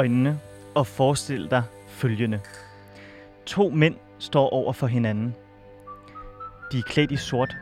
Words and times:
Øjnene 0.00 0.38
og 0.74 0.86
forestil 0.86 1.50
dig 1.50 1.62
følgende. 1.88 2.40
To 3.46 3.70
mænd 3.70 3.94
står 4.18 4.48
over 4.48 4.72
for 4.72 4.86
hinanden. 4.86 5.34
De 6.72 6.78
er 6.78 6.82
klædt 6.82 7.12
i 7.12 7.16
sort. 7.16 7.56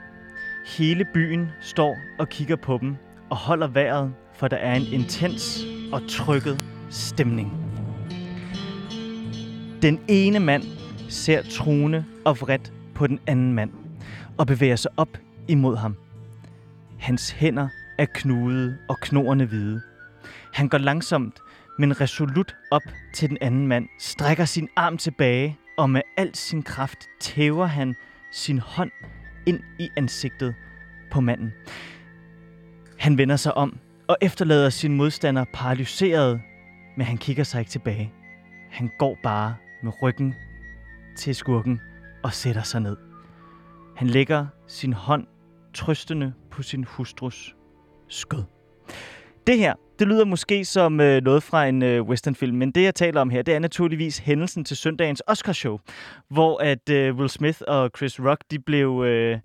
Hele 0.67 1.07
byen 1.15 1.49
står 1.61 1.97
og 2.19 2.29
kigger 2.29 2.57
på 2.57 2.79
dem 2.81 2.97
og 3.31 3.37
holder 3.37 3.67
vejret, 3.67 4.15
for 4.35 4.49
der 4.49 4.57
er 4.57 4.75
en 4.75 4.87
intens 4.93 5.65
og 5.93 6.03
trykket 6.09 6.61
stemning. 6.91 7.53
Den 9.83 10.01
ene 10.09 10.41
mand 10.41 10.63
ser 11.09 11.43
truende 11.43 12.05
og 12.25 12.41
vredt 12.41 12.73
på 12.95 13.07
den 13.07 13.21
anden 13.27 13.53
mand 13.53 13.71
og 14.37 14.47
bevæger 14.47 14.77
sig 14.77 14.91
op 14.97 15.19
imod 15.49 15.77
ham. 15.77 15.97
Hans 16.99 17.31
hænder 17.31 17.69
er 17.99 18.07
knudede 18.15 18.79
og 18.89 18.97
knorene 19.01 19.45
hvide. 19.45 19.81
Han 20.53 20.69
går 20.69 20.79
langsomt, 20.79 21.41
men 21.79 22.01
resolut 22.01 22.57
op 22.71 22.83
til 23.13 23.29
den 23.29 23.39
anden 23.41 23.67
mand, 23.67 23.89
strækker 23.99 24.45
sin 24.45 24.69
arm 24.77 24.99
tilbage, 24.99 25.59
og 25.77 25.91
med 25.91 26.01
al 26.17 26.35
sin 26.35 26.63
kraft 26.63 27.09
tæver 27.21 27.67
han 27.67 27.95
sin 28.33 28.59
hånd 28.59 28.91
ind 29.47 29.61
i 29.79 29.89
ansigtet 29.97 30.55
på 31.11 31.21
manden. 31.21 31.53
Han 32.99 33.19
vender 33.19 33.37
sig 33.37 33.55
om 33.55 33.79
og 34.09 34.17
efterlader 34.21 34.71
sin 34.71 34.97
modstander 34.97 35.45
paralyseret, 35.53 36.41
men 36.97 37.07
han 37.07 37.19
kigger 37.19 37.45
sig 37.45 37.59
ikke 37.59 37.71
tilbage. 37.71 38.13
Han 38.71 38.91
går 38.99 39.19
bare 39.23 39.57
med 39.83 39.93
ryggen 40.03 40.35
til 41.17 41.35
skurken 41.35 41.81
og 42.23 42.33
sætter 42.33 42.63
sig 42.63 42.81
ned. 42.81 42.97
Han 43.97 44.07
lægger 44.07 44.47
sin 44.67 44.93
hånd 44.93 45.27
trøstende 45.75 46.33
på 46.51 46.63
sin 46.63 46.85
hustrus 46.85 47.57
skød. 48.09 48.45
Det 49.47 49.59
her, 49.59 49.75
det 49.99 50.09
lyder 50.09 50.25
måske 50.25 50.65
som 50.65 51.01
øh, 51.01 51.23
noget 51.23 51.43
fra 51.43 51.67
en 51.67 51.83
øh, 51.83 52.03
westernfilm, 52.03 52.57
men 52.57 52.71
det 52.71 52.83
jeg 52.83 52.95
taler 52.95 53.21
om 53.21 53.31
her, 53.31 53.43
det 53.43 53.55
er 53.55 53.59
naturligvis 53.59 54.19
hændelsen 54.19 54.65
til 54.65 54.77
søndagens 54.77 55.23
Oscarshow, 55.27 55.79
hvor 56.29 56.63
at 56.63 56.91
øh, 56.91 57.17
Will 57.17 57.31
Smith 57.31 57.61
og 57.67 57.91
Chris 57.97 58.21
Rock, 58.21 58.45
de 58.51 58.59
blev... 58.59 59.05
Øh, 59.07 59.39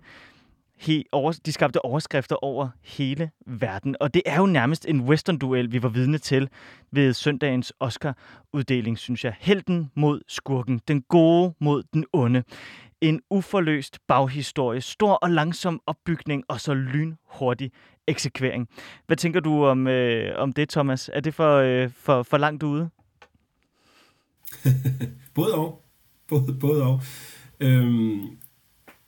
he, 0.78 1.04
over, 1.12 1.32
de 1.46 1.52
skabte 1.52 1.84
overskrifter 1.84 2.44
over 2.44 2.68
hele 2.82 3.30
verden. 3.46 3.96
Og 4.00 4.14
det 4.14 4.22
er 4.26 4.36
jo 4.36 4.46
nærmest 4.46 4.86
en 4.88 5.00
western-duel, 5.00 5.72
vi 5.72 5.82
var 5.82 5.88
vidne 5.88 6.18
til 6.18 6.48
ved 6.92 7.12
søndagens 7.12 7.72
Oscar-uddeling, 7.80 8.98
synes 8.98 9.24
jeg. 9.24 9.34
Helten 9.38 9.90
mod 9.94 10.20
skurken. 10.28 10.80
Den 10.88 11.02
gode 11.02 11.54
mod 11.60 11.82
den 11.94 12.04
onde. 12.12 12.42
En 13.00 13.20
uforløst 13.30 13.98
baghistorie. 14.08 14.80
Stor 14.80 15.12
og 15.12 15.30
langsom 15.30 15.80
opbygning, 15.86 16.44
og 16.48 16.60
så 16.60 16.74
lynhurtig 16.74 17.70
eksekvering. 18.06 18.68
Hvad 19.06 19.16
tænker 19.16 19.40
du 19.40 19.64
om, 19.64 19.86
øh, 19.86 20.38
om 20.38 20.52
det, 20.52 20.68
Thomas? 20.68 21.10
Er 21.12 21.20
det 21.20 21.34
for, 21.34 21.56
øh, 21.56 21.90
for, 21.96 22.22
for 22.22 22.38
langt 22.38 22.62
ude? 22.62 22.90
både 25.34 25.54
og. 25.54 25.82
Både, 26.28 26.56
både 26.60 26.82
og. 26.82 27.02
Øhm, 27.60 28.38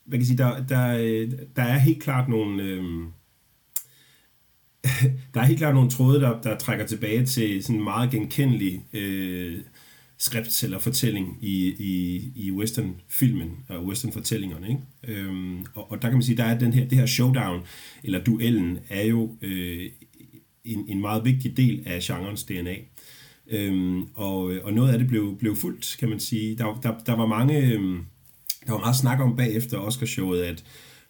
hvad 0.04 0.18
kan 0.18 0.26
sige, 0.26 0.38
der, 0.38 0.66
der, 0.66 0.92
der 1.56 1.62
er 1.62 1.78
helt 1.78 2.02
klart 2.02 2.28
nogle... 2.28 2.62
Øhm, 2.62 3.12
der 5.34 5.40
er 5.40 5.44
helt 5.44 5.58
klart 5.58 5.74
nogle 5.74 5.90
tråde, 5.90 6.20
der, 6.20 6.42
der 6.42 6.58
trækker 6.58 6.86
tilbage 6.86 7.26
til 7.26 7.64
sådan 7.64 7.84
meget 7.84 8.10
genkendelig 8.10 8.84
øh, 8.92 9.60
skrift 10.18 10.62
eller 10.64 10.78
fortælling 10.78 11.38
i, 11.40 11.66
i, 11.78 12.22
i 12.34 12.50
western-filmen 12.50 13.50
og 13.68 13.86
western-fortællingerne. 13.86 14.68
Ikke? 14.68 15.20
Øhm, 15.20 15.64
og, 15.74 15.90
og 15.90 16.02
der 16.02 16.08
kan 16.08 16.16
man 16.16 16.22
sige, 16.22 16.36
der 16.36 16.44
er 16.44 16.58
den 16.58 16.72
her, 16.72 16.88
det 16.88 16.98
her 16.98 17.06
showdown, 17.06 17.60
eller 18.04 18.24
duellen, 18.24 18.78
er 18.88 19.04
jo 19.04 19.36
øh, 19.42 19.90
en, 20.64 20.84
en 20.88 21.00
meget 21.00 21.24
vigtig 21.24 21.56
del 21.56 21.82
af 21.86 22.00
genrens 22.02 22.44
DNA. 22.44 22.76
Øhm, 23.48 24.02
og, 24.14 24.38
og 24.62 24.72
noget 24.72 24.92
af 24.92 24.98
det 24.98 25.08
blev, 25.08 25.38
blev 25.38 25.56
fuldt, 25.56 25.96
kan 25.98 26.08
man 26.08 26.20
sige. 26.20 26.56
Der, 26.58 26.80
der, 26.82 26.94
der 27.06 27.16
var 27.16 27.26
mange... 27.26 27.72
Øhm, 27.72 28.00
der 28.66 28.72
var 28.72 28.80
meget 28.80 28.96
snak 28.96 29.20
om 29.20 29.36
bagefter 29.36 29.78
Oscarshowet, 29.78 30.42
at 30.42 30.64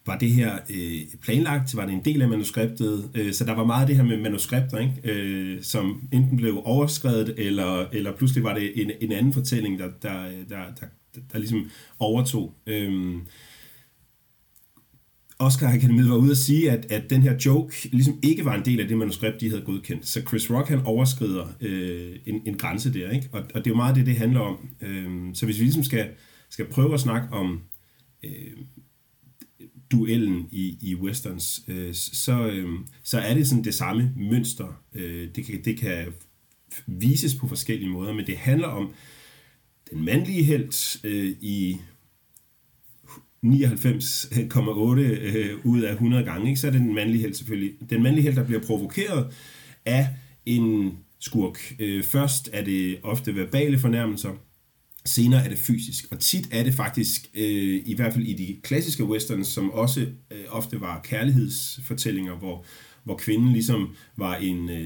var 0.07 0.17
det 0.17 0.31
her 0.31 0.59
øh, 0.69 1.01
planlagt, 1.21 1.75
var 1.75 1.85
det 1.85 1.93
en 1.93 2.05
del 2.05 2.21
af 2.21 2.29
manuskriptet, 2.29 3.09
øh, 3.15 3.33
så 3.33 3.45
der 3.45 3.55
var 3.55 3.65
meget 3.65 3.81
af 3.81 3.87
det 3.87 3.95
her 3.95 4.03
med 4.03 4.17
manuskripter, 4.17 4.77
ikke? 4.77 4.93
Øh, 5.03 5.63
som 5.63 6.07
enten 6.11 6.37
blev 6.37 6.61
overskrevet, 6.65 7.33
eller, 7.37 7.85
eller 7.91 8.11
pludselig 8.17 8.43
var 8.43 8.53
det 8.53 8.81
en, 8.81 8.91
en 9.01 9.11
anden 9.11 9.33
fortælling, 9.33 9.79
der, 9.79 9.89
der, 10.01 10.23
der, 10.49 10.57
der, 10.79 10.87
der, 11.15 11.21
der 11.31 11.39
ligesom 11.39 11.69
overtog. 11.99 12.53
Øh, 12.67 13.15
Oscar 15.39 15.67
Akademiet 15.67 16.09
var 16.09 16.15
ude 16.15 16.31
at 16.31 16.37
sige, 16.37 16.71
at, 16.71 16.91
at 16.91 17.09
den 17.09 17.21
her 17.21 17.35
joke 17.45 17.89
ligesom 17.91 18.19
ikke 18.23 18.45
var 18.45 18.55
en 18.55 18.65
del 18.65 18.79
af 18.79 18.87
det 18.87 18.97
manuskript, 18.97 19.41
de 19.41 19.49
havde 19.49 19.61
godkendt. 19.61 20.07
Så 20.07 20.21
Chris 20.27 20.51
Rock, 20.51 20.69
han 20.69 20.81
overskrider 20.85 21.47
øh, 21.61 22.15
en, 22.25 22.41
en 22.45 22.57
grænse 22.57 22.93
der, 22.93 23.09
ikke? 23.09 23.29
Og, 23.31 23.39
og 23.39 23.65
det 23.65 23.67
er 23.67 23.71
jo 23.71 23.75
meget 23.75 23.95
det, 23.95 24.05
det 24.05 24.15
handler 24.15 24.39
om. 24.39 24.69
Øh, 24.81 25.09
så 25.33 25.45
hvis 25.45 25.59
vi 25.59 25.63
ligesom 25.63 25.83
skal 25.83 26.07
skal 26.49 26.65
prøve 26.65 26.93
at 26.93 26.99
snakke 26.99 27.27
om 27.31 27.61
øh, 28.23 28.51
duellen 29.91 30.47
i, 30.51 30.77
i 30.81 30.95
westerns, 30.95 31.63
øh, 31.67 31.93
så, 31.93 32.47
øh, 32.47 32.69
så 33.03 33.19
er 33.19 33.33
det 33.33 33.47
sådan 33.47 33.63
det 33.63 33.73
samme 33.73 34.13
mønster. 34.17 34.83
Øh, 34.93 35.27
det, 35.35 35.45
kan, 35.45 35.61
det 35.65 35.77
kan 35.77 36.05
vises 36.87 37.35
på 37.35 37.47
forskellige 37.47 37.89
måder, 37.89 38.13
men 38.13 38.27
det 38.27 38.37
handler 38.37 38.67
om 38.67 38.93
den 39.91 40.05
mandlige 40.05 40.43
held 40.43 40.99
øh, 41.03 41.35
i 41.41 41.77
99,8 43.45 44.99
øh, 44.99 45.65
ud 45.65 45.81
af 45.81 45.91
100 45.91 46.23
gange, 46.23 46.49
ikke? 46.49 46.59
så 46.59 46.67
er 46.67 46.71
det 46.71 46.81
den 46.81 46.95
mandlige 46.95 47.21
held 47.21 47.33
selvfølgelig. 47.33 47.73
Den 47.89 48.03
mandlige 48.03 48.23
held, 48.23 48.35
der 48.35 48.45
bliver 48.45 48.61
provokeret 48.61 49.33
af 49.85 50.07
en 50.45 50.97
skurk. 51.19 51.75
Øh, 51.79 52.03
først 52.03 52.49
er 52.53 52.63
det 52.63 52.99
ofte 53.03 53.35
verbale 53.35 53.79
fornærmelser, 53.79 54.31
Senere 55.07 55.45
er 55.45 55.49
det 55.49 55.57
fysisk, 55.57 56.05
og 56.11 56.19
tit 56.19 56.47
er 56.51 56.63
det 56.63 56.73
faktisk, 56.73 57.29
øh, 57.33 57.81
i 57.85 57.93
hvert 57.95 58.13
fald 58.13 58.25
i 58.25 58.33
de 58.33 58.57
klassiske 58.63 59.03
westerns, 59.03 59.47
som 59.47 59.71
også 59.71 59.99
øh, 60.31 60.43
ofte 60.49 60.81
var 60.81 61.01
kærlighedsfortællinger, 61.03 62.35
hvor, 62.35 62.65
hvor 63.03 63.17
kvinden 63.17 63.53
ligesom 63.53 63.95
var 64.17 64.35
en 64.35 64.69
øh, 64.69 64.85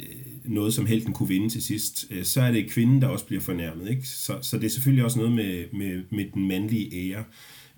øh 0.00 0.06
noget, 0.44 0.74
som 0.74 0.86
helten 0.86 1.12
kunne 1.12 1.28
vinde 1.28 1.48
til 1.48 1.62
sidst, 1.62 2.06
øh, 2.10 2.24
så 2.24 2.40
er 2.40 2.52
det 2.52 2.70
kvinden, 2.70 3.02
der 3.02 3.08
også 3.08 3.26
bliver 3.26 3.40
fornærmet. 3.40 3.90
Ikke? 3.90 4.08
Så, 4.08 4.38
så 4.42 4.58
det 4.58 4.64
er 4.64 4.70
selvfølgelig 4.70 5.04
også 5.04 5.18
noget 5.18 5.32
med, 5.32 5.64
med, 5.72 6.02
med 6.10 6.24
den 6.34 6.48
mandlige 6.48 7.10
ære. 7.10 7.24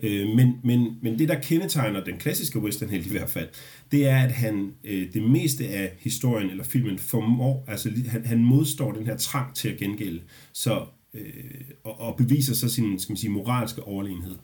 Øh, 0.02 0.28
men, 0.28 0.52
men, 0.64 0.96
men 1.02 1.18
det, 1.18 1.28
der 1.28 1.40
kendetegner 1.40 2.04
den 2.04 2.18
klassiske 2.18 2.58
westernhelt 2.58 3.06
i 3.06 3.10
hvert 3.10 3.30
fald, 3.30 3.48
det 3.92 4.06
er, 4.06 4.18
at 4.18 4.32
han 4.32 4.72
det 4.84 5.22
meste 5.22 5.68
af 5.68 5.96
historien 5.98 6.50
eller 6.50 6.64
filmen 6.64 6.98
formår, 6.98 7.64
altså 7.68 7.90
han, 8.08 8.26
han 8.26 8.44
modstår 8.44 8.92
den 8.92 9.06
her 9.06 9.16
trang 9.16 9.54
til 9.54 9.68
at 9.68 9.76
gengælde. 9.76 10.20
Så 10.52 10.86
øh, 11.16 11.60
og, 11.84 12.00
og 12.00 12.16
beviser 12.16 12.54
så 12.54 12.68
sin 12.68 12.98
skal 12.98 13.12
man 13.12 13.16
sige, 13.16 13.30
moralske 13.30 13.82
overlegenhed 13.82 14.36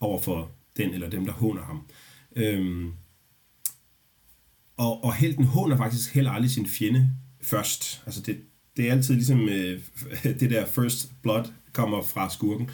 over 0.00 0.20
for 0.20 0.50
den 0.76 0.94
eller 0.94 1.10
dem, 1.10 1.24
der 1.24 1.32
håner 1.32 1.62
ham. 1.62 1.86
Øhm, 2.36 2.92
og, 4.76 5.04
og 5.04 5.14
helten 5.14 5.44
håner 5.44 5.76
faktisk 5.76 6.14
heller 6.14 6.30
aldrig 6.30 6.50
sin 6.50 6.66
fjende 6.66 7.10
først. 7.42 8.02
Altså 8.06 8.22
det, 8.22 8.40
det 8.76 8.88
er 8.88 8.92
altid 8.92 9.14
ligesom 9.14 9.48
øh, 9.48 9.80
det 10.40 10.50
der 10.50 10.66
first 10.66 11.12
blood 11.22 11.44
kommer 11.72 12.02
fra 12.02 12.30
skurken. 12.30 12.70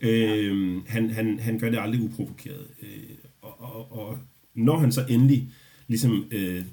Øh, 0.00 0.82
han, 0.86 1.10
han, 1.10 1.38
han 1.38 1.58
gør 1.58 1.70
det 1.70 1.78
aldrig 1.78 2.00
uprovokeret. 2.00 2.66
Øh, 2.82 3.16
og, 3.42 3.60
og, 3.60 3.92
og 3.92 4.18
når 4.54 4.78
han 4.78 4.92
så 4.92 5.06
endelig 5.08 5.52
ligesom 5.86 6.24
øh, 6.30 6.64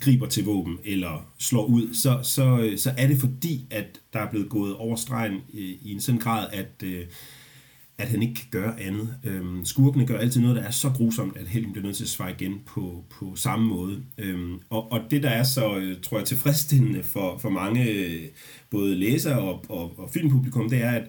griber 0.00 0.26
til 0.26 0.44
våben 0.44 0.78
eller 0.84 1.32
slår 1.38 1.64
ud, 1.64 1.94
så, 1.94 2.20
så, 2.22 2.58
øh, 2.58 2.78
så 2.78 2.94
er 2.98 3.06
det 3.06 3.20
fordi, 3.20 3.66
at 3.70 4.00
der 4.12 4.18
er 4.20 4.30
blevet 4.30 4.48
gået 4.48 4.76
over 4.76 4.96
stregen 4.96 5.40
i, 5.48 5.78
i 5.82 5.92
en 5.92 6.00
sådan 6.00 6.20
grad, 6.20 6.48
at, 6.52 6.82
øh, 6.84 7.06
at 7.98 8.08
han 8.08 8.22
ikke 8.22 8.34
kan 8.34 8.48
gøre 8.50 8.80
andet. 8.80 9.14
Øhm, 9.24 9.64
skurkene 9.64 10.06
gør 10.06 10.18
altid 10.18 10.40
noget, 10.40 10.56
der 10.56 10.62
er 10.62 10.70
så 10.70 10.90
grusomt, 10.90 11.36
at 11.36 11.48
helten 11.48 11.72
bliver 11.72 11.86
nødt 11.86 11.96
til 11.96 12.04
at 12.04 12.08
svare 12.08 12.30
igen 12.30 12.60
på, 12.66 13.04
på 13.10 13.36
samme 13.36 13.68
måde. 13.68 14.02
Øhm, 14.18 14.60
og, 14.70 14.92
og 14.92 15.00
det, 15.10 15.22
der 15.22 15.30
er 15.30 15.42
så, 15.42 15.76
øh, 15.76 16.00
tror 16.02 16.18
jeg, 16.18 16.26
tilfredsstillende 16.26 17.02
for, 17.02 17.38
for 17.38 17.50
mange, 17.50 18.18
både 18.70 18.94
læsere 18.94 19.38
og, 19.38 19.64
og, 19.68 19.98
og 19.98 20.10
filmpublikum, 20.10 20.70
det 20.70 20.82
er, 20.82 20.90
at 20.90 21.04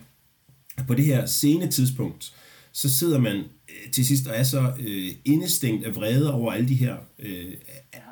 på 0.88 0.94
det 0.94 1.06
her 1.06 1.26
sene 1.26 1.72
tidspunkt, 1.72 2.34
så 2.74 2.90
sidder 2.90 3.20
man 3.20 3.36
øh, 3.36 3.92
til 3.92 4.06
sidst 4.06 4.28
og 4.28 4.36
er 4.36 4.44
så 4.44 4.74
øh, 4.80 5.12
indestængt 5.26 5.86
af 5.86 5.96
vrede 5.96 6.34
over 6.34 6.52
alle 6.52 6.68
de 6.68 6.76
her 6.76 6.96
øh, 7.20 7.54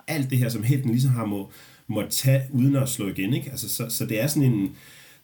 alt 0.07 0.29
det 0.29 0.37
her, 0.37 0.49
som 0.49 0.63
helten 0.63 0.91
ligesom 0.91 1.11
har 1.11 1.25
må, 1.25 1.51
må 1.87 2.03
tage 2.09 2.41
uden 2.51 2.75
at 2.75 2.89
slå 2.89 3.07
igen. 3.07 3.33
Ikke? 3.33 3.51
Altså, 3.51 3.69
så, 3.69 3.89
så 3.89 4.05
det 4.05 4.21
er 4.21 4.27
sådan 4.27 4.51
en, 4.53 4.75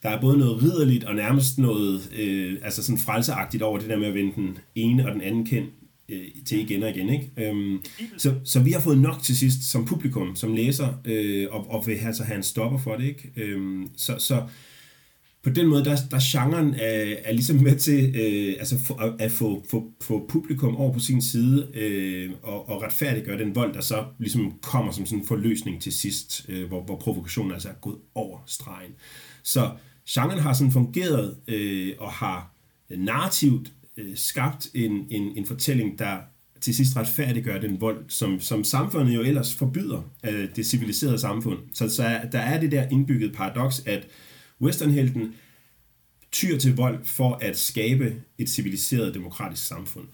der 0.03 0.09
er 0.09 0.21
både 0.21 0.38
noget 0.38 0.63
ridderligt 0.63 1.03
og 1.03 1.15
nærmest 1.15 1.57
noget 1.57 2.12
øh, 2.19 2.57
altså 2.62 2.83
sådan 2.83 3.00
frelseagtigt 3.00 3.63
over 3.63 3.80
det 3.80 3.89
der 3.89 3.97
med 3.97 4.07
at 4.07 4.13
vende 4.13 4.35
den 4.35 4.57
ene 4.75 5.06
og 5.06 5.13
den 5.13 5.21
anden 5.21 5.45
kendt 5.45 5.69
øh, 6.09 6.25
til 6.45 6.59
igen 6.59 6.83
og 6.83 6.89
igen. 6.89 7.09
Ikke? 7.09 7.31
Øhm, 7.38 7.80
så, 8.18 8.33
så 8.44 8.59
vi 8.59 8.71
har 8.71 8.80
fået 8.80 8.97
nok 8.97 9.24
til 9.24 9.38
sidst 9.38 9.71
som 9.71 9.85
publikum, 9.85 10.35
som 10.35 10.56
læser, 10.56 11.01
øh, 11.06 11.47
og, 11.51 11.71
og 11.71 11.88
vil 11.88 11.94
altså 11.94 12.24
have 12.24 12.38
en 12.38 12.44
stopper 12.44 12.77
for 12.77 12.95
det. 12.95 13.06
Ikke? 13.06 13.31
Øhm, 13.35 13.89
så, 13.97 14.15
så 14.19 14.44
på 15.44 15.50
den 15.50 15.68
måde, 15.68 15.86
der, 15.86 15.98
der 16.12 16.19
genren 16.31 16.74
er, 16.74 17.16
er 17.24 17.31
ligesom 17.31 17.56
med 17.56 17.75
til 17.75 18.16
øh, 18.16 18.56
altså 18.60 18.80
for, 18.80 19.16
at 19.19 19.31
få, 19.31 19.66
få, 19.69 19.92
få 20.01 20.25
publikum 20.30 20.75
over 20.75 20.94
på 20.94 21.00
sin 21.00 21.22
side 21.22 21.68
øh, 21.74 22.31
og, 22.42 22.69
og 22.69 22.84
retfærdiggøre 22.84 23.38
den 23.38 23.56
vold, 23.56 23.74
der 23.74 23.81
så 23.81 24.06
ligesom 24.19 24.54
kommer 24.62 24.92
som 24.92 25.06
sådan 25.06 25.19
en 25.19 25.28
forløsning 25.28 25.81
til 25.81 25.94
sidst, 25.94 26.45
øh, 26.50 26.68
hvor, 26.68 26.84
hvor 26.84 26.95
provokationen 26.95 27.51
altså 27.51 27.69
er 27.69 27.74
gået 27.74 27.98
over 28.16 28.44
stregen. 28.48 28.92
Så 29.44 29.72
genren 30.10 30.40
har 30.40 30.54
sådan 30.54 30.72
fungeret 30.72 31.36
øh, 31.48 31.94
og 32.00 32.12
har 32.12 32.54
narrativt 32.90 33.72
øh, 33.98 34.16
skabt 34.16 34.69
en, 34.74 34.92
en, 35.10 35.38
en 35.38 35.45
fortælling, 35.45 36.00
der 36.00 36.18
til 36.62 36.75
sidst 36.75 36.98
retfærdiggør 36.98 37.60
den 37.60 37.81
vold, 37.81 38.06
som, 38.07 38.40
som 38.40 38.63
samfundet 38.63 39.16
jo 39.16 39.22
ellers 39.22 39.56
forbyder 39.56 40.01
øh, 40.25 40.48
det 40.56 40.66
civiliserede 40.66 41.19
samfund. 41.19 41.60
Så, 41.74 41.90
så 41.90 42.04
er, 42.04 42.30
der 42.30 42.40
er 42.40 42.60
det 42.60 42.72
der 42.72 42.88
indbygget 42.90 43.34
paradoks, 43.34 43.84
at 43.86 44.07
westernhelten 44.62 45.34
tyr 46.32 46.58
til 46.58 46.76
vold 46.76 47.06
for 47.06 47.38
at 47.42 47.58
skabe 47.58 48.16
et 48.38 48.50
civiliseret 48.50 49.14
demokratisk 49.14 49.68
samfund. 49.68 50.08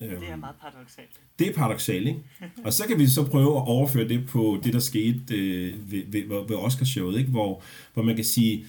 Det 0.00 0.12
er 0.12 0.32
øhm, 0.32 0.40
meget 0.40 0.56
paradoxalt. 0.60 1.20
Det 1.38 1.48
er 1.48 1.52
paradoxalt, 1.52 2.06
ikke? 2.06 2.20
Og 2.64 2.72
så 2.72 2.86
kan 2.86 2.98
vi 2.98 3.06
så 3.06 3.24
prøve 3.24 3.56
at 3.56 3.62
overføre 3.66 4.08
det 4.08 4.26
på 4.26 4.60
det, 4.64 4.72
der 4.72 4.78
skete 4.78 5.34
øh, 5.34 5.92
ved, 5.92 6.02
ved, 6.06 6.48
ved 6.48 6.56
Oscarshowet, 6.56 7.18
ikke? 7.18 7.30
Hvor, 7.30 7.62
hvor 7.94 8.02
man 8.02 8.16
kan 8.16 8.24
sige, 8.24 8.64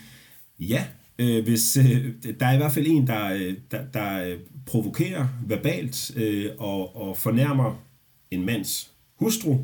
ja, 0.59 0.85
øh, 1.19 1.43
hvis 1.43 1.77
øh, 1.77 2.13
der 2.39 2.45
er 2.45 2.53
i 2.53 2.57
hvert 2.57 2.71
fald 2.71 2.87
en, 2.87 3.07
der, 3.07 3.33
øh, 3.33 3.57
der, 3.71 3.85
der 3.85 4.37
provokerer 4.65 5.27
verbalt 5.47 6.11
øh, 6.15 6.51
og, 6.57 6.95
og 6.95 7.17
fornærmer 7.17 7.83
en 8.31 8.45
mands 8.45 8.91
hustru, 9.15 9.57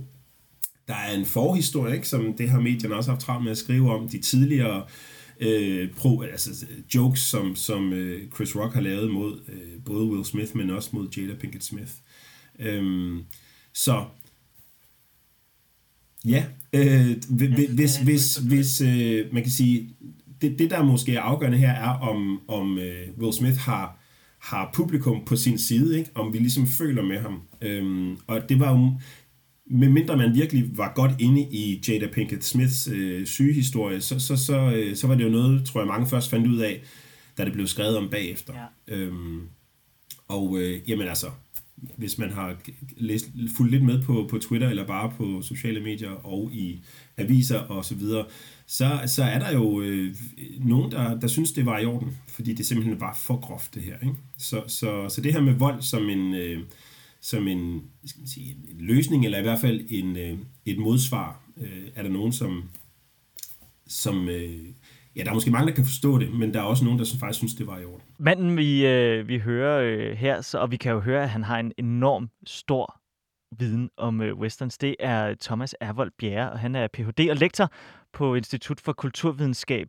der 0.87 0.95
er 0.95 1.15
en 1.15 1.25
forhistorie, 1.25 1.95
ikke, 1.95 2.07
som 2.07 2.33
det 2.33 2.49
har 2.49 2.59
medierne 2.59 2.95
også 2.95 3.11
haft 3.11 3.21
travlt 3.21 3.43
med 3.43 3.51
at 3.51 3.57
skrive 3.57 3.93
om, 3.93 4.09
de 4.09 4.21
tidligere 4.21 4.77
øh, 4.77 4.89
pro, 5.97 6.21
altså, 6.21 6.65
jokes, 6.95 7.19
som, 7.19 7.55
som 7.55 7.93
øh, 7.93 8.29
Chris 8.35 8.55
Rock 8.55 8.73
har 8.73 8.81
lavet 8.81 9.11
mod 9.11 9.39
øh, 9.47 9.83
både 9.85 10.05
Will 10.05 10.25
Smith, 10.25 10.57
men 10.57 10.69
også 10.69 10.89
mod 10.93 11.07
Jada 11.17 11.33
Pinkett 11.33 11.63
Smith. 11.63 11.91
Øhm, 12.59 13.23
så 13.73 14.05
ja, 16.25 16.45
øh, 16.73 17.17
hvis, 17.75 17.97
hvis, 17.97 18.35
hvis 18.35 18.81
øh, 18.81 19.33
man 19.33 19.43
kan 19.43 19.51
sige, 19.51 19.89
det, 20.41 20.59
det 20.59 20.69
der 20.69 20.83
måske 20.83 21.15
er 21.15 21.21
afgørende 21.21 21.57
her 21.57 21.71
er, 21.71 21.99
om, 21.99 22.41
om 22.47 22.77
øh, 22.77 23.07
Will 23.17 23.33
Smith 23.33 23.57
har, 23.57 23.97
har 24.39 24.71
publikum 24.73 25.25
på 25.25 25.35
sin 25.35 25.57
side, 25.57 25.99
ikke? 25.99 26.11
om 26.15 26.33
vi 26.33 26.37
ligesom 26.37 26.67
føler 26.67 27.01
med 27.01 27.19
ham. 27.19 27.41
Øhm, 27.61 28.17
og 28.27 28.49
det 28.49 28.59
var 28.59 28.71
jo, 28.71 28.93
medmindre 29.71 30.17
man 30.17 30.35
virkelig 30.35 30.77
var 30.77 30.93
godt 30.95 31.11
inde 31.19 31.41
i 31.41 31.83
Jada 31.87 32.07
Pinkett 32.07 32.43
Smiths 32.43 32.87
øh, 32.87 33.25
sygehistorie, 33.25 34.01
så, 34.01 34.19
så, 34.19 34.37
så, 34.37 34.71
øh, 34.75 34.95
så 34.95 35.07
var 35.07 35.15
det 35.15 35.23
jo 35.23 35.29
noget, 35.29 35.65
tror 35.65 35.79
jeg, 35.79 35.87
mange 35.87 36.07
først 36.07 36.29
fandt 36.29 36.47
ud 36.47 36.57
af, 36.57 36.81
da 37.37 37.45
det 37.45 37.53
blev 37.53 37.67
skrevet 37.67 37.97
om 37.97 38.09
bagefter. 38.09 38.53
Ja. 38.87 38.95
Øhm, 38.95 39.41
og 40.27 40.59
øh, 40.59 40.89
jamen 40.89 41.07
altså, 41.07 41.27
hvis 41.97 42.17
man 42.17 42.31
har 42.31 42.55
læst, 42.97 43.29
fulgt 43.57 43.71
lidt 43.71 43.83
med 43.83 44.03
på, 44.03 44.27
på 44.29 44.37
Twitter, 44.37 44.69
eller 44.69 44.87
bare 44.87 45.11
på 45.17 45.41
sociale 45.41 45.79
medier 45.79 46.09
og 46.09 46.51
i 46.53 46.81
aviser 47.17 47.59
og 47.59 47.85
så 47.85 47.95
videre, 47.95 48.25
så, 48.67 49.01
så 49.05 49.23
er 49.23 49.39
der 49.39 49.51
jo 49.53 49.81
øh, 49.81 50.15
nogen, 50.59 50.91
der, 50.91 51.19
der 51.19 51.27
synes, 51.27 51.51
det 51.51 51.65
var 51.65 51.79
i 51.79 51.85
orden, 51.85 52.17
fordi 52.27 52.53
det 52.53 52.65
simpelthen 52.65 52.99
var 52.99 53.19
for 53.21 53.39
groft 53.39 53.75
det 53.75 53.83
her. 53.83 53.95
Ikke? 54.01 54.15
Så, 54.37 54.63
så, 54.67 55.09
så 55.09 55.21
det 55.21 55.33
her 55.33 55.41
med 55.41 55.53
vold 55.53 55.81
som 55.81 56.09
en, 56.09 56.33
øh, 56.33 56.59
som 57.21 57.47
en, 57.47 57.83
skal 58.05 58.19
man 58.19 58.27
sige, 58.27 58.55
en 58.69 58.81
løsning, 58.81 59.25
eller 59.25 59.39
i 59.39 59.41
hvert 59.41 59.59
fald 59.59 59.85
en, 59.89 60.17
øh, 60.17 60.37
et 60.65 60.77
modsvar, 60.77 61.43
øh, 61.57 61.87
er 61.95 62.03
der 62.03 62.09
nogen, 62.09 62.31
som, 62.31 62.69
som 63.87 64.29
øh, 64.29 64.65
ja, 65.15 65.23
der 65.23 65.29
er 65.29 65.33
måske 65.33 65.51
mange, 65.51 65.67
der 65.67 65.75
kan 65.75 65.85
forstå 65.85 66.17
det, 66.17 66.33
men 66.33 66.53
der 66.53 66.59
er 66.59 66.63
også 66.63 66.83
nogen, 66.83 66.99
der 66.99 67.05
faktisk 67.19 67.37
synes, 67.37 67.53
det 67.53 67.67
var 67.67 67.79
i 67.79 67.85
orden. 67.85 68.01
Manden, 68.17 68.57
vi, 68.57 68.87
øh, 68.87 69.27
vi 69.27 69.39
hører 69.39 69.81
øh, 69.81 70.17
her, 70.17 70.41
så, 70.41 70.57
og 70.59 70.71
vi 70.71 70.77
kan 70.77 70.91
jo 70.91 70.99
høre, 70.99 71.23
at 71.23 71.29
han 71.29 71.43
har 71.43 71.59
en 71.59 71.71
enorm 71.77 72.29
stor 72.45 73.01
viden 73.59 73.89
om 73.97 74.21
øh, 74.21 74.37
westerns, 74.37 74.77
det 74.77 74.95
er 74.99 75.35
Thomas 75.41 75.75
Ervold 75.81 76.11
Bjerre, 76.17 76.51
og 76.51 76.59
han 76.59 76.75
er 76.75 76.87
Ph.D. 76.87 77.29
og 77.29 77.35
lektor 77.35 77.71
på 78.13 78.35
Institut 78.35 78.79
for 78.79 78.93
Kulturvidenskab 78.93 79.87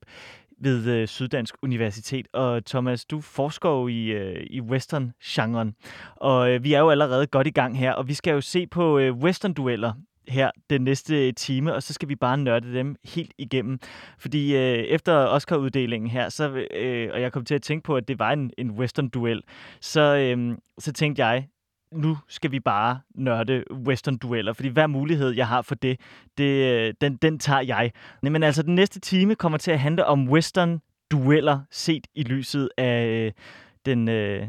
ved 0.63 0.87
øh, 0.87 1.09
Syddansk 1.09 1.55
Universitet. 1.63 2.29
Og 2.33 2.65
Thomas, 2.65 3.05
du 3.05 3.21
forsker 3.21 3.69
jo 3.69 3.89
i, 3.89 4.05
øh, 4.05 4.47
i 4.51 4.61
western-genren, 4.61 5.75
og 6.17 6.51
øh, 6.51 6.65
vi 6.65 6.73
er 6.73 6.81
jo 6.81 6.91
allerede 6.91 7.27
godt 7.27 7.47
i 7.47 7.51
gang 7.51 7.79
her, 7.79 7.93
og 7.93 8.09
vi 8.09 8.15
skal 8.15 8.33
jo 8.33 8.41
se 8.41 8.67
på 8.67 8.99
øh, 8.99 9.15
western-dueller 9.17 9.93
her 10.29 10.51
den 10.71 10.83
næste 10.83 11.27
øh, 11.27 11.35
time, 11.35 11.75
og 11.75 11.83
så 11.83 11.93
skal 11.93 12.09
vi 12.09 12.17
bare 12.17 12.39
nørde 12.39 12.75
dem 12.75 12.97
helt 13.05 13.33
igennem. 13.39 13.79
Fordi 14.19 14.57
øh, 14.57 14.79
efter 14.79 15.13
Oscar-uddelingen 15.13 16.11
her, 16.11 16.29
så, 16.29 16.67
øh, 16.75 17.11
og 17.13 17.21
jeg 17.21 17.33
kom 17.33 17.45
til 17.45 17.55
at 17.55 17.63
tænke 17.63 17.85
på, 17.85 17.97
at 17.97 18.09
det 18.09 18.19
var 18.19 18.33
en, 18.33 18.51
en 18.59 18.71
western-duel, 18.71 19.41
så, 19.81 20.17
øh, 20.17 20.57
så 20.79 20.93
tænkte 20.93 21.27
jeg, 21.27 21.47
nu 21.95 22.19
skal 22.29 22.51
vi 22.53 22.61
bare 22.61 23.01
nørde 23.15 23.65
western-dueller, 23.89 24.53
fordi 24.53 24.69
hver 24.69 24.87
mulighed, 24.87 25.31
jeg 25.31 25.49
har 25.49 25.63
for 25.63 25.75
det, 25.75 26.01
det 26.39 26.73
øh, 26.73 26.95
den, 27.01 27.17
den 27.17 27.39
tager 27.39 27.61
jeg. 27.61 27.93
Men 28.23 28.43
altså, 28.43 28.63
den 28.63 28.75
næste 28.75 29.01
time 29.01 29.35
kommer 29.35 29.59
til 29.59 29.71
at 29.71 29.81
handle 29.81 30.07
om 30.07 30.29
western-dueller, 30.29 31.59
set 31.71 32.07
i 32.15 32.23
lyset 32.23 32.69
af 32.79 33.07
øh, 33.07 33.33
den 33.87 34.09
øh, 34.09 34.49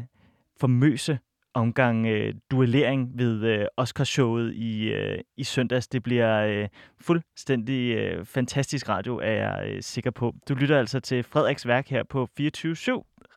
famøse 0.60 1.18
omgang 1.54 2.06
øh, 2.06 2.34
duellering 2.50 3.18
ved 3.18 3.42
øh, 3.44 3.66
Oscarshowet 3.76 4.54
i, 4.54 4.84
øh, 4.84 5.18
i 5.36 5.44
søndags. 5.44 5.88
Det 5.88 6.02
bliver 6.02 6.40
øh, 6.40 6.68
fuldstændig 7.00 7.96
øh, 7.96 8.24
fantastisk 8.24 8.88
radio, 8.88 9.16
er 9.22 9.32
jeg 9.32 9.64
øh, 9.68 9.82
sikker 9.82 10.10
på. 10.10 10.34
Du 10.48 10.54
lytter 10.54 10.78
altså 10.78 11.00
til 11.00 11.22
Frederiks 11.22 11.66
værk 11.66 11.88
her 11.88 12.02
på 12.02 12.28
24-7. 12.40 12.44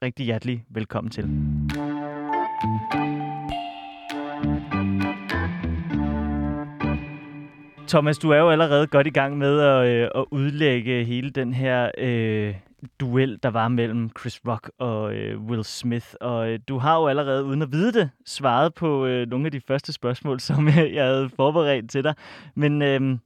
Rigtig 0.02 0.26
hjertelig 0.26 0.64
velkommen 0.70 1.12
til. 1.12 1.24
Thomas, 7.88 8.18
du 8.18 8.30
er 8.30 8.38
jo 8.38 8.50
allerede 8.50 8.88
godt 8.88 9.08
i 9.08 9.10
gang 9.10 9.38
med 9.38 9.60
at, 9.60 9.88
øh, 9.88 10.10
at 10.16 10.26
udlægge 10.32 11.04
hele 11.04 11.30
den 11.30 11.54
her 11.54 11.92
øh, 11.98 12.56
duel, 13.00 13.40
der 13.44 13.50
var 13.50 13.68
mellem 13.68 14.10
Chris 14.20 14.42
Rock 14.48 14.72
og 14.80 15.14
øh, 15.14 15.42
Will 15.42 15.64
Smith. 15.64 16.08
Og 16.22 16.50
øh, 16.50 16.60
du 16.68 16.78
har 16.78 17.00
jo 17.00 17.08
allerede, 17.08 17.44
uden 17.44 17.62
at 17.62 17.72
vide 17.72 17.94
det, 17.94 18.10
svaret 18.26 18.74
på 18.74 19.06
øh, 19.06 19.30
nogle 19.30 19.46
af 19.46 19.52
de 19.52 19.62
første 19.68 19.94
spørgsmål, 19.94 20.40
som 20.50 20.68
øh, 20.68 20.94
jeg 20.94 21.06
havde 21.06 21.30
forberedt 21.36 21.90
til 21.90 22.04
dig. 22.04 22.14
Men 22.56 22.82
øh, 22.82 23.18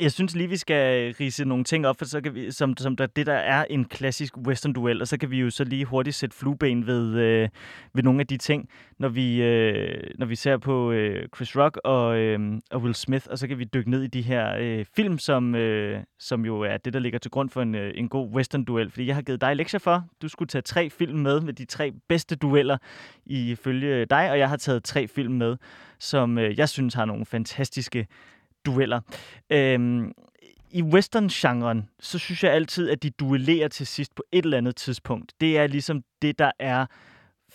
jeg 0.00 0.12
synes 0.12 0.34
lige, 0.34 0.48
vi 0.48 0.56
skal 0.56 1.14
rise 1.20 1.44
nogle 1.44 1.64
ting 1.64 1.86
op, 1.86 1.98
for 1.98 2.04
så 2.04 2.20
kan 2.20 2.34
vi, 2.34 2.50
som, 2.50 2.76
som 2.76 2.96
der, 2.96 3.06
det 3.06 3.26
der 3.26 3.34
er 3.34 3.64
en 3.70 3.84
klassisk 3.84 4.36
western-duel, 4.38 5.00
og 5.00 5.08
så 5.08 5.18
kan 5.18 5.30
vi 5.30 5.40
jo 5.40 5.50
så 5.50 5.64
lige 5.64 5.84
hurtigt 5.84 6.16
sætte 6.16 6.36
flueben 6.36 6.86
ved, 6.86 7.14
øh, 7.14 7.48
ved 7.94 8.02
nogle 8.02 8.20
af 8.20 8.26
de 8.26 8.36
ting, 8.36 8.68
når 8.98 9.08
vi, 9.08 9.42
øh, 9.42 10.10
når 10.18 10.26
vi 10.26 10.34
ser 10.34 10.56
på 10.56 10.92
øh, 10.92 11.28
Chris 11.36 11.56
Rock 11.56 11.80
og, 11.84 12.18
øh, 12.18 12.60
og 12.70 12.80
Will 12.80 12.94
Smith, 12.94 13.26
og 13.30 13.38
så 13.38 13.48
kan 13.48 13.58
vi 13.58 13.64
dykke 13.64 13.90
ned 13.90 14.02
i 14.02 14.06
de 14.06 14.22
her 14.22 14.56
øh, 14.58 14.84
film, 14.96 15.18
som, 15.18 15.54
øh, 15.54 16.00
som 16.18 16.44
jo 16.44 16.60
er 16.60 16.76
det, 16.76 16.92
der 16.92 16.98
ligger 16.98 17.18
til 17.18 17.30
grund 17.30 17.50
for 17.50 17.62
en, 17.62 17.74
øh, 17.74 17.92
en 17.94 18.08
god 18.08 18.30
western-duel. 18.30 18.90
Fordi 18.90 19.06
jeg 19.06 19.14
har 19.14 19.22
givet 19.22 19.40
dig 19.40 19.56
lektier 19.56 19.80
for, 19.80 20.04
du 20.22 20.28
skulle 20.28 20.48
tage 20.48 20.62
tre 20.62 20.90
film 20.90 21.18
med, 21.18 21.40
med 21.40 21.52
de 21.52 21.64
tre 21.64 21.92
bedste 22.08 22.36
dueller 22.36 22.78
ifølge 23.26 24.04
dig, 24.04 24.30
og 24.30 24.38
jeg 24.38 24.48
har 24.48 24.56
taget 24.56 24.84
tre 24.84 25.08
film 25.08 25.34
med, 25.34 25.56
som 25.98 26.38
øh, 26.38 26.58
jeg 26.58 26.68
synes 26.68 26.94
har 26.94 27.04
nogle 27.04 27.26
fantastiske 27.26 28.06
dueller. 28.66 29.00
Øhm, 29.52 30.12
I 30.70 30.82
western-genren, 30.82 31.88
så 32.00 32.18
synes 32.18 32.44
jeg 32.44 32.52
altid, 32.52 32.90
at 32.90 33.02
de 33.02 33.10
duellerer 33.10 33.68
til 33.68 33.86
sidst 33.86 34.14
på 34.14 34.22
et 34.32 34.44
eller 34.44 34.58
andet 34.58 34.76
tidspunkt. 34.76 35.32
Det 35.40 35.58
er 35.58 35.66
ligesom 35.66 36.02
det, 36.22 36.38
der 36.38 36.50
er 36.58 36.86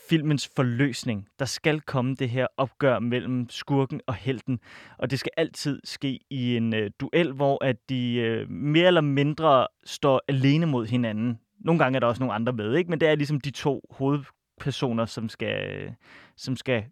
filmens 0.10 0.50
forløsning. 0.56 1.28
Der 1.40 1.46
skal 1.46 1.82
komme 1.82 2.16
det 2.16 2.30
her 2.30 2.48
opgør 2.58 3.00
mellem 3.00 3.50
skurken 3.50 4.02
og 4.08 4.16
helten, 4.16 4.60
og 4.98 5.12
det 5.12 5.20
skal 5.20 5.32
altid 5.38 5.80
ske 5.84 6.20
i 6.30 6.58
en 6.58 6.76
øh, 6.76 6.92
duel, 7.00 7.32
hvor 7.32 7.64
at 7.64 7.76
de 7.90 8.14
øh, 8.16 8.50
mere 8.50 8.88
eller 8.88 9.02
mindre 9.02 9.68
står 9.86 10.22
alene 10.28 10.66
mod 10.66 10.88
hinanden. 10.88 11.40
Nogle 11.60 11.80
gange 11.80 11.96
er 11.96 12.00
der 12.00 12.08
også 12.08 12.20
nogle 12.20 12.34
andre 12.34 12.54
med, 12.54 12.76
ikke? 12.76 12.90
men 12.90 13.00
det 13.00 13.10
er 13.10 13.16
ligesom 13.16 13.42
de 13.42 13.52
to 13.52 13.82
hovedpersoner, 13.92 15.06
som 15.06 15.30
skal, 15.30 15.70
øh, 15.72 15.92
som 16.38 16.56
skal 16.56 16.84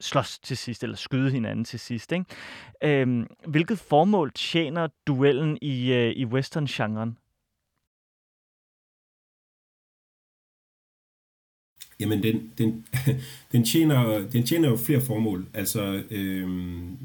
slås 0.00 0.38
til 0.38 0.56
sidst, 0.56 0.82
eller 0.82 0.96
skyde 0.96 1.30
hinanden 1.30 1.64
til 1.64 1.80
sidst. 1.80 2.12
Ikke? 2.12 2.24
Øhm, 2.82 3.26
hvilket 3.46 3.78
formål 3.78 4.32
tjener 4.34 4.88
duellen 5.06 5.58
i, 5.62 5.92
øh, 5.92 6.12
i 6.16 6.24
western-genren? 6.24 7.18
Jamen, 12.00 12.22
den, 12.22 12.52
den, 12.58 12.86
den, 13.52 13.64
tjener, 13.64 14.28
den 14.32 14.46
tjener 14.46 14.68
jo 14.68 14.76
flere 14.76 15.00
formål. 15.00 15.46
Altså, 15.54 16.02
øhm, 16.10 16.98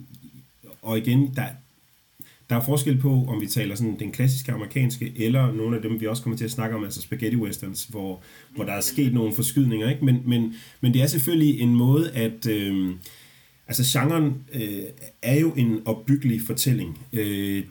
og 0.82 0.98
igen, 0.98 1.36
der, 1.36 1.48
der 2.50 2.56
er 2.56 2.62
forskel 2.62 2.98
på, 2.98 3.26
om 3.28 3.42
vi 3.42 3.48
taler 3.48 3.76
sådan 3.76 4.00
den 4.00 4.12
klassiske 4.12 4.52
amerikanske, 4.52 5.14
eller 5.16 5.52
nogle 5.52 5.76
af 5.76 5.82
dem, 5.82 6.02
vi 6.02 6.08
også 6.08 6.24
kommer 6.24 6.38
til 6.38 6.46
at 6.46 6.52
snakke 6.52 6.76
om, 6.76 6.84
altså 6.84 7.02
spaghetti 7.02 7.38
westerns, 7.38 7.84
hvor, 7.84 8.22
hvor 8.56 8.64
der 8.64 8.74
er 8.74 8.82
sket 8.82 9.14
nogle 9.14 9.36
forskydninger. 9.36 9.90
Ikke? 9.90 10.06
Men, 10.06 10.22
men, 10.26 10.54
men 10.82 10.94
det 10.94 11.02
er 11.02 11.08
selvfølgelig 11.08 11.60
en 11.60 11.76
måde, 11.76 12.12
at... 12.12 12.48
Øh, 12.48 12.90
altså 13.68 14.00
genren 14.00 14.44
øh, 14.54 14.84
er 15.22 15.40
jo 15.40 15.52
en 15.52 15.82
opbyggelig 15.86 16.42
fortælling. 16.42 17.00
Øh, 17.14 17.64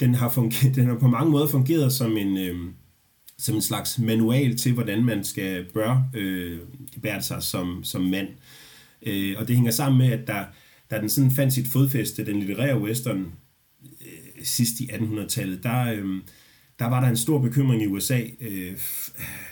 den, 0.00 0.14
har 0.14 0.30
fungeret, 0.30 0.76
den 0.76 0.86
har 0.86 0.94
på 0.94 1.08
mange 1.08 1.30
måder 1.30 1.46
fungeret 1.46 1.92
som 1.92 2.16
en... 2.16 2.38
Øh, 2.38 2.56
som 3.38 3.54
en 3.54 3.62
slags 3.62 3.98
manual 3.98 4.56
til, 4.56 4.72
hvordan 4.72 5.04
man 5.04 5.24
skal 5.24 5.64
bør 5.64 6.02
øh, 6.14 6.58
bære 7.02 7.22
sig 7.22 7.42
som, 7.42 7.84
som 7.84 8.02
mand. 8.02 8.28
Øh, 9.02 9.34
og 9.38 9.48
det 9.48 9.56
hænger 9.56 9.72
sammen 9.72 9.98
med, 9.98 10.12
at 10.12 10.26
der, 10.26 10.44
der 10.90 11.00
den 11.00 11.08
sådan 11.08 11.30
fandt 11.30 11.52
sit 11.54 11.68
fodfæste, 11.68 12.26
den 12.26 12.40
litterære 12.40 12.80
western, 12.80 13.32
sidst 14.44 14.80
i 14.80 14.84
1800-tallet, 14.84 15.62
der, 15.62 15.92
øh, 15.92 16.20
der 16.78 16.86
var 16.86 17.00
der 17.00 17.08
en 17.08 17.16
stor 17.16 17.38
bekymring 17.38 17.82
i 17.82 17.86
USA. 17.86 18.20
Øh, 18.40 18.72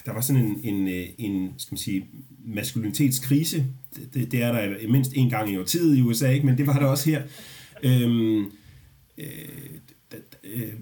der 0.07 0.13
var 0.13 0.21
sådan 0.21 0.43
en, 0.43 0.61
en, 0.63 0.89
øh, 0.89 1.09
en 1.19 1.55
skal 1.59 1.75
man 1.75 1.79
sige, 1.79 2.07
maskulinitetskrise. 2.45 3.67
Det, 4.15 4.33
det 4.33 4.43
er 4.43 4.53
der 4.53 4.89
mindst 4.89 5.13
en 5.15 5.31
gang 5.31 5.53
i 5.53 5.59
årtiet 5.59 5.97
i 5.97 6.03
USA, 6.03 6.31
ikke? 6.31 6.47
men 6.47 6.59
det 6.59 6.67
var 6.67 6.79
der 6.79 6.87
også 6.87 7.11
her. 7.11 7.23
Øhm, 7.83 8.45
øh, 9.19 9.49
øh, 10.45 10.73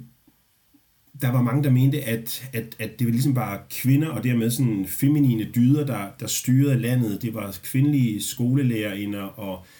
der 1.22 1.28
var 1.28 1.42
mange, 1.42 1.64
der 1.64 1.70
mente, 1.70 2.02
at, 2.02 2.48
at, 2.52 2.76
at 2.78 2.98
det 2.98 3.00
ligesom 3.00 3.06
var 3.06 3.10
ligesom 3.10 3.34
bare 3.34 3.60
kvinder, 3.70 4.08
og 4.08 4.24
dermed 4.24 4.50
sådan 4.50 4.86
feminine 4.86 5.44
dyder, 5.54 5.86
der, 5.86 6.08
der 6.20 6.26
styrede 6.26 6.78
landet. 6.78 7.22
Det 7.22 7.34
var 7.34 7.58
kvindelige 7.62 8.22
skolelærerinder, 8.22 9.22
og 9.22 9.58
øh, 9.58 9.79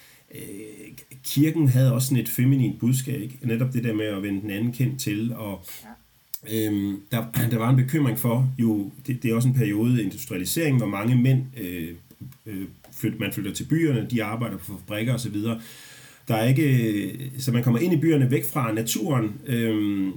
kirken 1.25 1.69
havde 1.69 1.93
også 1.93 2.09
sådan 2.09 2.23
et 2.23 2.29
feminint 2.29 2.81
budskab. 2.81 3.21
Ikke? 3.21 3.39
Netop 3.43 3.73
det 3.73 3.85
der 3.85 3.95
med 3.95 4.05
at 4.05 4.23
vende 4.23 4.41
den 4.41 4.51
anden 4.51 4.73
kendt 4.73 5.01
til, 5.01 5.33
og 5.35 5.65
øh, 6.53 6.95
der, 7.13 7.25
der 7.51 7.59
var 7.59 7.71
en 7.71 7.77
bekymring 7.77 8.19
for, 8.19 8.55
jo, 8.59 8.91
det, 9.07 9.23
det 9.23 9.31
er 9.31 9.35
også 9.35 9.49
en 9.49 9.55
periode 9.55 10.03
industrialisering, 10.03 10.79
hvor 10.79 10.87
mange 10.87 11.17
mænd, 11.17 11.43
øh, 11.61 11.95
øh, 12.47 12.67
flyt, 12.93 13.21
man 13.21 13.33
flytter 13.33 13.53
til 13.53 13.65
byerne, 13.65 14.07
de 14.11 14.25
arbejder 14.25 14.57
på 14.57 14.65
fabrikker 14.65 15.15
osv., 15.15 15.37
der 16.29 16.37
er 16.37 16.49
ikke, 16.49 17.33
så 17.39 17.53
man 17.53 17.63
kommer 17.63 17.81
ind 17.81 17.93
i 17.93 18.01
byerne 18.01 18.31
væk 18.31 18.45
fra 18.53 18.73
naturen, 18.73 19.41
øh, 19.47 20.09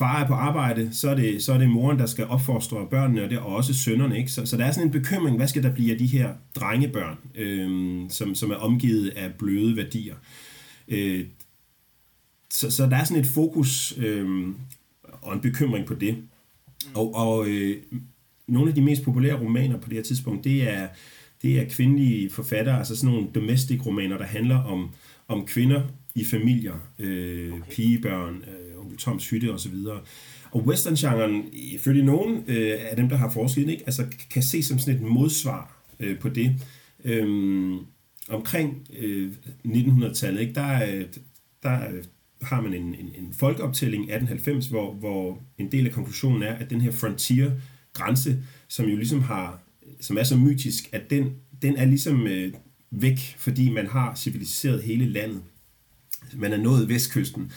far 0.00 0.22
er 0.22 0.26
på 0.26 0.34
arbejde, 0.34 0.88
så 0.92 1.10
er 1.10 1.14
det, 1.14 1.42
så 1.42 1.52
er 1.52 1.58
det 1.58 1.70
moren, 1.70 1.98
der 1.98 2.06
skal 2.06 2.24
opfostre 2.24 2.86
børnene, 2.90 3.24
og 3.24 3.30
det 3.30 3.36
er 3.36 3.42
også 3.42 3.74
sønnerne. 3.74 4.18
Ikke? 4.18 4.30
Så, 4.30 4.46
så 4.46 4.56
der 4.56 4.64
er 4.64 4.72
sådan 4.72 4.86
en 4.86 4.92
bekymring, 4.92 5.36
hvad 5.36 5.48
skal 5.48 5.62
der 5.62 5.74
blive 5.74 5.92
af 5.92 5.98
de 5.98 6.06
her 6.06 6.34
drengebørn, 6.54 7.18
øh, 7.34 8.10
som, 8.10 8.34
som 8.34 8.50
er 8.50 8.54
omgivet 8.54 9.08
af 9.08 9.34
bløde 9.34 9.76
værdier. 9.76 10.14
Øh, 10.88 11.24
så, 12.50 12.70
så 12.70 12.86
der 12.86 12.96
er 12.96 13.04
sådan 13.04 13.22
et 13.22 13.26
fokus 13.26 13.98
øh, 13.98 14.48
og 15.22 15.34
en 15.34 15.40
bekymring 15.40 15.86
på 15.86 15.94
det. 15.94 16.16
Og, 16.94 17.14
og 17.14 17.48
øh, 17.48 17.76
nogle 18.46 18.68
af 18.68 18.74
de 18.74 18.82
mest 18.82 19.02
populære 19.02 19.40
romaner 19.40 19.78
på 19.78 19.88
det 19.88 19.96
her 19.96 20.02
tidspunkt, 20.02 20.44
det 20.44 20.70
er, 20.70 20.88
det 21.42 21.60
er 21.60 21.68
kvindelige 21.68 22.30
forfattere, 22.30 22.78
altså 22.78 22.96
sådan 22.96 23.14
nogle 23.14 23.28
domestic 23.34 23.86
romaner, 23.86 24.18
der 24.18 24.24
handler 24.24 24.56
om, 24.56 24.90
om 25.28 25.46
kvinder 25.46 25.82
i 26.14 26.24
familier, 26.24 26.74
øh, 26.98 27.52
okay. 27.52 27.62
pigebørn, 27.70 28.36
øh, 28.36 28.69
Toms 28.98 29.30
Hytte 29.30 29.52
osv. 29.52 29.74
Og 30.50 30.66
western-genren, 30.66 31.44
ifølge 31.52 32.04
nogen 32.04 32.44
øh, 32.46 32.78
af 32.90 32.96
dem, 32.96 33.08
der 33.08 33.16
har 33.16 33.30
forsket 33.30 33.68
ikke, 33.68 33.82
altså, 33.86 34.06
kan 34.30 34.42
ses 34.42 34.66
som 34.66 34.78
sådan 34.78 34.94
et 34.94 35.02
modsvar 35.02 35.84
øh, 36.00 36.18
på 36.18 36.28
det. 36.28 36.56
Øhm, 37.04 37.78
omkring 38.28 38.86
øh, 38.98 39.32
1900-tallet, 39.66 40.40
ikke, 40.40 40.54
der, 40.54 41.02
der 41.62 41.78
har 42.42 42.60
man 42.60 42.74
en, 42.74 42.94
en, 42.94 43.10
en 43.14 43.34
folkeoptælling 43.38 44.02
1890, 44.02 44.66
hvor, 44.66 44.94
hvor 44.94 45.42
en 45.58 45.72
del 45.72 45.86
af 45.86 45.92
konklusionen 45.92 46.42
er, 46.42 46.52
at 46.52 46.70
den 46.70 46.80
her 46.80 46.90
frontier-grænse, 46.90 48.42
som 48.68 48.86
jo 48.86 48.96
ligesom 48.96 49.22
har, 49.22 49.62
som 50.00 50.18
er 50.18 50.22
så 50.22 50.36
mytisk, 50.36 50.88
at 50.92 51.10
den, 51.10 51.34
den 51.62 51.76
er 51.76 51.84
ligesom 51.84 52.26
øh, 52.26 52.52
væk, 52.90 53.34
fordi 53.38 53.70
man 53.70 53.86
har 53.86 54.14
civiliseret 54.14 54.82
hele 54.82 55.08
landet. 55.08 55.42
Man 56.34 56.52
er 56.52 56.56
nået 56.56 56.88
vestkysten. 56.88 57.52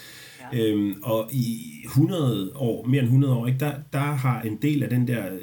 Øhm, 0.53 0.95
og 1.03 1.29
i 1.31 1.71
100 1.85 2.51
år, 2.55 2.85
mere 2.85 2.99
end 2.99 3.07
100 3.07 3.33
år, 3.33 3.47
ikke, 3.47 3.59
der, 3.59 3.73
der 3.93 3.99
har 3.99 4.41
en 4.41 4.57
del 4.61 4.83
af 4.83 4.89
den 4.89 5.07
der 5.07 5.33
øh, 5.33 5.39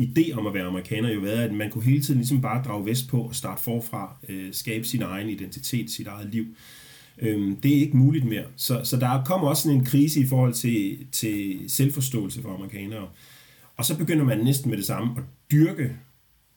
idé 0.00 0.38
om 0.38 0.46
at 0.46 0.54
være 0.54 0.64
amerikaner 0.64 1.12
jo 1.12 1.20
været, 1.20 1.38
at 1.38 1.52
man 1.52 1.70
kunne 1.70 1.84
hele 1.84 2.02
tiden 2.02 2.20
ligesom 2.20 2.40
bare 2.40 2.62
drage 2.62 2.86
vest 2.86 3.08
på 3.08 3.20
og 3.20 3.34
starte 3.34 3.62
forfra, 3.62 4.16
øh, 4.28 4.48
skabe 4.52 4.84
sin 4.84 5.02
egen 5.02 5.28
identitet, 5.28 5.90
sit 5.90 6.06
eget 6.06 6.30
liv. 6.30 6.46
Øhm, 7.18 7.56
det 7.56 7.76
er 7.76 7.80
ikke 7.80 7.96
muligt 7.96 8.24
mere. 8.24 8.44
Så, 8.56 8.80
så 8.84 8.96
der 8.96 9.24
kommer 9.24 9.48
også 9.48 9.62
sådan 9.62 9.78
en 9.78 9.84
krise 9.84 10.20
i 10.20 10.26
forhold 10.26 10.54
til, 10.54 10.98
til 11.12 11.64
selvforståelse 11.68 12.42
for 12.42 12.54
amerikanere. 12.54 13.08
Og 13.76 13.84
så 13.84 13.98
begynder 13.98 14.24
man 14.24 14.38
næsten 14.38 14.70
med 14.70 14.78
det 14.78 14.86
samme 14.86 15.12
at 15.16 15.22
dyrke 15.52 15.96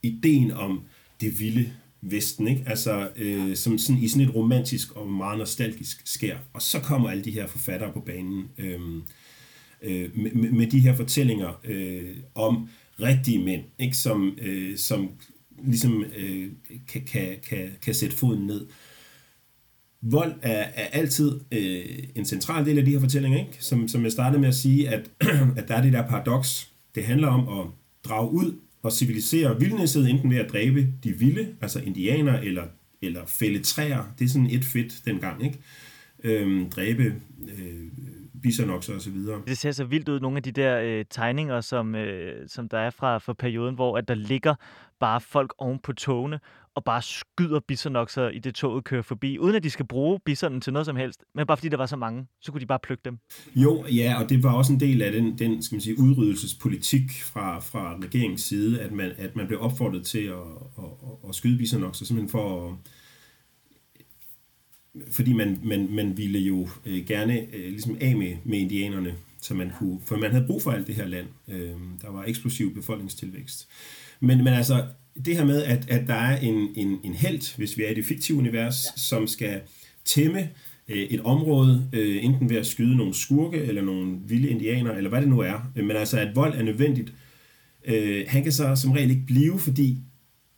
ideen 0.03 0.51
om 0.51 0.81
det 1.21 1.39
vilde, 1.39 1.69
Vesten, 2.05 2.47
ikke? 2.47 2.63
Altså, 2.67 3.09
øh, 3.15 3.55
som 3.55 3.77
sådan, 3.77 4.01
i 4.01 4.07
sådan 4.07 4.27
et 4.27 4.35
romantisk 4.35 4.91
og 4.91 5.07
meget 5.07 5.37
nostalgisk 5.37 6.01
skær. 6.05 6.37
Og 6.53 6.61
så 6.61 6.79
kommer 6.79 7.09
alle 7.09 7.23
de 7.23 7.31
her 7.31 7.47
forfattere 7.47 7.93
på 7.93 7.99
banen 7.99 8.43
øh, 8.57 8.79
øh, 9.81 10.17
med, 10.17 10.51
med 10.51 10.67
de 10.67 10.79
her 10.79 10.95
fortællinger 10.95 11.59
øh, 11.63 12.15
om 12.35 12.69
rigtige 12.99 13.43
mænd, 13.43 13.63
ikke? 13.79 13.97
Som, 13.97 14.37
øh, 14.41 14.77
som 14.77 15.09
ligesom 15.63 16.05
øh, 16.17 16.51
kan, 16.87 17.01
kan, 17.01 17.35
kan, 17.49 17.69
kan 17.81 17.93
sætte 17.93 18.15
foden 18.15 18.47
ned. 18.47 18.67
Vold 20.01 20.33
er, 20.41 20.63
er 20.75 20.87
altid 20.87 21.39
øh, 21.51 21.99
en 22.15 22.25
central 22.25 22.65
del 22.65 22.77
af 22.77 22.85
de 22.85 22.91
her 22.91 22.99
fortællinger, 22.99 23.39
ikke? 23.39 23.57
Som, 23.59 23.87
som 23.87 24.03
jeg 24.03 24.11
startede 24.11 24.41
med 24.41 24.49
at 24.49 24.55
sige, 24.55 24.89
at, 24.89 25.11
at 25.57 25.67
der 25.67 25.75
er 25.75 25.81
det 25.81 25.93
der 25.93 26.07
paradoks. 26.07 26.69
Det 26.95 27.03
handler 27.03 27.27
om 27.27 27.59
at 27.59 27.65
drage 28.03 28.31
ud 28.31 28.59
og 28.83 28.91
civilisere 28.91 29.59
vildnæsset 29.59 30.09
enten 30.09 30.29
ved 30.29 30.37
at 30.37 30.51
dræbe 30.51 30.87
de 31.03 31.11
vilde, 31.11 31.55
altså 31.61 31.79
indianer 31.79 32.39
eller, 32.39 32.63
eller 33.01 33.25
fælde 33.25 33.63
træer. 33.63 34.03
Det 34.19 34.25
er 34.25 34.29
sådan 34.29 34.49
et 34.51 34.65
fedt 34.65 35.05
dengang, 35.05 35.45
ikke? 35.45 35.59
Øhm, 36.23 36.69
dræbe 36.69 37.03
øh, 37.57 37.87
bisonokser 38.41 38.95
osv. 38.95 39.17
Det 39.47 39.57
ser 39.57 39.71
så 39.71 39.83
vildt 39.83 40.09
ud, 40.09 40.19
nogle 40.19 40.37
af 40.37 40.43
de 40.43 40.51
der 40.51 40.79
øh, 40.79 41.05
tegninger, 41.09 41.61
som, 41.61 41.95
øh, 41.95 42.47
som 42.47 42.69
der 42.69 42.77
er 42.77 42.89
fra, 42.89 43.17
fra 43.17 43.33
perioden, 43.33 43.75
hvor 43.75 43.97
at 43.97 44.07
der 44.07 44.15
ligger 44.15 44.55
bare 44.99 45.21
folk 45.21 45.53
oven 45.57 45.79
på 45.79 45.93
togene, 45.93 46.39
og 46.75 46.83
bare 46.83 47.01
skyder 47.01 47.59
bisonokser 47.67 48.29
i 48.29 48.39
det 48.39 48.55
toget 48.55 48.83
kører 48.83 49.01
forbi, 49.01 49.39
uden 49.39 49.55
at 49.55 49.63
de 49.63 49.69
skal 49.69 49.87
bruge 49.87 50.19
bisonen 50.25 50.61
til 50.61 50.73
noget 50.73 50.85
som 50.85 50.95
helst, 50.95 51.23
men 51.35 51.47
bare 51.47 51.57
fordi 51.57 51.69
der 51.69 51.77
var 51.77 51.85
så 51.85 51.95
mange, 51.95 52.27
så 52.41 52.51
kunne 52.51 52.61
de 52.61 52.65
bare 52.65 52.79
plukke 52.83 53.01
dem. 53.05 53.17
Jo, 53.55 53.85
ja, 53.85 54.21
og 54.23 54.29
det 54.29 54.43
var 54.43 54.53
også 54.53 54.73
en 54.73 54.79
del 54.79 55.01
af 55.01 55.11
den, 55.11 55.39
den 55.39 55.63
skal 55.63 55.75
man 55.75 55.81
sige, 55.81 55.99
udryddelsespolitik 55.99 57.11
fra, 57.23 57.59
fra 57.59 57.97
regeringens 58.03 58.41
side, 58.41 58.81
at 58.81 58.91
man, 58.91 59.11
at 59.17 59.35
man 59.35 59.47
blev 59.47 59.61
opfordret 59.61 60.05
til 60.05 60.23
at, 60.23 60.33
at, 60.77 60.83
at, 60.83 61.29
at 61.29 61.35
skyde 61.35 61.57
bisonokser, 61.57 62.05
simpelthen 62.05 62.31
for 62.31 62.69
at, 62.69 62.75
fordi 65.11 65.33
man, 65.33 65.59
man, 65.63 65.87
man 65.91 66.17
ville 66.17 66.39
jo 66.39 66.67
øh, 66.85 67.05
gerne 67.05 67.55
øh, 67.55 67.69
ligesom 67.69 67.97
af 68.01 68.15
med, 68.15 68.35
med 68.45 68.59
indianerne, 68.59 69.15
så 69.41 69.53
man 69.53 69.71
kunne, 69.79 69.99
for 70.05 70.17
man 70.17 70.31
havde 70.31 70.47
brug 70.47 70.61
for 70.61 70.71
alt 70.71 70.87
det 70.87 70.95
her 70.95 71.07
land. 71.07 71.27
Øh, 71.47 71.71
der 72.01 72.11
var 72.11 72.23
eksplosiv 72.23 72.75
befolkningstilvækst. 72.75 73.67
Men, 74.19 74.37
men 74.37 74.47
altså, 74.47 74.85
det 75.25 75.37
her 75.37 75.45
med, 75.45 75.63
at, 75.63 75.89
at 75.89 76.07
der 76.07 76.13
er 76.13 76.39
en, 76.39 76.69
en, 76.75 76.99
en 77.03 77.13
held, 77.13 77.57
hvis 77.57 77.77
vi 77.77 77.83
er 77.83 77.89
i 77.89 77.93
det 77.93 78.05
fiktive 78.05 78.37
univers, 78.37 78.85
ja. 78.85 78.91
som 78.95 79.27
skal 79.27 79.61
tæmme 80.05 80.49
øh, 80.87 80.97
et 80.97 81.21
område, 81.21 81.89
øh, 81.93 82.25
enten 82.25 82.49
ved 82.49 82.57
at 82.57 82.67
skyde 82.67 82.95
nogle 82.95 83.13
skurke, 83.13 83.57
eller 83.57 83.81
nogle 83.81 84.17
vilde 84.27 84.49
indianer, 84.49 84.91
eller 84.91 85.09
hvad 85.09 85.21
det 85.21 85.29
nu 85.29 85.39
er. 85.39 85.71
Men 85.75 85.91
altså, 85.91 86.19
at 86.19 86.35
vold 86.35 86.53
er 86.53 86.63
nødvendigt. 86.63 87.13
Øh, 87.85 88.25
han 88.27 88.43
kan 88.43 88.51
så 88.51 88.75
som 88.75 88.91
regel 88.91 89.09
ikke 89.09 89.25
blive, 89.25 89.59
fordi 89.59 89.97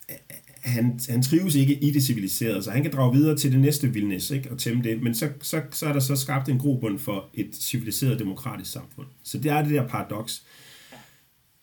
øh, 0.10 0.16
han, 0.64 1.00
han 1.10 1.22
trives 1.22 1.56
ikke 1.56 1.74
i 1.84 1.92
det 1.92 2.04
civiliserede, 2.04 2.64
så 2.64 2.72
han 2.72 2.82
kan 2.82 2.92
drage 2.92 3.14
videre 3.14 3.38
til 3.38 3.52
det 3.52 3.60
næste 3.60 3.94
vildnæs 3.94 4.32
ikke, 4.32 4.52
og 4.52 4.58
tæmme 4.58 4.84
det. 4.84 5.02
Men 5.02 5.16
så, 5.16 5.30
så, 5.42 5.62
så 5.72 5.86
er 5.86 5.94
der 5.94 6.00
så 6.00 6.16
skabt 6.16 6.50
en 6.50 6.60
grobund 6.60 7.00
for 7.00 7.30
et 7.34 7.56
civiliseret 7.56 8.20
demokratisk 8.20 8.72
samfund. 8.72 9.08
Så 9.24 9.38
det 9.38 9.52
er 9.52 9.62
det 9.62 9.72
der 9.72 9.88
paradoks. 9.88 10.44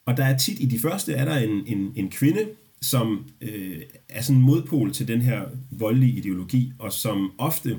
Og 0.07 0.17
der 0.17 0.25
er 0.25 0.39
tit 0.39 0.61
i 0.61 0.67
de 0.67 0.79
første, 0.79 1.13
er 1.13 1.25
der 1.25 1.37
en, 1.37 1.63
en, 1.67 1.93
en 1.97 2.11
kvinde, 2.11 2.47
som 2.83 3.27
øh, 3.41 3.83
er 4.09 4.23
sådan 4.23 4.37
en 4.37 4.43
modpol 4.43 4.93
til 4.93 5.09
den 5.09 5.23
her 5.23 5.43
voldelige 5.71 6.13
ideologi, 6.13 6.73
og 6.79 6.93
som 6.93 7.33
ofte 7.39 7.79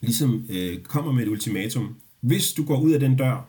ligesom 0.00 0.46
øh, 0.50 0.82
kommer 0.82 1.12
med 1.12 1.22
et 1.22 1.28
ultimatum. 1.28 1.96
Hvis 2.20 2.52
du 2.52 2.64
går 2.64 2.80
ud 2.80 2.92
af 2.92 3.00
den 3.00 3.16
dør, 3.16 3.48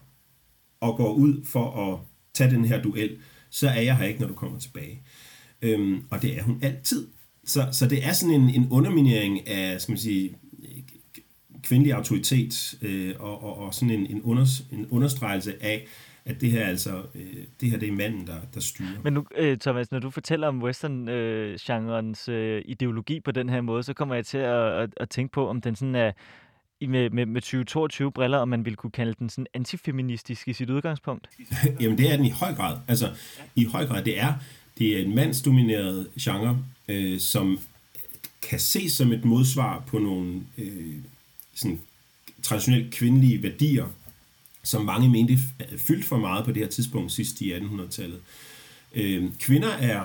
og 0.79 0.97
går 0.97 1.13
ud 1.13 1.45
for 1.45 1.91
at 1.91 1.99
tage 2.33 2.51
den 2.51 2.65
her 2.65 2.81
duel, 2.81 3.17
så 3.49 3.69
er 3.69 3.81
jeg 3.81 3.97
her 3.97 4.05
ikke, 4.05 4.19
når 4.19 4.27
du 4.27 4.33
kommer 4.33 4.59
tilbage. 4.59 5.01
Øhm, 5.61 6.03
og 6.11 6.21
det 6.21 6.37
er 6.37 6.43
hun 6.43 6.59
altid. 6.61 7.07
Så, 7.45 7.67
så 7.71 7.87
det 7.87 8.05
er 8.05 8.13
sådan 8.13 8.41
en, 8.41 8.49
en 8.49 8.67
underminering 8.69 9.47
af, 9.47 9.81
skal 9.81 9.91
man 9.91 9.99
sige, 9.99 10.35
kvindelig 11.63 11.93
autoritet, 11.93 12.75
øh, 12.81 13.15
og, 13.19 13.43
og, 13.43 13.57
og 13.57 13.73
sådan 13.73 13.89
en, 13.89 14.05
en, 14.05 14.21
unders, 14.21 14.65
en 14.71 14.87
understregelse 14.89 15.63
af, 15.63 15.87
at 16.25 16.41
det 16.41 16.51
her 16.51 16.65
altså, 16.65 17.01
øh, 17.15 17.43
det 17.61 17.71
her 17.71 17.79
det 17.79 17.87
er 17.87 17.93
manden, 17.93 18.27
der, 18.27 18.35
der 18.53 18.59
styrer. 18.59 19.01
Men 19.03 19.13
nu, 19.13 19.25
øh, 19.37 19.57
Thomas, 19.57 19.91
når 19.91 19.99
du 19.99 20.09
fortæller 20.09 20.47
om 20.47 20.63
western-genrens 20.63 22.29
øh, 22.29 22.61
ideologi 22.65 23.19
på 23.19 23.31
den 23.31 23.49
her 23.49 23.61
måde, 23.61 23.83
så 23.83 23.93
kommer 23.93 24.15
jeg 24.15 24.25
til 24.25 24.37
at, 24.37 24.81
at, 24.81 24.89
at 24.97 25.09
tænke 25.09 25.31
på, 25.31 25.47
om 25.47 25.61
den 25.61 25.75
sådan 25.75 25.95
er 25.95 26.11
med, 26.87 27.09
med, 27.09 27.25
med 27.25 27.41
2022 27.41 28.11
briller, 28.11 28.37
om 28.37 28.47
man 28.47 28.65
ville 28.65 28.75
kunne 28.75 28.91
kalde 28.91 29.13
den 29.19 29.29
sådan 29.29 29.47
antifeministisk 29.53 30.47
i 30.47 30.53
sit 30.53 30.69
udgangspunkt? 30.69 31.29
Jamen 31.81 31.97
det 31.97 32.11
er 32.11 32.15
den 32.17 32.25
i 32.25 32.29
høj 32.29 32.53
grad. 32.53 32.77
Altså 32.87 33.09
i 33.55 33.65
høj 33.65 33.85
grad, 33.85 34.03
det 34.03 34.19
er, 34.19 34.33
det 34.77 34.97
er 34.97 35.05
en 35.05 35.15
mandsdomineret 35.15 36.07
genre, 36.19 36.59
øh, 36.87 37.19
som 37.19 37.59
kan 38.49 38.59
ses 38.59 38.91
som 38.91 39.11
et 39.11 39.25
modsvar 39.25 39.83
på 39.87 39.99
nogle 39.99 40.41
øh, 40.57 40.95
sådan 41.53 41.79
traditionelt 42.41 42.93
kvindelige 42.93 43.43
værdier, 43.43 43.85
som 44.63 44.85
mange 44.85 45.09
mente 45.09 45.37
fyldt 45.77 46.05
for 46.05 46.17
meget 46.17 46.45
på 46.45 46.51
det 46.51 46.61
her 46.61 46.69
tidspunkt 46.69 47.11
sidst 47.11 47.41
i 47.41 47.53
1800-tallet. 47.53 48.19
Øh, 48.95 49.23
kvinder 49.39 49.69
er 49.71 50.03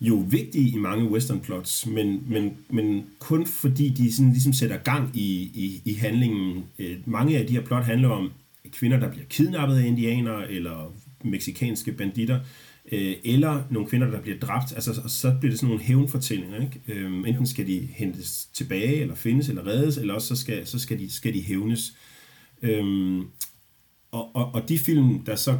jo 0.00 0.14
vigtige 0.30 0.70
i 0.70 0.78
mange 0.78 1.10
western 1.10 1.40
plots, 1.40 1.86
men, 1.86 2.24
men, 2.26 2.56
men 2.68 3.06
kun 3.18 3.46
fordi 3.46 3.88
de 3.88 4.12
sådan 4.12 4.32
ligesom 4.32 4.52
sætter 4.52 4.76
gang 4.76 5.10
i, 5.14 5.42
i, 5.54 5.82
i 5.84 5.94
handlingen. 5.94 6.64
Øh, 6.78 6.96
mange 7.04 7.38
af 7.38 7.46
de 7.46 7.52
her 7.52 7.60
plot 7.60 7.84
handler 7.84 8.08
om 8.08 8.32
kvinder, 8.72 9.00
der 9.00 9.10
bliver 9.10 9.26
kidnappet 9.26 9.78
af 9.78 9.86
indianere, 9.86 10.52
eller 10.52 10.92
meksikanske 11.24 11.92
banditter, 11.92 12.40
øh, 12.92 13.14
eller 13.24 13.62
nogle 13.70 13.88
kvinder, 13.88 14.10
der 14.10 14.20
bliver 14.20 14.38
dræbt. 14.38 14.72
Altså, 14.72 15.02
så 15.08 15.34
bliver 15.40 15.52
det 15.52 15.60
sådan 15.60 15.68
nogle 15.68 15.84
hævnfortællinger. 15.84 16.60
Ikke? 16.60 16.80
Øh, 16.88 17.28
enten 17.28 17.46
skal 17.46 17.66
de 17.66 17.88
hentes 17.94 18.48
tilbage, 18.52 19.00
eller 19.00 19.14
findes, 19.14 19.48
eller 19.48 19.66
reddes, 19.66 19.96
eller 19.96 20.14
også 20.14 20.28
så 20.28 20.36
skal, 20.36 20.66
så 20.66 20.78
skal, 20.78 20.98
de, 20.98 21.12
skal 21.12 21.34
de 21.34 21.42
hævnes. 21.42 21.96
Øh, 22.62 23.16
og, 24.14 24.36
og, 24.36 24.54
og 24.54 24.68
de 24.68 24.78
film, 24.78 25.24
der 25.24 25.36
så 25.36 25.58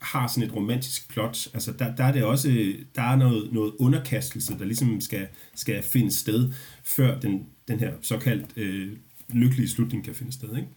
har 0.00 0.26
sådan 0.28 0.48
et 0.48 0.54
romantisk 0.54 1.08
plot, 1.08 1.48
altså 1.54 1.72
der, 1.72 1.96
der 1.96 2.04
er 2.04 2.12
det 2.12 2.24
også, 2.24 2.72
der 2.94 3.02
er 3.02 3.16
noget, 3.16 3.52
noget 3.52 3.72
underkastelse, 3.78 4.58
der 4.58 4.64
ligesom 4.64 5.00
skal, 5.00 5.26
skal 5.54 5.82
finde 5.82 6.10
sted, 6.10 6.52
før 6.84 7.20
den, 7.20 7.46
den 7.68 7.80
her 7.80 7.92
såkaldt 8.02 8.46
øh, 8.56 8.96
lykkelige 9.28 9.68
slutning 9.68 10.04
kan 10.04 10.14
finde 10.14 10.32
sted. 10.32 10.56
Ikke? 10.56 10.68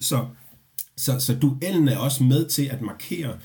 Så, 0.00 0.26
så, 0.96 1.20
så 1.20 1.34
duellen 1.34 1.88
er 1.88 1.96
også 1.96 2.24
med 2.24 2.48
til 2.48 2.64
at 2.64 2.82
markere 2.82 3.38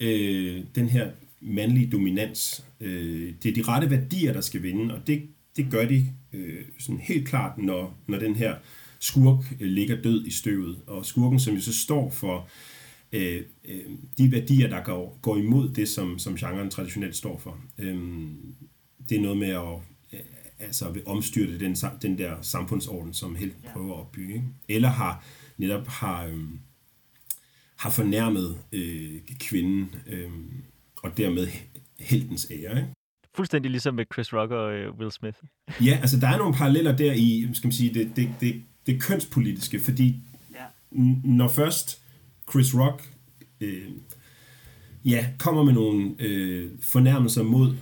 øh, 0.00 0.64
den 0.74 0.88
her 0.88 1.10
mandlige 1.40 1.90
dominans. 1.90 2.64
Øh, 2.80 3.34
det 3.42 3.50
er 3.50 3.54
de 3.54 3.68
rette 3.68 3.90
værdier, 3.90 4.32
der 4.32 4.40
skal 4.40 4.62
vinde, 4.62 4.94
og 4.94 5.06
det, 5.06 5.22
det 5.56 5.70
gør 5.70 5.84
de 5.84 6.06
øh, 6.32 6.64
sådan 6.78 7.00
helt 7.00 7.28
klart, 7.28 7.58
når, 7.58 7.96
når 8.06 8.18
den 8.18 8.36
her 8.36 8.54
skurk 9.04 9.44
øh, 9.60 9.70
ligger 9.70 10.02
død 10.02 10.26
i 10.26 10.30
støvet. 10.30 10.78
Og 10.86 11.06
skurken, 11.06 11.40
som 11.40 11.54
jo 11.54 11.60
så 11.60 11.72
står 11.72 12.10
for 12.10 12.48
øh, 13.12 13.42
øh, 13.64 13.84
de 14.18 14.32
værdier, 14.32 14.68
der 14.68 14.82
går, 14.84 15.18
går 15.22 15.36
imod 15.36 15.68
det, 15.68 15.88
som, 15.88 16.18
som 16.18 16.36
genren 16.36 16.70
traditionelt 16.70 17.16
står 17.16 17.38
for. 17.38 17.58
Øh, 17.78 17.96
det 19.08 19.16
er 19.16 19.22
noget 19.22 19.36
med 19.36 19.48
at 19.48 19.74
øh, 20.12 20.20
altså 20.58 20.90
vil 20.90 21.02
omstyrte 21.06 21.58
den, 21.58 21.76
den 22.02 22.18
der 22.18 22.34
samfundsorden, 22.42 23.14
som 23.14 23.36
helt 23.36 23.54
ja. 23.64 23.72
prøver 23.72 23.94
at 23.94 24.00
opbygge. 24.00 24.34
Ikke? 24.34 24.46
Eller 24.68 24.88
har 24.88 25.24
netop 25.58 25.86
har, 25.86 26.26
øh, 26.26 26.44
har 27.78 27.90
fornærmet 27.90 28.58
øh, 28.72 29.20
kvinden, 29.40 29.94
øh, 30.06 30.30
og 31.02 31.16
dermed 31.16 31.48
heltens 32.00 32.46
ære. 32.50 32.76
Ikke? 32.76 32.88
Fuldstændig 33.36 33.70
ligesom 33.70 33.94
med 33.94 34.04
Chris 34.14 34.32
Rock 34.32 34.50
og 34.50 34.72
øh, 34.72 34.94
Will 34.94 35.12
Smith. 35.12 35.38
ja, 35.86 35.98
altså 36.00 36.20
der 36.20 36.28
er 36.28 36.38
nogle 36.38 36.54
paralleller 36.54 36.96
der 36.96 37.12
i, 37.12 37.48
skal 37.52 37.66
man 37.66 37.72
sige, 37.72 37.94
det, 37.94 38.16
det, 38.16 38.34
det, 38.40 38.62
det 38.86 39.02
kønspolitiske, 39.02 39.80
fordi 39.80 40.16
ja. 40.52 40.64
når 41.24 41.48
først 41.48 42.02
Chris 42.50 42.74
Rock 42.74 43.10
øh, 43.60 43.88
ja, 45.04 45.26
kommer 45.38 45.62
med 45.62 45.72
nogle 45.72 46.14
øh, 46.18 46.70
fornærmelser 46.80 47.42
mod 47.42 47.76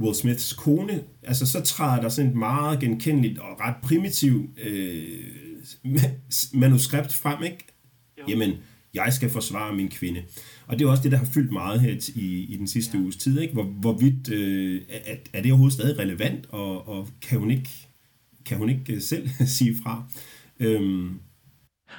Will 0.00 0.14
Smiths 0.14 0.52
kone, 0.52 1.02
altså 1.22 1.46
så 1.46 1.60
træder 1.60 2.02
der 2.02 2.08
sådan 2.08 2.30
et 2.30 2.36
meget 2.36 2.80
genkendeligt 2.80 3.38
og 3.38 3.60
ret 3.60 3.76
primitiv 3.82 4.50
øh, 4.64 5.18
manuskript 6.60 7.14
frem, 7.14 7.42
ikke? 7.42 7.66
Jo. 8.18 8.24
Jamen, 8.28 8.52
jeg 8.94 9.12
skal 9.12 9.30
forsvare 9.30 9.76
min 9.76 9.88
kvinde. 9.88 10.22
Og 10.66 10.78
det 10.78 10.84
er 10.84 10.90
også 10.90 11.02
det, 11.02 11.12
der 11.12 11.18
har 11.18 11.24
fyldt 11.24 11.52
meget 11.52 11.80
her 11.80 12.10
i, 12.14 12.46
i 12.48 12.56
den 12.56 12.66
sidste 12.66 12.98
ja. 12.98 13.02
uges 13.02 13.16
tid, 13.16 13.40
ikke? 13.40 13.54
Hvor, 13.54 13.62
hvorvidt 13.64 14.30
øh, 14.30 14.82
er, 14.88 15.16
er 15.32 15.42
det 15.42 15.52
overhovedet 15.52 15.74
stadig 15.74 15.98
relevant, 15.98 16.46
og, 16.48 16.88
og 16.88 17.08
kan 17.22 17.38
hun 17.38 17.50
ikke, 17.50 17.88
kan 18.46 18.58
hun 18.58 18.68
ikke 18.68 18.94
øh, 18.94 19.00
selv 19.00 19.28
sige 19.58 19.74
fra? 19.82 20.04
Øhm. 20.60 21.20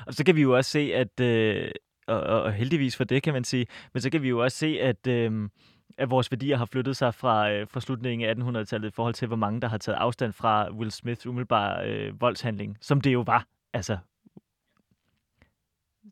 Og 0.07 0.13
så 0.13 0.23
kan 0.23 0.35
vi 0.35 0.41
jo 0.41 0.55
også 0.55 0.71
se, 0.71 0.93
at, 0.93 1.19
øh, 1.19 1.71
og, 2.07 2.21
og 2.21 2.53
heldigvis 2.53 2.97
for 2.97 3.03
det, 3.03 3.23
kan 3.23 3.33
man 3.33 3.43
sige, 3.43 3.65
men 3.93 4.01
så 4.01 4.09
kan 4.09 4.21
vi 4.21 4.29
jo 4.29 4.43
også 4.43 4.57
se, 4.57 4.79
at, 4.81 5.07
øh, 5.07 5.49
at 5.97 6.09
vores 6.09 6.31
værdier 6.31 6.57
har 6.57 6.65
flyttet 6.65 6.97
sig 6.97 7.13
fra, 7.13 7.51
øh, 7.51 7.67
fra 7.67 7.81
slutningen 7.81 8.29
af 8.29 8.33
1800-tallet 8.33 8.87
i 8.87 8.95
forhold 8.95 9.13
til, 9.13 9.27
hvor 9.27 9.37
mange 9.37 9.61
der 9.61 9.67
har 9.67 9.77
taget 9.77 9.97
afstand 9.97 10.33
fra 10.33 10.71
Will 10.71 10.91
Smiths 10.91 11.25
umiddelbare 11.25 11.89
øh, 11.89 12.21
voldshandling, 12.21 12.77
som 12.81 13.01
det 13.01 13.13
jo 13.13 13.21
var. 13.21 13.45
Altså, 13.73 13.97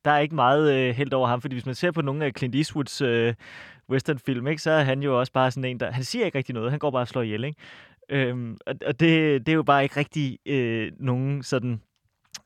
der 0.06 0.12
er 0.12 0.20
ikke 0.20 0.36
meget 0.36 0.74
øh, 0.74 0.96
held 0.96 1.14
over 1.14 1.28
ham, 1.28 1.42
fordi 1.42 1.56
hvis 1.56 1.66
man 1.66 1.76
ser 1.76 1.92
på 1.92 2.02
nogle 2.02 2.26
af 2.26 2.32
Clint 2.38 2.56
Eastwoods 2.56 3.02
øh, 3.02 3.34
westernfilm, 3.90 4.48
ikke, 4.48 4.62
så 4.62 4.72
er 4.72 4.84
han 4.84 5.04
jo 5.04 5.20
også 5.20 5.32
bare 5.32 5.52
sådan 5.52 5.70
en, 5.70 5.80
der... 5.80 5.92
Han 5.92 6.04
siger 6.04 6.26
ikke 6.26 6.38
rigtig 6.38 6.56
noget, 6.56 6.72
han 6.72 6.80
går 6.80 6.92
bare 6.92 7.02
og 7.02 7.08
slår 7.08 7.22
ihjel, 7.22 7.44
ikke? 7.44 7.60
Øhm, 8.10 8.58
og 8.66 9.00
det, 9.00 9.46
det 9.46 9.50
er 9.50 9.56
jo 9.56 9.64
bare 9.64 9.84
ikke 9.84 9.98
rigtig 9.98 10.40
øh, 10.46 10.92
nogen 11.00 11.44
sådan 11.44 11.82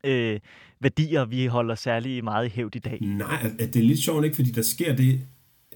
øh, 0.04 0.40
værdier, 0.80 1.24
vi 1.24 1.46
holder 1.46 1.74
særlig 1.74 2.24
meget 2.24 2.46
i 2.46 2.50
hævd 2.54 2.76
i 2.76 2.78
dag. 2.78 2.98
Nej, 3.00 3.52
det 3.58 3.76
er 3.76 3.82
lidt 3.82 3.98
sjovt, 3.98 4.24
ikke? 4.24 4.36
Fordi 4.36 4.50
der 4.50 4.62
sker 4.62 4.96
det, 4.96 5.20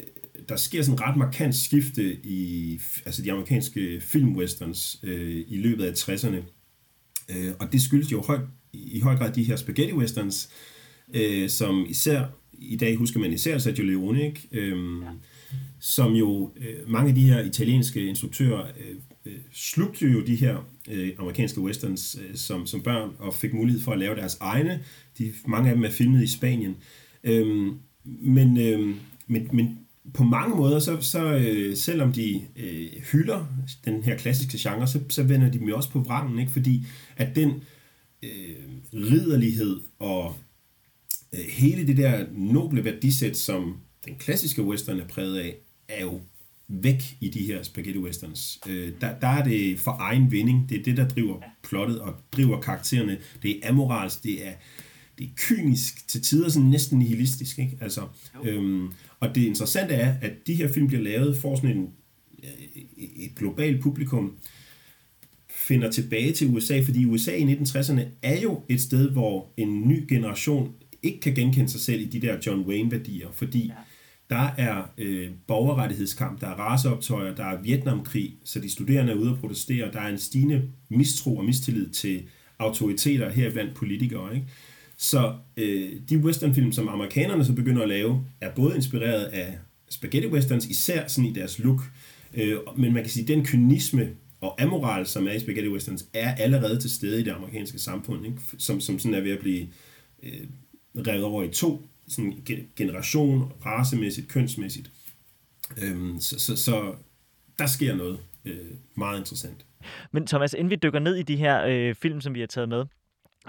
øh, 0.00 0.06
der 0.48 0.56
sker 0.56 0.82
sådan 0.82 0.94
et 0.94 1.00
ret 1.00 1.16
markant 1.16 1.54
skifte 1.54 2.26
i 2.26 2.80
altså 3.06 3.22
de 3.22 3.32
amerikanske 3.32 4.00
filmwesterns 4.00 5.00
øh, 5.02 5.44
i 5.48 5.56
løbet 5.56 5.84
af 5.84 5.92
60'erne. 5.92 6.42
Øh, 7.28 7.52
og 7.60 7.72
det 7.72 7.82
skyldes 7.82 8.12
jo 8.12 8.22
høj, 8.22 8.38
i 8.72 9.00
høj 9.00 9.16
grad 9.16 9.32
de 9.32 9.42
her 9.42 9.56
spaghetti 9.56 9.94
westerns, 9.94 10.50
øh, 11.14 11.48
som 11.48 11.86
især, 11.88 12.24
i 12.52 12.76
dag 12.76 12.96
husker 12.96 13.20
man 13.20 13.32
især 13.32 13.58
Sergio 13.58 13.84
Leone, 13.84 14.26
ikke? 14.26 14.48
Øh, 14.52 15.02
ja. 15.02 15.08
som 15.80 16.12
jo 16.12 16.52
øh, 16.56 16.90
mange 16.90 17.08
af 17.08 17.14
de 17.14 17.28
her 17.28 17.40
italienske 17.40 18.06
instruktører 18.06 18.66
øh, 18.66 18.96
øh, 19.26 19.38
slugte 19.52 20.06
jo 20.06 20.24
de 20.24 20.37
her 20.37 20.70
øh, 20.90 21.12
amerikanske 21.18 21.60
westerns 21.60 22.18
øh, 22.20 22.37
som, 22.37 22.66
som 22.66 22.82
børn, 22.82 23.10
og 23.18 23.34
fik 23.34 23.54
mulighed 23.54 23.82
for 23.82 23.92
at 23.92 23.98
lave 23.98 24.16
deres 24.16 24.37
egne. 24.40 24.82
De, 25.18 25.32
mange 25.46 25.70
af 25.70 25.74
dem 25.74 25.84
er 25.84 25.90
filmet 25.90 26.22
i 26.22 26.26
Spanien. 26.26 26.76
Øh, 27.24 27.72
men, 28.04 28.58
øh, 28.60 28.96
men, 29.26 29.48
men 29.52 29.78
på 30.14 30.24
mange 30.24 30.56
måder, 30.56 30.78
så, 30.78 31.00
så 31.00 31.34
øh, 31.34 31.76
selvom 31.76 32.12
de 32.12 32.42
øh, 32.56 32.88
hylder 33.12 33.46
den 33.84 34.02
her 34.02 34.16
klassiske 34.16 34.58
genre, 34.60 34.87
så, 34.87 35.00
så 35.08 35.22
vender 35.22 35.50
de 35.50 35.58
dem 35.58 35.68
jo 35.68 35.76
også 35.76 35.90
på 35.90 36.00
vrangen, 36.00 36.38
ikke? 36.38 36.52
fordi 36.52 36.87
at 37.16 37.37
den 37.37 37.50
øh, 38.22 38.56
ridderlighed 38.94 39.80
og 39.98 40.37
øh, 41.34 41.44
hele 41.48 41.87
det 41.87 41.96
der 41.96 42.26
noble 42.32 42.84
værdisæt, 42.84 43.37
som 43.37 43.76
den 44.04 44.14
klassiske 44.14 44.62
western 44.62 45.00
er 45.00 45.06
præget 45.06 45.38
af, 45.38 45.56
er 45.88 46.02
jo 46.02 46.20
væk 46.68 47.16
i 47.20 47.29
de 47.29 47.46
her 47.46 47.62
spaghetti 47.62 47.98
westerns. 47.98 48.61
Øh, 48.68 48.92
der, 49.00 49.18
der 49.18 49.29
er 49.29 49.44
det 49.44 49.79
for 49.79 49.96
egen 50.00 50.31
vinding. 50.31 50.68
Det 50.68 50.79
er 50.79 50.83
det, 50.83 50.96
der 50.96 51.09
driver 51.09 51.42
plottet 51.62 52.00
og 52.00 52.14
driver 52.33 52.61
karaktererne. 52.61 53.18
Det 53.42 53.61
er 53.62 53.68
amoralsk, 53.68 54.22
det 54.22 54.46
er, 54.46 54.53
det 55.18 55.24
er 55.24 55.31
kynisk, 55.37 56.09
til 56.09 56.22
tider 56.22 56.48
sådan 56.48 56.68
næsten 56.68 56.98
nihilistisk. 56.98 57.59
Ikke? 57.59 57.79
Altså, 57.81 58.00
øhm, 58.44 58.92
og 59.20 59.35
det 59.35 59.44
interessante 59.44 59.94
er, 59.94 60.14
at 60.22 60.33
de 60.46 60.55
her 60.55 60.72
film 60.72 60.87
bliver 60.87 61.03
lavet 61.03 61.37
for 61.37 61.57
sådan 61.57 61.77
en, 61.77 61.88
øh, 62.42 62.83
et 62.96 63.35
globalt 63.37 63.83
publikum, 63.83 64.37
finder 65.48 65.90
tilbage 65.90 66.33
til 66.33 66.48
USA, 66.48 66.81
fordi 66.81 67.05
USA 67.05 67.37
i 67.37 67.55
1960'erne 67.55 68.03
er 68.22 68.40
jo 68.40 68.62
et 68.68 68.81
sted, 68.81 69.11
hvor 69.11 69.53
en 69.57 69.88
ny 69.88 70.09
generation 70.09 70.74
ikke 71.03 71.20
kan 71.20 71.35
genkende 71.35 71.68
sig 71.68 71.81
selv 71.81 72.00
i 72.00 72.05
de 72.05 72.20
der 72.20 72.37
John 72.46 72.61
Wayne-værdier, 72.61 73.29
fordi 73.33 73.66
ja 73.66 73.74
der 74.30 74.48
er 74.58 74.82
øh, 74.98 75.30
borgerrettighedskamp, 75.46 76.40
der 76.40 76.46
er 76.46 76.54
raceoptøjer, 76.54 77.34
der 77.34 77.44
er 77.44 77.62
Vietnamkrig, 77.62 78.34
så 78.44 78.60
de 78.60 78.70
studerende 78.70 79.12
er 79.12 79.16
ude 79.16 79.30
at 79.30 79.38
protestere. 79.38 79.92
Der 79.92 80.00
er 80.00 80.08
en 80.08 80.18
stigende 80.18 80.62
mistro 80.88 81.37
og 81.37 81.44
mistillid 81.44 81.90
til 81.90 82.22
autoriteter 82.58 83.30
her 83.30 83.52
blandt 83.52 83.74
politikere. 83.74 84.34
Ikke? 84.34 84.46
Så 84.96 85.34
øh, 85.56 85.92
de 86.08 86.18
westernfilm, 86.18 86.72
som 86.72 86.88
amerikanerne 86.88 87.44
så 87.44 87.52
begynder 87.52 87.82
at 87.82 87.88
lave, 87.88 88.24
er 88.40 88.54
både 88.54 88.76
inspireret 88.76 89.24
af 89.24 89.58
spaghetti 89.90 90.28
westerns, 90.28 90.66
især 90.66 91.08
sådan 91.08 91.30
i 91.30 91.32
deres 91.32 91.58
look. 91.58 91.80
Øh, 92.34 92.56
men 92.76 92.92
man 92.92 93.02
kan 93.02 93.10
sige, 93.10 93.22
at 93.22 93.28
den 93.28 93.44
kynisme 93.44 94.10
og 94.40 94.62
amoral, 94.62 95.06
som 95.06 95.26
er 95.26 95.32
i 95.32 95.40
spaghetti 95.40 95.70
westerns, 95.70 96.06
er 96.12 96.34
allerede 96.34 96.80
til 96.80 96.90
stede 96.90 97.20
i 97.20 97.24
det 97.24 97.30
amerikanske 97.30 97.78
samfund, 97.78 98.26
ikke? 98.26 98.38
Som, 98.58 98.80
som 98.80 98.98
sådan 98.98 99.14
er 99.14 99.20
ved 99.20 99.32
at 99.32 99.38
blive 99.38 99.66
øh, 100.22 100.46
revet 101.06 101.24
over 101.24 101.42
i 101.42 101.48
to 101.48 101.88
sådan 102.08 102.44
generation, 102.76 103.52
racemæssigt, 103.66 104.28
kønsmæssigt. 104.28 104.90
Øhm, 105.82 106.20
så, 106.20 106.38
så, 106.38 106.56
så 106.56 106.94
der 107.58 107.66
sker 107.66 107.94
noget 107.94 108.18
øh, 108.44 108.70
meget 108.94 109.18
interessant. 109.18 109.66
Men 110.12 110.26
Thomas, 110.26 110.52
inden 110.54 110.70
vi 110.70 110.76
dykker 110.76 110.98
ned 110.98 111.16
i 111.16 111.22
de 111.22 111.36
her 111.36 111.64
øh, 111.66 111.94
film, 111.94 112.20
som 112.20 112.34
vi 112.34 112.40
har 112.40 112.46
taget 112.46 112.68
med, 112.68 112.84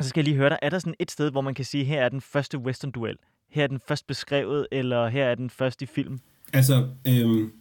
så 0.01 0.09
skal 0.09 0.19
jeg 0.19 0.25
lige 0.25 0.37
høre 0.37 0.49
dig, 0.49 0.59
er 0.61 0.69
der 0.69 0.79
sådan 0.79 0.95
et 0.99 1.11
sted, 1.11 1.31
hvor 1.31 1.41
man 1.41 1.53
kan 1.53 1.65
sige, 1.65 1.83
her 1.83 2.01
er 2.01 2.09
den 2.09 2.21
første 2.21 2.57
western-duel? 2.57 3.15
Her 3.49 3.63
er 3.63 3.67
den 3.67 3.79
først 3.87 4.07
beskrevet, 4.07 4.67
eller 4.71 5.07
her 5.07 5.25
er 5.25 5.35
den 5.35 5.49
første 5.49 5.83
i 5.83 5.85
film? 5.85 6.19
Altså, 6.53 6.89
øhm, 7.07 7.51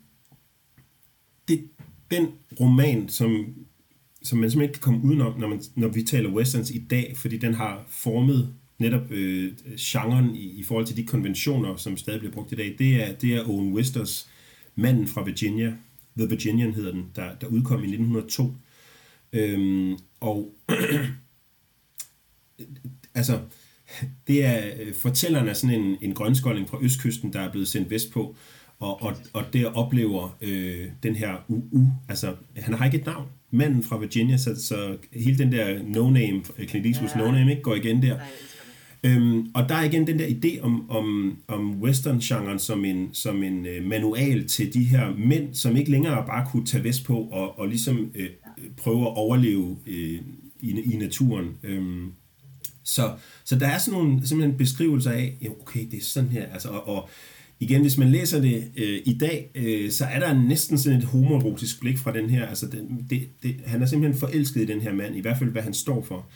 det, 1.49 1.69
den 2.11 2.29
roman, 2.61 3.09
som, 3.09 3.55
som 4.23 4.39
man 4.39 4.51
simpelthen 4.51 4.63
ikke 4.63 4.73
kan 4.73 4.83
komme 4.83 5.05
udenom, 5.05 5.41
når, 5.41 5.49
man, 5.49 5.63
når 5.77 5.89
vi 5.89 6.03
taler 6.03 6.31
westerns 6.31 6.71
i 6.71 6.87
dag, 6.91 7.15
fordi 7.17 7.39
den 7.39 7.55
har 7.55 7.85
formet 7.89 8.55
netop 8.79 9.11
øh, 9.11 9.53
genren 9.79 10.37
i, 10.37 10.61
i 10.61 10.65
forhold 10.65 10.87
til 10.87 10.97
de 10.97 11.05
konventioner, 11.05 11.77
som 11.77 11.97
stadig 11.97 12.21
bliver 12.21 12.33
brugt 12.33 12.53
i 12.53 12.55
dag, 12.55 12.75
det 12.79 13.03
er, 13.03 13.13
det 13.13 13.35
er 13.35 13.49
Owen 13.49 13.73
Wisters 13.73 14.29
Manden 14.77 15.09
fra 15.09 15.23
Virginia, 15.23 15.77
The 16.17 16.29
Virginian 16.29 16.75
hedder 16.75 16.93
den, 16.93 17.11
der, 17.17 17.35
der 17.41 17.47
udkom 17.47 17.85
i 17.85 17.87
1902. 17.87 18.55
Øhm, 19.33 19.99
og 20.21 20.55
altså, 23.15 23.41
det 24.27 24.45
er 24.45 24.63
øh, 24.81 24.95
fortælleren 24.95 25.49
af 25.49 25.57
sådan 25.57 25.81
en, 25.81 25.97
en 26.01 26.15
grønskolding 26.15 26.69
fra 26.69 26.79
østkysten, 26.83 27.33
der 27.33 27.41
er 27.41 27.51
blevet 27.51 27.69
sendt 27.69 27.91
vestpå, 27.91 28.37
og, 28.79 29.03
og, 29.03 29.17
og 29.33 29.45
der 29.53 29.67
oplever 29.67 30.37
øh, 30.41 30.89
den 31.03 31.17
her 31.17 31.45
UU, 31.49 31.87
altså 32.09 32.35
han 32.57 32.75
har 32.75 32.85
ikke 32.85 32.99
et 32.99 33.07
navn, 33.07 33.27
manden 33.51 33.83
fra 33.83 33.99
Virginia, 33.99 34.37
så, 34.37 34.63
så 34.63 34.97
hele 35.13 35.39
den 35.39 35.53
der 35.53 35.83
no-name, 35.83 36.67
Clint 36.69 36.87
Eastwood's 36.87 37.19
no-name, 37.19 37.51
ikke, 37.51 37.63
går 37.63 37.75
igen 37.75 38.03
der. 38.03 38.21
Øhm, 39.05 39.47
og 39.55 39.69
der 39.69 39.75
er 39.75 39.85
igen 39.85 40.07
den 40.07 40.19
der 40.19 40.27
idé 40.27 40.61
om, 40.61 40.91
om, 40.91 41.37
om 41.49 41.83
western-genren 41.83 42.59
som 42.59 42.85
en, 42.85 43.09
som 43.13 43.43
en 43.43 43.67
øh, 43.67 43.85
manual 43.85 44.49
til 44.49 44.75
de 44.75 44.85
her 44.85 45.15
mænd, 45.17 45.55
som 45.55 45.77
ikke 45.77 45.91
længere 45.91 46.27
bare 46.27 46.47
kunne 46.51 46.67
tage 46.67 46.85
vest 46.85 47.05
på 47.05 47.17
og, 47.17 47.59
og 47.59 47.69
ligesom 47.69 48.11
øh, 48.15 48.29
prøve 48.77 49.01
at 49.01 49.17
overleve 49.17 49.77
øh, 49.87 50.21
i, 50.61 50.81
i 50.93 50.97
naturen. 50.97 51.49
Øhm, 51.63 52.13
så, 52.83 53.13
så 53.45 53.59
der 53.59 53.67
er 53.67 53.79
sådan 53.79 54.01
nogle 54.01 54.27
simpelthen 54.27 54.59
beskrivelser 54.59 55.11
af, 55.11 55.37
ja, 55.43 55.49
okay, 55.61 55.87
det 55.91 55.99
er 55.99 56.05
sådan 56.05 56.31
her, 56.31 56.47
altså, 56.47 56.69
og, 56.69 56.89
og 56.89 57.09
igen, 57.61 57.81
hvis 57.81 57.99
man 57.99 58.11
læser 58.11 58.41
det 58.41 58.65
øh, 58.77 59.01
i 59.05 59.19
dag, 59.21 59.51
øh, 59.55 59.91
så 59.91 60.05
er 60.05 60.19
der 60.19 60.43
næsten 60.43 60.79
sådan 60.79 60.99
et 60.99 61.05
homoerotisk 61.05 61.81
blik 61.81 61.99
fra 61.99 62.13
den 62.13 62.31
her, 62.31 62.47
altså 62.47 62.67
den, 62.67 63.07
det, 63.11 63.29
det, 63.43 63.57
han 63.67 63.83
er 63.83 63.87
simpelthen 63.87 64.21
forelsket 64.21 64.61
i 64.61 64.65
den 64.65 64.81
her 64.81 64.93
mand, 64.93 65.17
i 65.17 65.21
hvert 65.21 65.39
fald 65.39 65.51
hvad 65.51 65.63
han 65.63 65.75
står 65.75 66.03
for. 66.03 66.27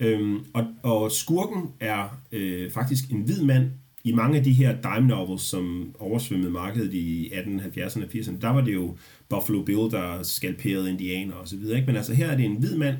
Øhm, 0.00 0.44
og, 0.54 0.66
og 0.82 1.12
skurken 1.12 1.70
er 1.80 2.20
øh, 2.32 2.70
faktisk 2.70 3.10
en 3.10 3.20
hvid 3.20 3.42
mand, 3.42 3.70
i 4.04 4.12
mange 4.12 4.38
af 4.38 4.44
de 4.44 4.52
her 4.52 4.76
dime 4.82 5.08
novels, 5.08 5.42
som 5.42 5.94
oversvømmede 5.98 6.50
markedet 6.50 6.94
i 6.94 7.30
1870'erne 7.32 8.02
og 8.02 8.10
80'erne, 8.14 8.40
der 8.40 8.48
var 8.48 8.60
det 8.60 8.74
jo 8.74 8.96
Buffalo 9.28 9.62
Bill, 9.62 9.90
der 9.90 10.22
skalperede 10.22 10.90
indianer 10.90 11.34
og 11.34 11.48
så 11.48 11.56
videre. 11.56 11.76
Ikke? 11.76 11.86
Men 11.86 11.96
altså 11.96 12.14
her 12.14 12.30
er 12.30 12.36
det 12.36 12.44
en 12.44 12.56
hvid 12.56 12.76
mand, 12.76 12.96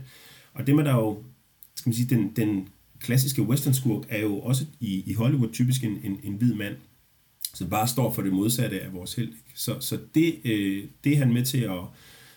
og 0.54 0.66
det 0.66 0.74
man 0.74 0.86
der 0.86 0.94
jo, 0.94 1.22
skal 1.76 1.90
man 1.90 1.94
sige, 1.94 2.14
den, 2.14 2.32
den 2.36 2.68
klassiske 3.00 3.42
western 3.42 3.74
skurk 3.74 4.04
er 4.08 4.20
jo 4.20 4.38
også 4.38 4.66
i, 4.80 5.02
i 5.06 5.14
Hollywood 5.14 5.52
typisk 5.52 5.84
en, 5.84 5.98
en, 6.04 6.20
en 6.22 6.32
hvid 6.32 6.54
mand, 6.54 6.76
som 7.54 7.70
bare 7.70 7.88
står 7.88 8.12
for 8.12 8.22
det 8.22 8.32
modsatte 8.32 8.80
af 8.80 8.92
vores 8.92 9.14
held. 9.14 9.32
Så, 9.54 9.80
så 9.80 9.98
det, 10.14 10.34
øh, 10.44 10.84
det 11.04 11.12
er 11.12 11.18
han 11.18 11.32
med 11.32 11.44
til 11.44 11.58
at, 11.58 11.80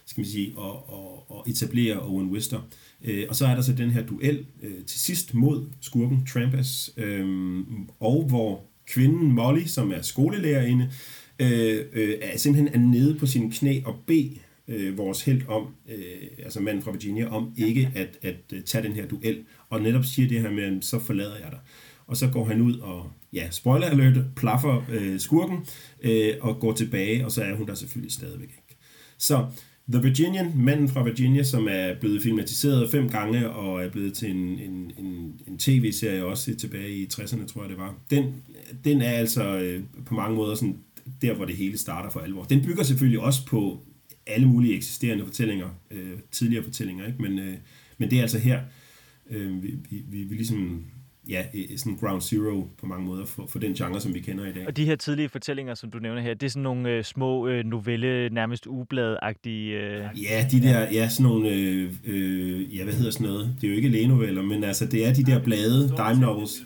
skal 0.05 0.21
man 0.21 0.29
sige, 0.29 0.47
at, 0.47 0.75
at, 0.93 1.37
at 1.37 1.51
etablere 1.51 2.01
Owen 2.01 2.29
Wister. 2.29 2.57
Øh, 2.57 2.86
og 3.29 3.35
så 3.35 3.45
er 3.45 3.55
der 3.55 3.61
så 3.61 3.73
den 3.73 3.89
her 3.89 4.05
duel 4.05 4.45
øh, 4.63 4.85
til 4.85 4.99
sidst 4.99 5.33
mod 5.33 5.65
skurken 5.81 6.25
Trampas, 6.25 6.93
øh, 6.97 7.59
og 7.99 8.23
hvor 8.23 8.63
kvinden 8.87 9.31
Molly, 9.31 9.65
som 9.65 9.91
er 9.91 10.01
skolelærerinde, 10.01 10.91
øh, 11.39 11.85
øh, 11.93 12.15
er 12.21 12.37
simpelthen 12.37 12.81
er 12.81 12.87
nede 12.87 13.15
på 13.15 13.25
sine 13.25 13.51
knæ 13.51 13.81
og 13.85 13.95
beder 14.07 14.39
øh, 14.67 14.97
vores 14.97 15.21
held 15.21 15.47
om, 15.47 15.67
øh, 15.89 16.27
altså 16.43 16.59
manden 16.59 16.83
fra 16.83 16.91
Virginia, 16.91 17.27
om 17.27 17.53
ikke 17.57 17.91
at, 17.95 18.17
at, 18.21 18.35
at 18.53 18.63
tage 18.65 18.83
den 18.83 18.93
her 18.93 19.07
duel, 19.07 19.43
og 19.69 19.81
netop 19.81 20.05
siger 20.05 20.27
det 20.27 20.41
her 20.41 20.51
med, 20.51 20.81
så 20.81 20.99
forlader 20.99 21.35
jeg 21.35 21.51
dig. 21.51 21.59
Og 22.07 22.17
så 22.17 22.27
går 22.27 22.45
han 22.45 22.61
ud 22.61 22.79
og, 22.79 23.11
ja, 23.33 23.49
spoiler 23.51 23.87
alert, 23.87 24.17
plaffer 24.35 24.85
øh, 24.91 25.19
skurken, 25.19 25.57
øh, 26.01 26.33
og 26.41 26.59
går 26.59 26.73
tilbage, 26.73 27.25
og 27.25 27.31
så 27.31 27.43
er 27.43 27.55
hun 27.55 27.67
der 27.67 27.73
selvfølgelig 27.73 28.13
stadigvæk 28.13 28.49
ikke. 28.49 28.77
Så 29.17 29.45
The 29.91 30.03
Virginian, 30.03 30.51
manden 30.55 30.89
fra 30.89 31.03
Virginia, 31.03 31.43
som 31.43 31.67
er 31.71 31.99
blevet 31.99 32.21
filmatiseret 32.23 32.91
fem 32.91 33.09
gange 33.09 33.49
og 33.49 33.83
er 33.83 33.89
blevet 33.89 34.13
til 34.13 34.31
en, 34.31 34.59
en, 34.59 34.91
en, 34.97 35.39
en 35.47 35.57
tv-serie 35.57 36.25
også 36.25 36.55
tilbage 36.55 36.91
i 36.91 37.07
60'erne, 37.13 37.47
tror 37.47 37.61
jeg 37.61 37.69
det 37.69 37.77
var. 37.77 37.95
Den, 38.09 38.43
den 38.83 39.01
er 39.01 39.11
altså 39.11 39.57
øh, 39.57 39.83
på 40.05 40.13
mange 40.13 40.35
måder 40.35 40.55
sådan 40.55 40.77
der, 41.21 41.33
hvor 41.33 41.45
det 41.45 41.55
hele 41.55 41.77
starter 41.77 42.09
for 42.09 42.19
alvor. 42.19 42.43
Den 42.43 42.65
bygger 42.65 42.83
selvfølgelig 42.83 43.19
også 43.19 43.45
på 43.45 43.83
alle 44.27 44.47
mulige 44.47 44.75
eksisterende 44.75 45.25
fortællinger, 45.25 45.69
øh, 45.91 46.19
tidligere 46.31 46.63
fortællinger, 46.63 47.07
ikke? 47.07 47.21
Men, 47.21 47.39
øh, 47.39 47.57
men 47.97 48.11
det 48.11 48.17
er 48.17 48.21
altså 48.21 48.39
her, 48.39 48.61
øh, 49.29 49.63
vi, 49.63 49.75
vi, 49.89 50.03
vi, 50.09 50.23
vi 50.23 50.35
ligesom 50.35 50.85
ja, 51.29 51.43
sådan 51.77 51.95
ground 51.95 52.21
zero 52.21 52.67
på 52.79 52.85
mange 52.85 53.05
måder 53.05 53.25
for, 53.25 53.47
for 53.47 53.59
den 53.59 53.73
genre, 53.73 54.01
som 54.01 54.13
vi 54.13 54.19
kender 54.19 54.45
i 54.45 54.51
dag. 54.53 54.67
Og 54.67 54.77
de 54.77 54.85
her 54.85 54.95
tidlige 54.95 55.29
fortællinger, 55.29 55.73
som 55.73 55.91
du 55.91 55.99
nævner 55.99 56.21
her, 56.21 56.33
det 56.33 56.45
er 56.45 56.49
sådan 56.49 56.63
nogle 56.63 56.89
øh, 56.89 57.03
små 57.03 57.47
øh, 57.47 57.65
novelle, 57.65 58.29
nærmest 58.29 58.67
ublad-agtige... 58.67 59.71
Øh... 59.71 60.23
Ja, 60.23 60.47
de 60.51 60.61
der, 60.61 60.79
ja, 60.91 61.09
sådan 61.09 61.31
nogle, 61.31 61.49
øh, 61.49 61.93
øh, 62.05 62.77
ja, 62.77 62.83
hvad 62.83 62.93
hedder 62.93 63.11
sådan 63.11 63.27
noget? 63.27 63.55
Det 63.61 63.67
er 63.67 63.71
jo 63.71 63.75
ikke 63.75 63.89
lænoveller, 63.89 64.41
men 64.41 64.63
altså, 64.63 64.85
det 64.85 65.07
er 65.07 65.13
de 65.13 65.23
der 65.23 65.43
blade, 65.43 65.93
dime 65.97 66.21
novels. 66.21 66.63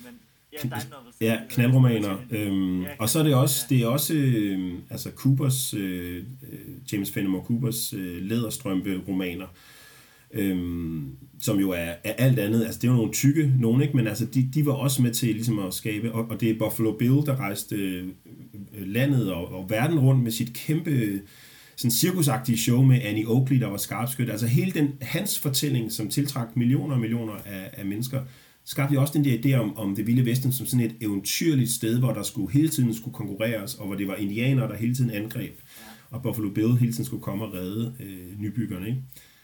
Ja, 1.22 1.38
knaldromaner. 1.50 2.18
Øhm, 2.32 2.86
og 3.00 3.10
så 3.10 3.20
er 3.20 3.24
det 3.24 3.36
også, 3.36 3.66
det 3.70 3.82
er 3.82 3.88
også 3.88 4.14
øh, 4.14 4.74
altså 4.90 5.12
Coopers, 5.16 5.74
øh, 5.74 6.18
øh 6.52 6.60
James 6.94 7.12
Fenimore 7.12 7.44
Coopers 7.46 7.94
øh, 7.94 8.22
læderstrømpe-romaner, 8.22 9.46
øhm, 10.34 11.08
som 11.40 11.60
jo 11.60 11.70
er, 11.70 11.94
er 12.04 12.14
alt 12.18 12.40
andet. 12.40 12.64
Altså, 12.64 12.80
det 12.80 12.88
er 12.88 12.92
jo 12.92 12.98
nogle 12.98 13.14
tykke 13.14 13.54
nogen, 13.60 13.82
ikke? 13.82 13.98
men 13.98 14.08
altså, 14.08 14.26
de, 14.26 14.50
de 14.54 14.66
var 14.66 14.74
også 14.74 15.02
med 15.02 15.12
til 15.12 15.30
ligesom 15.30 15.60
at 15.60 15.74
skabe, 15.74 16.12
og, 16.12 16.30
og 16.30 16.42
det 16.42 16.50
er 16.50 16.60
Buffalo 16.60 16.92
Bill, 16.92 17.26
der 17.26 17.40
rejste 17.40 17.76
øh, 17.76 18.08
landet 18.74 19.34
og, 19.34 19.54
og 19.54 19.70
verden 19.70 20.00
rundt 20.00 20.24
med 20.24 20.32
sit 20.32 20.54
kæmpe 20.54 21.22
sådan 21.76 21.92
cirkusagtige 21.92 22.58
show 22.58 22.82
med 22.82 23.02
Annie 23.02 23.28
Oakley, 23.28 23.60
der 23.60 23.68
var 23.68 23.78
skarpskyt. 23.78 24.30
Altså 24.30 24.48
hele 24.48 24.72
den, 24.72 24.90
hans 25.02 25.40
fortælling, 25.40 25.92
som 25.92 26.10
tiltrak 26.10 26.56
millioner 26.56 26.94
og 26.94 27.02
millioner 27.02 27.34
af, 27.34 27.70
af 27.74 27.86
mennesker, 27.86 28.22
skabte 28.66 28.94
jo 28.94 29.02
også 29.02 29.14
den 29.14 29.26
der 29.26 29.38
idé 29.38 29.60
om, 29.60 29.78
om 29.78 29.96
det 29.96 30.08
vilde 30.08 30.26
vesten 30.26 30.52
som 30.52 30.66
sådan 30.66 30.86
et 30.86 30.96
eventyrligt 31.02 31.72
sted, 31.72 32.00
hvor 32.00 32.14
der 32.14 32.24
skulle 32.24 32.54
hele 32.54 32.70
tiden 32.70 32.94
skulle 32.94 33.14
konkurreres, 33.14 33.76
og 33.76 33.86
hvor 33.86 33.96
det 33.96 34.08
var 34.08 34.16
indianere, 34.16 34.68
der 34.68 34.76
hele 34.76 34.96
tiden 34.96 35.12
angreb, 35.12 35.60
og 36.10 36.22
Buffalo 36.22 36.50
Bill 36.50 36.78
hele 36.78 36.92
tiden 36.92 37.06
skulle 37.06 37.24
komme 37.24 37.46
og 37.46 37.54
redde 37.54 37.94
øh, 38.00 38.40
nybyggerne. 38.40 38.88
Ikke? 38.88 39.02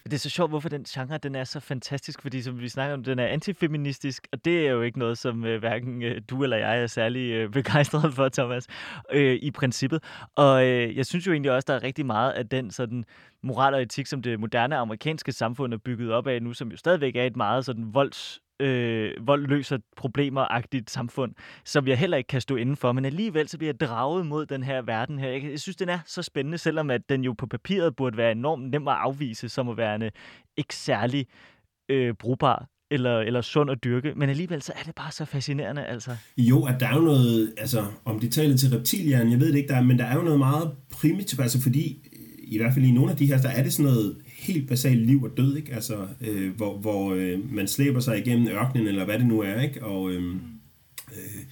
Det 0.08 0.14
er 0.14 0.20
så 0.20 0.30
sjovt, 0.30 0.52
hvorfor 0.52 0.70
den 0.70 0.84
genre 0.84 1.18
den 1.18 1.36
er 1.36 1.44
så 1.44 1.60
fantastisk, 1.60 2.22
fordi 2.22 2.42
som 2.42 2.60
vi 2.60 2.70
snakker 2.70 2.94
om, 2.94 3.04
den 3.04 3.20
er 3.20 3.28
antifeministisk, 3.28 4.28
og 4.32 4.46
det 4.46 4.68
er 4.68 4.72
jo 4.72 4.82
ikke 4.82 5.00
noget, 5.00 5.18
som 5.18 5.46
øh, 5.46 5.60
hverken 5.60 6.04
øh, 6.04 6.22
du 6.30 6.44
eller 6.44 6.58
jeg 6.58 6.82
er 6.82 6.88
særlig 6.88 7.32
øh, 7.32 7.52
begejstret 7.58 8.14
for, 8.14 8.30
Thomas, 8.30 8.68
øh, 9.12 9.40
i 9.42 9.52
princippet. 9.52 10.04
Og 10.36 10.66
øh, 10.66 10.98
jeg 10.98 11.06
synes 11.06 11.28
jo 11.28 11.32
egentlig 11.32 11.52
også, 11.52 11.66
der 11.68 11.74
er 11.74 11.84
rigtig 11.84 12.06
meget 12.06 12.32
af 12.32 12.50
den 12.50 12.72
sådan 12.72 13.06
moral 13.44 13.74
og 13.74 13.82
etik, 13.82 14.06
som 14.08 14.22
det 14.22 14.40
moderne 14.40 14.76
amerikanske 14.76 15.32
samfund 15.32 15.74
er 15.74 15.78
bygget 15.78 16.12
op 16.12 16.28
af 16.28 16.42
nu, 16.42 16.54
som 16.54 16.72
jo 16.72 16.78
stadigvæk 16.78 17.16
er 17.16 17.24
et 17.24 17.36
meget 17.36 17.66
sådan 17.66 17.94
volds 17.94 18.42
øh, 18.60 19.12
vold 19.28 19.48
løser 19.48 19.78
problemer-agtigt 19.96 20.90
samfund, 20.90 21.34
som 21.66 21.88
jeg 21.88 21.98
heller 21.98 22.18
ikke 22.18 22.28
kan 22.28 22.42
stå 22.42 22.56
indenfor. 22.56 22.92
Men 22.92 23.06
alligevel 23.06 23.48
så 23.48 23.58
bliver 23.58 23.74
jeg 23.74 23.80
draget 23.80 24.26
mod 24.26 24.46
den 24.46 24.64
her 24.64 24.82
verden 24.82 25.20
her. 25.20 25.30
Jeg, 25.30 25.44
jeg 25.44 25.60
synes, 25.60 25.76
den 25.76 25.90
er 25.90 26.00
så 26.06 26.22
spændende, 26.22 26.58
selvom 26.58 26.90
at 26.90 27.02
den 27.10 27.24
jo 27.24 27.34
på 27.34 27.48
papiret 27.48 27.96
burde 27.96 28.18
være 28.18 28.32
enormt 28.32 28.72
nem 28.72 28.88
at 28.88 28.96
afvise, 28.96 29.50
som 29.50 29.70
at 29.70 29.78
være 29.78 30.12
ikke 30.58 30.76
særlig 30.76 31.28
øh, 31.90 32.14
brugbar 32.14 32.68
eller, 32.92 33.20
eller 33.20 33.42
sund 33.42 33.72
at 33.72 33.84
dyrke, 33.84 34.14
men 34.16 34.30
alligevel 34.30 34.62
så 34.62 34.74
er 34.76 34.84
det 34.84 34.96
bare 34.96 35.12
så 35.12 35.26
fascinerende, 35.26 35.86
altså. 35.86 36.12
Jo, 36.38 36.66
at 36.66 36.80
der 36.80 36.88
er 36.88 36.96
jo 36.96 37.02
noget, 37.02 37.54
altså 37.58 37.86
om 38.06 38.20
de 38.20 38.30
taler 38.30 38.58
til 38.58 38.70
reptilhjernen, 38.70 39.32
jeg 39.32 39.40
ved 39.40 39.48
det 39.48 39.58
ikke, 39.58 39.68
der 39.68 39.76
er, 39.76 39.84
men 39.84 40.00
der 40.00 40.06
er 40.06 40.16
jo 40.16 40.22
noget 40.22 40.40
meget 40.40 40.72
primitivt, 40.92 41.42
altså 41.42 41.62
fordi, 41.62 42.08
i 42.44 42.58
hvert 42.58 42.74
fald 42.74 42.86
i 42.86 42.92
nogle 42.92 43.12
af 43.12 43.18
de 43.18 43.26
her, 43.26 43.42
der 43.42 43.50
er 43.50 43.64
det 43.64 43.74
sådan 43.74 43.92
noget 43.92 44.18
helt 44.38 44.68
basalt 44.68 45.06
liv 45.06 45.24
og 45.24 45.38
død, 45.38 45.58
ikke? 45.58 45.74
Altså, 45.74 46.08
øh, 46.22 46.56
hvor, 46.56 46.78
hvor 46.78 47.14
øh, 47.14 47.54
man 47.54 47.68
slæber 47.68 48.00
sig 48.00 48.18
igennem 48.18 48.48
ørkenen, 48.48 48.88
eller 48.88 49.06
hvad 49.06 49.20
det 49.20 49.28
nu 49.28 49.42
er, 49.42 49.62
ikke? 49.62 49.84
Og 49.84 50.12
øh, 50.12 50.36
øh, 51.12 51.44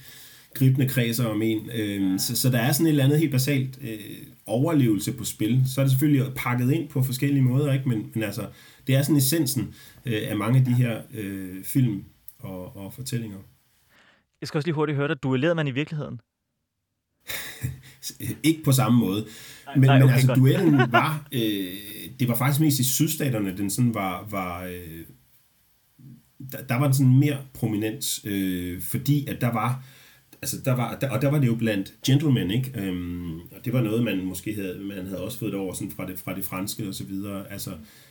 gribende 0.54 0.88
kredser 0.88 1.24
om 1.26 1.42
en. 1.42 1.70
Øh, 1.70 2.20
så, 2.20 2.36
så 2.36 2.50
der 2.50 2.58
er 2.58 2.72
sådan 2.72 2.86
et 2.86 2.90
eller 2.90 3.04
andet 3.04 3.18
helt 3.18 3.32
basalt 3.32 3.78
øh, 3.82 3.98
overlevelse 4.46 5.12
på 5.12 5.24
spil. 5.24 5.62
Så 5.74 5.80
er 5.80 5.84
det 5.84 5.92
selvfølgelig 5.92 6.34
pakket 6.36 6.72
ind 6.72 6.88
på 6.88 7.02
forskellige 7.02 7.42
måder, 7.42 7.72
ikke? 7.72 7.88
Men, 7.88 8.10
men 8.14 8.22
altså, 8.22 8.46
det 8.86 8.94
er 8.94 9.02
sådan 9.02 9.16
essensen 9.16 9.74
øh, 10.06 10.22
af 10.30 10.36
mange 10.36 10.58
af 10.58 10.64
de 10.64 10.74
her 10.74 11.00
øh, 11.14 11.64
film 11.64 12.04
og, 12.38 12.76
og 12.76 12.94
fortællinger. 12.94 13.38
Jeg 14.40 14.48
skal 14.48 14.58
også 14.58 14.66
lige 14.66 14.74
hurtigt 14.74 14.96
høre 14.96 15.08
dig. 15.08 15.22
Duellerede 15.22 15.54
man 15.54 15.66
i 15.66 15.70
virkeligheden? 15.70 16.20
ikke 18.48 18.62
på 18.64 18.72
samme 18.72 18.98
måde. 18.98 19.26
Men, 19.80 19.86
nej, 19.86 19.96
okay, 19.96 20.04
men 20.04 20.12
altså, 20.12 20.26
godt. 20.26 20.38
duellen 20.38 20.78
var, 20.98 21.28
øh, 21.32 21.74
det 22.20 22.28
var 22.28 22.36
faktisk 22.36 22.60
mest 22.60 22.80
i 22.80 22.84
sydstaterne, 22.84 23.56
den 23.56 23.70
sådan 23.70 23.94
var, 23.94 24.26
var 24.30 24.64
øh, 24.64 25.04
der, 26.52 26.62
der 26.68 26.74
var 26.74 26.84
den 26.84 26.94
sådan 26.94 27.18
mere 27.18 27.38
prominent, 27.54 28.20
øh, 28.24 28.80
fordi 28.80 29.26
at 29.26 29.40
der 29.40 29.52
var, 29.52 29.84
altså 30.42 30.56
der 30.64 30.72
var, 30.72 30.98
der, 31.00 31.10
og 31.10 31.22
der 31.22 31.30
var 31.30 31.38
det 31.38 31.46
jo 31.46 31.54
blandt 31.54 31.94
gentlemen, 32.06 32.50
ikke? 32.50 32.72
Øhm, 32.74 33.38
og 33.40 33.64
det 33.64 33.72
var 33.72 33.82
noget, 33.82 34.04
man 34.04 34.24
måske 34.24 34.54
havde, 34.54 34.80
man 34.80 35.06
havde 35.06 35.24
også 35.24 35.38
fået 35.38 35.54
over 35.54 35.74
sådan 35.74 35.90
fra 35.90 36.06
det, 36.06 36.18
fra 36.18 36.34
det 36.34 36.44
franske 36.44 36.88
og 36.88 36.94
så 36.94 37.04
videre, 37.04 37.52
altså, 37.52 37.70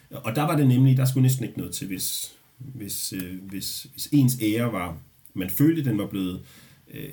og 0.10 0.36
der 0.36 0.42
var 0.42 0.58
det 0.58 0.68
nemlig, 0.68 0.98
der 0.98 1.06
skulle 1.06 1.22
næsten 1.22 1.46
ikke 1.46 1.58
noget 1.58 1.74
til, 1.74 1.88
hvis, 1.88 2.36
hvis, 2.58 3.14
øh, 3.14 3.40
hvis, 3.50 3.88
hvis 3.92 4.10
ens 4.12 4.38
ære 4.42 4.72
var, 4.72 4.98
man 5.34 5.50
følte, 5.50 5.86
den 5.86 5.98
var 5.98 6.08
blevet 6.08 6.42
øh, 6.94 7.10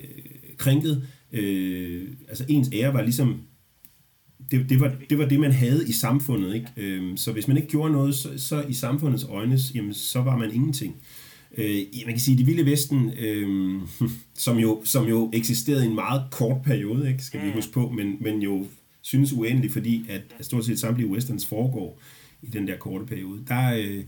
krænket, 0.57 1.07
øh, 1.31 2.07
altså 2.27 2.45
ens 2.49 2.69
ære 2.73 2.93
var 2.93 3.01
ligesom 3.01 3.41
det, 4.51 4.69
det, 4.69 4.79
var, 4.79 4.95
det 5.09 5.17
var 5.17 5.25
det, 5.25 5.39
man 5.39 5.51
havde 5.51 5.89
i 5.89 5.91
samfundet. 5.91 6.55
Ikke? 6.55 6.67
Øhm, 6.77 7.17
så 7.17 7.31
hvis 7.31 7.47
man 7.47 7.57
ikke 7.57 7.69
gjorde 7.69 7.91
noget, 7.91 8.15
så, 8.15 8.29
så 8.37 8.61
i 8.69 8.73
samfundets 8.73 9.23
øjne, 9.23 9.59
jamen, 9.75 9.93
så 9.93 10.21
var 10.21 10.37
man 10.37 10.53
ingenting. 10.53 10.95
Øh, 11.57 11.81
man 12.05 12.13
kan 12.13 12.19
sige, 12.19 12.37
det 12.37 12.47
vilde 12.47 12.65
vesten, 12.65 13.11
øh, 13.19 13.81
som, 14.35 14.57
jo, 14.57 14.81
som 14.83 15.05
jo 15.05 15.31
eksisterede 15.33 15.85
i 15.85 15.87
en 15.87 15.95
meget 15.95 16.23
kort 16.31 16.61
periode, 16.63 17.09
ikke, 17.09 17.23
skal 17.23 17.45
vi 17.45 17.51
huske 17.51 17.71
på, 17.71 17.89
men, 17.89 18.17
men 18.21 18.41
jo 18.41 18.65
synes 19.01 19.33
uendeligt, 19.33 19.73
fordi 19.73 20.05
at, 20.09 20.21
at 20.39 20.45
stort 20.45 20.65
set 20.65 20.79
samtlige 20.79 21.09
westerns 21.09 21.45
foregår 21.45 22.01
i 22.41 22.45
den 22.45 22.67
der 22.67 22.77
korte 22.77 23.05
periode. 23.05 23.43
Der, 23.47 23.73
øh, 23.73 24.03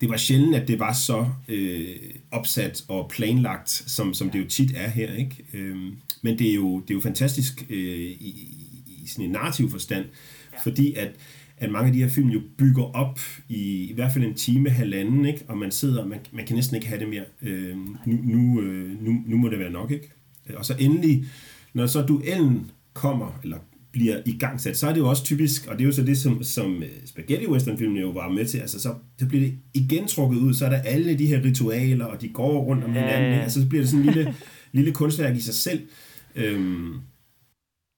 det 0.00 0.08
var 0.08 0.16
sjældent, 0.16 0.54
at 0.54 0.68
det 0.68 0.78
var 0.78 0.92
så 0.92 1.26
øh, 1.48 1.96
opsat 2.30 2.84
og 2.88 3.10
planlagt, 3.10 3.70
som, 3.70 4.14
som 4.14 4.30
det 4.30 4.38
jo 4.38 4.48
tit 4.48 4.72
er 4.76 4.88
her. 4.88 5.14
Ikke? 5.14 5.44
Øhm, 5.52 5.96
men 6.22 6.38
det 6.38 6.50
er 6.50 6.54
jo, 6.54 6.80
det 6.80 6.90
er 6.90 6.94
jo 6.94 7.00
fantastisk 7.00 7.66
øh, 7.70 7.78
i, 7.78 8.56
i 8.86 9.06
sådan 9.06 9.24
en 9.24 9.30
narrativ 9.30 9.70
forstand, 9.70 10.04
ja. 10.52 10.58
fordi 10.58 10.94
at, 10.94 11.12
at 11.58 11.70
mange 11.70 11.86
af 11.86 11.92
de 11.92 11.98
her 11.98 12.08
film 12.08 12.28
jo 12.28 12.40
bygger 12.58 12.84
op 12.84 13.20
i 13.48 13.84
i 13.90 13.92
hvert 13.94 14.12
fald 14.12 14.24
en 14.24 14.34
time, 14.34 14.70
halvanden, 14.70 15.24
ikke? 15.24 15.44
og 15.48 15.58
man 15.58 15.70
sidder, 15.70 16.06
man, 16.06 16.18
man 16.32 16.46
kan 16.46 16.56
næsten 16.56 16.76
ikke 16.76 16.88
have 16.88 17.00
det 17.00 17.08
mere. 17.08 17.24
Øh, 17.42 17.76
nu, 18.06 18.18
nu, 18.22 18.60
øh, 18.60 19.02
nu, 19.02 19.22
nu 19.26 19.36
må 19.36 19.48
det 19.48 19.58
være 19.58 19.70
nok, 19.70 19.90
ikke? 19.90 20.10
Og 20.54 20.64
så 20.64 20.76
endelig, 20.78 21.24
når 21.72 21.86
så 21.86 22.02
duellen 22.02 22.70
kommer, 22.92 23.40
eller 23.42 23.58
bliver 23.92 24.20
i 24.26 24.38
gang 24.38 24.60
sat, 24.60 24.76
så 24.76 24.88
er 24.88 24.92
det 24.92 25.00
jo 25.00 25.08
også 25.08 25.24
typisk, 25.24 25.66
og 25.66 25.78
det 25.78 25.80
er 25.80 25.86
jo 25.86 25.92
så 25.92 26.02
det, 26.02 26.18
som, 26.18 26.42
som 26.42 26.82
øh, 26.82 26.88
spaghetti 27.06 27.46
western 27.46 27.78
filmene 27.78 28.00
jo 28.00 28.10
var 28.10 28.28
med 28.28 28.46
til, 28.46 28.58
altså 28.58 28.80
så, 28.80 28.94
så 29.18 29.26
bliver 29.26 29.44
det 29.44 29.54
igen 29.74 30.06
trukket 30.06 30.38
ud, 30.38 30.54
så 30.54 30.66
er 30.66 30.70
der 30.70 30.78
alle 30.78 31.18
de 31.18 31.26
her 31.26 31.44
ritualer, 31.44 32.04
og 32.04 32.20
de 32.20 32.28
går 32.28 32.60
rundt 32.60 32.84
om 32.84 32.92
hinanden, 32.92 33.32
ja. 33.32 33.40
altså 33.40 33.62
så 33.62 33.68
bliver 33.68 33.82
det 33.82 33.90
sådan 33.90 34.08
en 34.08 34.14
lille, 34.14 34.34
lille 34.72 34.92
kunstværk 34.92 35.36
i 35.36 35.40
sig 35.40 35.54
selv. 35.54 35.88
Øhm, 36.36 36.94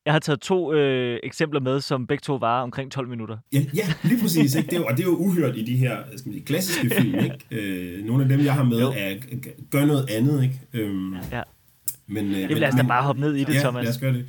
jeg 0.07 0.15
har 0.15 0.21
taget 0.21 0.41
to 0.41 0.73
øh, 0.73 1.19
eksempler 1.23 1.61
med, 1.61 1.81
som 1.81 2.07
begge 2.07 2.23
to 2.23 2.37
var 2.37 2.63
omkring 2.63 2.93
12 2.93 3.09
minutter. 3.09 3.37
Ja, 3.53 3.65
ja 3.75 3.85
lige 4.05 4.21
præcis. 4.21 4.55
Ikke? 4.55 4.67
Det 4.67 4.77
er 4.77 4.81
jo, 4.81 4.87
og 4.87 4.97
det 4.97 5.01
er 5.01 5.09
jo 5.09 5.17
uhørt 5.17 5.57
i 5.57 5.65
de 5.65 5.77
her 5.77 5.97
skal 6.17 6.29
man 6.29 6.35
sige, 6.35 6.45
klassiske 6.45 6.91
film. 6.91 7.15
Ikke? 7.25 7.39
Øh, 7.51 8.05
nogle 8.05 8.23
af 8.23 8.29
dem, 8.29 8.41
jeg 8.41 8.55
har 8.55 8.65
med, 8.65 8.81
er, 8.81 9.15
gør 9.71 9.85
noget 9.85 10.11
andet. 10.11 10.43
Ikke? 10.43 10.61
Øhm, 10.73 11.15
ja. 11.33 11.43
Men, 12.07 12.35
øh, 12.35 12.49
det 12.49 12.59
lad 12.59 12.69
os 12.69 12.75
da 12.75 12.83
bare 12.83 13.03
hoppe 13.03 13.21
ned 13.21 13.35
i 13.35 13.45
det, 13.45 13.55
ja, 13.55 13.61
Thomas. 13.61 13.85
lad 13.85 13.93
os 13.93 13.99
gøre 13.99 14.13
det. 14.13 14.27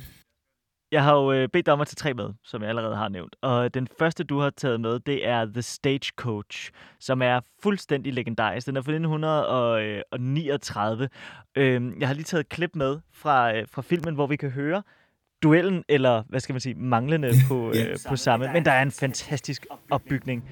Jeg 0.94 1.04
har 1.04 1.14
jo 1.14 1.32
øh, 1.32 1.48
bedt 1.48 1.66
dig 1.66 1.74
om 1.74 1.80
at 1.80 1.86
tage 1.86 1.94
tre 1.94 2.14
med, 2.14 2.30
som 2.44 2.62
jeg 2.62 2.68
allerede 2.68 2.96
har 2.96 3.08
nævnt. 3.08 3.36
Og 3.42 3.74
den 3.74 3.88
første, 3.98 4.24
du 4.24 4.38
har 4.38 4.50
taget 4.50 4.80
med, 4.80 5.00
det 5.00 5.28
er 5.28 5.44
The 5.44 5.62
Stagecoach, 5.62 6.70
som 7.00 7.22
er 7.22 7.40
fuldstændig 7.62 8.12
legendarisk. 8.12 8.66
Den 8.66 8.76
er 8.76 8.82
fra 8.82 8.92
1939. 8.92 11.08
Øh, 11.56 11.92
jeg 12.00 12.08
har 12.08 12.14
lige 12.14 12.24
taget 12.24 12.40
et 12.40 12.48
klip 12.48 12.70
med 12.74 12.98
fra, 13.12 13.56
øh, 13.56 13.66
fra 13.72 13.82
filmen, 13.82 14.14
hvor 14.14 14.26
vi 14.26 14.36
kan 14.36 14.50
høre 14.50 14.82
duellen, 15.42 15.84
eller 15.88 16.22
hvad 16.28 16.40
skal 16.40 16.52
man 16.52 16.60
sige, 16.60 16.74
manglende 16.74 17.30
på, 17.48 17.72
ja. 17.74 17.90
øh, 17.90 17.96
på 18.08 18.16
samme. 18.16 18.50
Men 18.52 18.64
der 18.64 18.72
er 18.72 18.82
en 18.82 18.90
fantastisk 18.90 19.66
opbygning. 19.90 20.44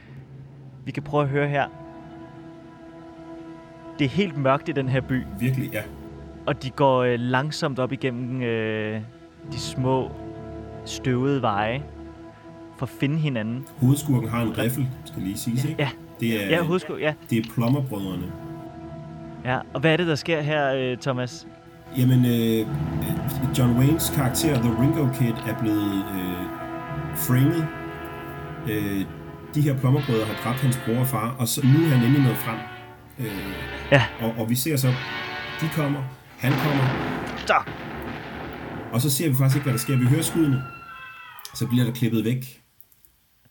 Vi 0.84 0.90
kan 0.90 1.02
prøve 1.02 1.22
at 1.22 1.28
høre 1.28 1.48
her. 1.48 1.68
Det 3.98 4.04
er 4.04 4.08
helt 4.08 4.36
mørkt 4.36 4.68
i 4.68 4.72
den 4.72 4.88
her 4.88 5.00
by. 5.00 5.24
Virkelig, 5.40 5.72
ja. 5.72 5.82
Og 6.46 6.62
de 6.62 6.70
går 6.70 7.02
øh, 7.02 7.18
langsomt 7.18 7.78
op 7.78 7.92
igennem 7.92 8.42
øh, 8.42 9.00
de 9.52 9.58
små 9.58 10.10
støvede 10.84 11.42
veje 11.42 11.82
for 12.78 12.86
at 12.86 12.90
finde 13.00 13.18
hinanden. 13.18 13.66
Hovedskurken 13.80 14.28
har 14.28 14.42
en 14.42 14.58
riffel, 14.58 14.88
skal 15.04 15.22
lige 15.22 15.38
sige, 15.38 15.68
ikke? 15.68 15.82
Ja, 15.82 15.88
det 16.20 16.44
er, 16.44 16.48
ja, 16.48 16.62
hovedskur, 16.62 16.96
ja. 16.98 17.14
Det 17.30 17.38
er 17.38 17.42
plommerbrødrene. 17.54 18.32
Ja, 19.44 19.58
og 19.74 19.80
hvad 19.80 19.92
er 19.92 19.96
det, 19.96 20.06
der 20.06 20.14
sker 20.14 20.40
her, 20.40 20.74
øh, 20.74 20.96
Thomas? 20.96 21.46
Jamen, 21.98 22.24
øh, 22.26 22.66
John 23.58 23.78
Waynes 23.78 24.12
karakter, 24.14 24.54
The 24.54 24.82
Ringo 24.82 25.08
Kid, 25.18 25.34
er 25.48 25.60
blevet 25.60 26.04
øh, 26.14 26.46
framed. 27.16 27.62
Øh, 28.68 29.04
de 29.54 29.60
her 29.60 29.78
plommerbrødre 29.78 30.24
har 30.26 30.42
dræbt 30.44 30.60
hans 30.60 30.80
bror 30.86 31.00
og 31.00 31.06
far, 31.06 31.36
og 31.38 31.48
så, 31.48 31.60
nu 31.66 31.84
er 31.84 31.88
han 31.88 32.04
endelig 32.04 32.22
nået 32.22 32.36
frem. 32.36 32.58
Øh, 33.18 33.54
ja. 33.92 34.02
og, 34.20 34.34
og 34.38 34.50
vi 34.50 34.54
ser 34.54 34.76
så, 34.76 34.88
de 35.60 35.68
kommer, 35.76 36.02
han 36.38 36.52
kommer. 36.52 36.84
Så. 37.46 37.54
Og 38.92 39.00
så 39.00 39.10
ser 39.10 39.28
vi 39.28 39.34
faktisk 39.34 39.56
ikke, 39.56 39.64
hvad 39.64 39.72
der 39.72 39.78
sker. 39.78 39.96
Vi 39.96 40.04
hører 40.04 40.22
skuddene. 40.22 40.62
Så 41.54 41.66
bliver 41.66 41.84
der 41.84 41.92
klippet 41.92 42.24
væk. 42.24 42.62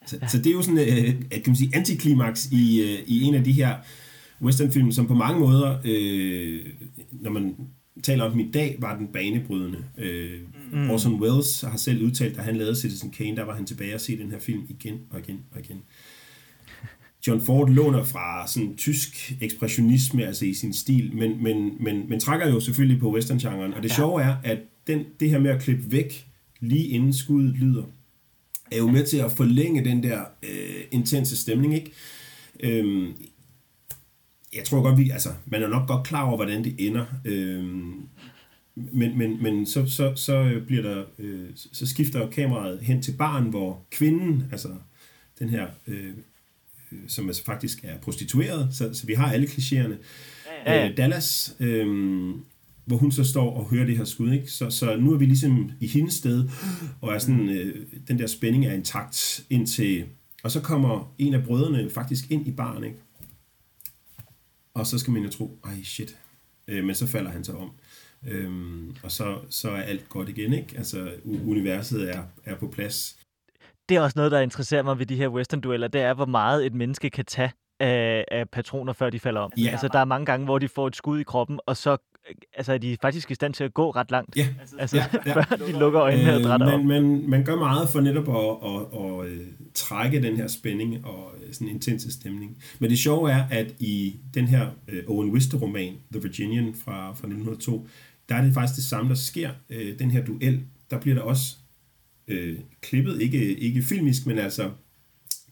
Så, 0.07 0.17
ja. 0.21 0.27
så 0.27 0.37
det 0.37 0.47
er 0.47 0.51
jo 0.51 0.61
sådan 0.61 0.79
øh, 0.79 1.13
kan 1.31 1.43
man 1.47 1.55
sige, 1.55 1.71
antiklimaks 1.75 2.47
i, 2.51 2.81
øh, 2.81 2.99
i 3.07 3.21
en 3.23 3.35
af 3.35 3.43
de 3.43 3.51
her 3.51 3.75
westernfilm, 4.41 4.91
som 4.91 5.07
på 5.07 5.13
mange 5.13 5.39
måder, 5.39 5.77
øh, 5.85 6.65
når 7.11 7.31
man 7.31 7.55
taler 8.03 8.23
om 8.23 8.31
dem 8.31 8.39
i 8.39 8.51
dag, 8.51 8.75
var 8.79 8.97
den 8.97 9.07
banebrydende. 9.07 9.83
Øh, 9.97 10.39
mm. 10.71 10.89
Orson 10.89 11.21
Welles 11.21 11.61
har 11.61 11.77
selv 11.77 12.05
udtalt, 12.05 12.37
at 12.37 12.43
han 12.43 12.55
lavede 12.55 12.75
Citizen 12.75 13.11
Kane, 13.11 13.35
der 13.35 13.43
var 13.43 13.55
han 13.55 13.65
tilbage 13.65 13.95
og 13.95 14.01
se 14.01 14.17
den 14.17 14.31
her 14.31 14.39
film 14.39 14.63
igen 14.69 14.99
og 15.11 15.19
igen 15.19 15.39
og 15.51 15.59
igen. 15.59 15.77
John 17.27 17.41
Ford 17.41 17.69
låner 17.69 18.03
fra 18.03 18.47
sådan 18.47 18.77
tysk 18.77 19.33
ekspressionisme, 19.41 20.25
altså 20.25 20.45
i 20.45 20.53
sin 20.53 20.73
stil, 20.73 21.15
men, 21.15 21.43
men, 21.43 21.83
men, 21.83 22.09
men 22.09 22.19
trækker 22.19 22.49
jo 22.49 22.59
selvfølgelig 22.59 22.99
på 22.99 23.13
western-genren. 23.13 23.73
Og 23.73 23.83
det 23.83 23.89
ja. 23.89 23.95
sjove 23.95 24.21
er, 24.21 24.35
at 24.43 24.59
den, 24.87 25.05
det 25.19 25.29
her 25.29 25.39
med 25.39 25.51
at 25.51 25.61
klippe 25.61 25.91
væk, 25.91 26.27
lige 26.59 26.87
inden 26.87 27.13
skuddet 27.13 27.55
lyder, 27.55 27.83
er 28.71 28.77
jo 28.77 28.91
med 28.91 29.05
til 29.05 29.17
at 29.17 29.31
forlænge 29.31 29.85
den 29.85 30.03
der 30.03 30.21
øh, 30.43 30.83
intense 30.91 31.37
stemning, 31.37 31.75
ikke? 31.75 31.91
Øhm, 32.59 33.13
jeg 34.55 34.63
tror 34.65 34.81
godt, 34.81 34.97
vi, 34.97 35.09
altså, 35.09 35.29
man 35.45 35.63
er 35.63 35.67
nok 35.67 35.87
godt 35.87 36.07
klar 36.07 36.23
over, 36.23 36.35
hvordan 36.35 36.63
det 36.63 36.75
ender. 36.87 37.05
Øhm, 37.25 38.07
men, 38.75 39.17
men, 39.17 39.43
men 39.43 39.65
så, 39.65 39.85
så, 39.87 40.15
så 40.15 40.61
bliver 40.67 40.81
der, 40.81 41.03
øh, 41.19 41.49
så 41.55 41.87
skifter 41.87 42.29
kameraet 42.29 42.79
hen 42.81 43.01
til 43.01 43.11
barn, 43.11 43.49
hvor 43.49 43.85
kvinden, 43.91 44.43
altså 44.51 44.69
den 45.39 45.49
her, 45.49 45.67
øh, 45.87 46.09
øh, 46.91 46.99
som 47.07 47.27
altså 47.27 47.43
faktisk 47.43 47.83
er 47.83 47.97
prostitueret, 47.97 48.69
så, 48.71 48.93
så 48.93 49.07
vi 49.07 49.13
har 49.13 49.31
alle 49.31 49.47
klichéerne. 49.47 49.95
Ja, 50.65 50.73
ja. 50.73 50.89
Øh, 50.89 50.97
Dallas, 50.97 51.55
øh, 51.59 51.87
hvor 52.85 52.97
hun 52.97 53.11
så 53.11 53.23
står 53.23 53.57
og 53.57 53.69
hører 53.69 53.85
det 53.85 53.97
her 53.97 54.03
skud, 54.03 54.31
ikke? 54.31 54.51
Så, 54.51 54.69
så 54.69 54.95
nu 54.95 55.13
er 55.13 55.17
vi 55.17 55.25
ligesom 55.25 55.71
i 55.79 55.87
hendes 55.87 56.13
sted, 56.13 56.49
og 57.01 57.13
er 57.13 57.19
sådan, 57.19 57.49
øh, 57.49 57.87
den 58.07 58.19
der 58.19 58.27
spænding 58.27 58.65
er 58.65 58.73
intakt 58.73 59.45
indtil, 59.49 60.05
og 60.43 60.51
så 60.51 60.61
kommer 60.61 61.13
en 61.17 61.33
af 61.33 61.43
brødrene 61.43 61.89
faktisk 61.89 62.31
ind 62.31 62.47
i 62.47 62.51
barn, 62.51 62.83
ikke? 62.83 62.97
Og 64.73 64.87
så 64.87 64.97
skal 64.97 65.13
man 65.13 65.23
jo 65.23 65.29
tro, 65.29 65.59
ej 65.63 65.83
shit. 65.83 66.17
Øh, 66.67 66.83
men 66.83 66.95
så 66.95 67.07
falder 67.07 67.31
han 67.31 67.43
så 67.43 67.53
om. 67.53 67.71
Øhm, 68.27 68.95
og 69.03 69.11
så, 69.11 69.37
så 69.49 69.69
er 69.69 69.81
alt 69.81 70.09
godt 70.09 70.29
igen, 70.29 70.53
ikke? 70.53 70.77
Altså, 70.77 71.11
universet 71.25 72.15
er, 72.15 72.23
er 72.45 72.55
på 72.55 72.67
plads. 72.67 73.17
Det 73.89 73.97
er 73.97 74.01
også 74.01 74.19
noget, 74.19 74.31
der 74.31 74.39
interesserer 74.39 74.83
mig 74.83 74.99
ved 74.99 75.05
de 75.05 75.15
her 75.15 75.27
western-dueller, 75.27 75.87
det 75.87 76.01
er, 76.01 76.13
hvor 76.13 76.25
meget 76.25 76.65
et 76.65 76.73
menneske 76.73 77.09
kan 77.09 77.25
tage 77.25 77.51
af, 77.79 78.25
af 78.31 78.49
patroner, 78.49 78.93
før 78.93 79.09
de 79.09 79.19
falder 79.19 79.41
om. 79.41 79.51
Ja. 79.57 79.69
Altså, 79.69 79.87
der 79.87 79.99
er 79.99 80.05
mange 80.05 80.25
gange, 80.25 80.45
hvor 80.45 80.59
de 80.59 80.67
får 80.67 80.87
et 80.87 80.95
skud 80.95 81.19
i 81.19 81.23
kroppen, 81.23 81.59
og 81.65 81.77
så 81.77 81.97
altså, 82.53 82.73
er 82.73 82.77
de 82.77 82.97
faktisk 83.01 83.31
i 83.31 83.35
stand 83.35 83.53
til 83.53 83.63
at 83.63 83.73
gå 83.73 83.91
ret 83.91 84.11
langt. 84.11 84.37
Ja, 84.37 84.47
altså, 84.79 84.97
ja, 84.97 85.05
ja. 85.25 85.33
før 85.33 85.55
de 85.55 85.79
lukker 85.79 86.01
øjnene 86.01 86.29
øh, 86.29 86.35
og 86.35 86.41
drætter 86.43 86.77
man, 86.77 86.87
man, 86.87 87.29
man 87.29 87.43
gør 87.43 87.55
meget 87.55 87.89
for 87.89 88.01
netop 88.01 88.29
at, 88.29 88.69
at, 88.69 88.87
at, 89.03 89.25
at, 89.25 89.39
at 89.39 89.47
trække 89.73 90.21
den 90.21 90.37
her 90.37 90.47
spænding 90.47 91.05
og 91.05 91.33
øh, 91.43 91.53
sådan 91.53 91.67
en 91.67 91.73
intense 91.73 92.11
stemning. 92.11 92.57
Men 92.79 92.89
det 92.89 92.99
sjove 92.99 93.31
er, 93.31 93.47
at 93.51 93.75
i 93.79 94.15
den 94.33 94.47
her 94.47 94.69
uh, 94.87 95.15
Owen 95.15 95.31
Wister-roman, 95.31 95.93
The 96.11 96.21
Virginian 96.21 96.75
fra, 96.75 97.07
fra 97.07 97.27
1902, 97.27 97.87
der 98.29 98.35
er 98.35 98.41
det 98.41 98.53
faktisk 98.53 98.75
det 98.75 98.83
samme, 98.83 99.09
der 99.09 99.15
sker. 99.15 99.49
Uh, 99.69 99.99
den 99.99 100.11
her 100.11 100.25
duel, 100.25 100.61
der 100.91 100.99
bliver 100.99 101.15
der 101.15 101.21
også 101.21 101.55
uh, 102.31 102.59
klippet, 102.81 103.21
ikke, 103.21 103.57
ikke 103.57 103.81
filmisk, 103.81 104.25
men 104.25 104.37
altså, 104.37 104.71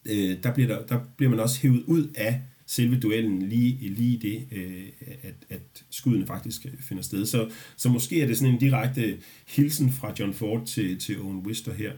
uh, 0.05 0.33
der, 0.43 0.53
bliver 0.53 0.67
der, 0.67 0.85
der 0.85 0.99
bliver 1.17 1.29
man 1.29 1.39
også 1.39 1.61
hævet 1.61 1.83
ud 1.87 2.07
af 2.15 2.41
selve 2.69 2.99
duellen 2.99 3.41
lige, 3.41 3.89
lige 3.89 4.17
det, 4.17 4.47
øh, 4.57 4.83
at, 5.23 5.35
at 5.49 5.83
skuddene 5.89 6.27
faktisk 6.27 6.65
finder 6.79 7.03
sted. 7.03 7.25
Så, 7.25 7.49
så 7.77 7.89
måske 7.89 8.21
er 8.21 8.27
det 8.27 8.37
sådan 8.37 8.53
en 8.53 8.59
direkte 8.59 9.17
hilsen 9.47 9.91
fra 9.91 10.13
John 10.19 10.33
Ford 10.33 10.65
til, 10.65 10.99
til 10.99 11.21
Owen 11.21 11.37
Wister 11.37 11.73
her. 11.73 11.91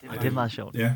Det 0.00 0.08
er, 0.10 0.12
det 0.12 0.26
er 0.26 0.30
meget 0.30 0.52
sjovt. 0.52 0.74
Ja. 0.74 0.94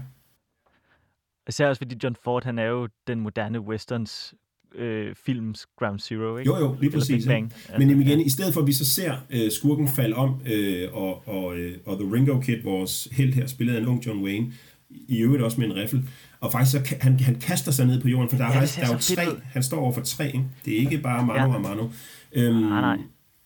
Især 1.48 1.68
også 1.68 1.80
fordi 1.80 1.96
John 2.02 2.16
Ford, 2.24 2.44
han 2.44 2.58
er 2.58 2.64
jo 2.64 2.88
den 3.06 3.20
moderne 3.20 3.60
westerns 3.60 4.34
øh, 4.74 5.14
films 5.14 5.66
Ground 5.78 5.98
Zero, 5.98 6.36
ikke? 6.36 6.50
Jo, 6.50 6.58
jo, 6.58 6.76
lige 6.80 6.90
præcis. 6.90 7.26
Bang. 7.26 7.52
Men 7.78 7.90
altså, 7.90 8.06
igen, 8.06 8.18
ja. 8.18 8.24
i 8.24 8.28
stedet 8.28 8.54
for 8.54 8.60
at 8.60 8.66
vi 8.66 8.72
så 8.72 8.86
ser 8.86 9.16
øh, 9.30 9.50
skurken 9.50 9.88
falde 9.88 10.16
om, 10.16 10.42
øh, 10.46 10.88
og, 10.92 11.28
og, 11.28 11.58
øh, 11.58 11.78
og 11.86 11.98
The 11.98 12.14
Ringo 12.14 12.40
Kid, 12.40 12.62
vores 12.62 13.08
held 13.12 13.32
her, 13.32 13.46
spillet 13.46 13.74
af 13.74 13.80
en 13.80 13.86
ung 13.86 14.06
John 14.06 14.24
Wayne, 14.24 14.52
i 14.90 15.18
øvrigt 15.22 15.42
også 15.42 15.60
med 15.60 15.66
en 15.66 15.76
riffel, 15.76 16.08
og 16.40 16.52
faktisk 16.52 16.76
så 16.76 16.96
han, 17.00 17.20
han 17.20 17.34
kaster 17.40 17.72
sig 17.72 17.86
ned 17.86 18.00
på 18.00 18.08
jorden, 18.08 18.30
for 18.30 18.36
der 18.36 18.44
er, 18.44 18.52
ja, 18.52 18.60
faktisk, 18.60 18.78
der 18.78 18.86
er 18.86 18.92
jo 18.92 18.98
tre, 18.98 19.40
han 19.44 19.62
står 19.62 19.78
over 19.78 19.92
for 19.92 20.00
tre, 20.00 20.26
ikke? 20.26 20.44
det 20.64 20.74
er 20.74 20.78
ikke 20.78 20.98
bare 20.98 21.26
Manu 21.26 21.40
ja. 21.40 21.54
og 21.54 21.60
Manu. 21.60 21.90
Øhm, 22.32 22.56
nej, 22.56 22.80
nej. 22.80 22.98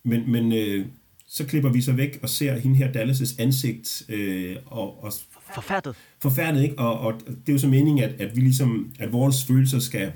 Men, 0.04 0.33
men 0.33 0.52
øh, 0.52 0.87
så 1.28 1.44
klipper 1.46 1.70
vi 1.70 1.80
så 1.80 1.92
væk 1.92 2.18
og 2.22 2.28
ser 2.28 2.59
hende 2.59 2.76
her 2.76 2.92
Dallas' 2.92 3.42
ansigt. 3.42 4.02
Øh, 4.09 4.57
og, 4.66 5.04
og, 5.04 5.12
forfærdet. 5.54 5.96
Forfærdet, 6.22 6.62
ikke? 6.62 6.78
Og, 6.78 6.98
og 7.00 7.20
det 7.26 7.48
er 7.48 7.52
jo 7.52 7.59
så 7.59 7.68
meningen, 7.68 8.04
at, 8.04 8.20
at 8.20 8.37
vi 8.37 8.40
ligesom, 8.40 8.92
at 8.98 9.12
vores 9.12 9.44
følelser 9.44 9.78
skal, 9.78 10.12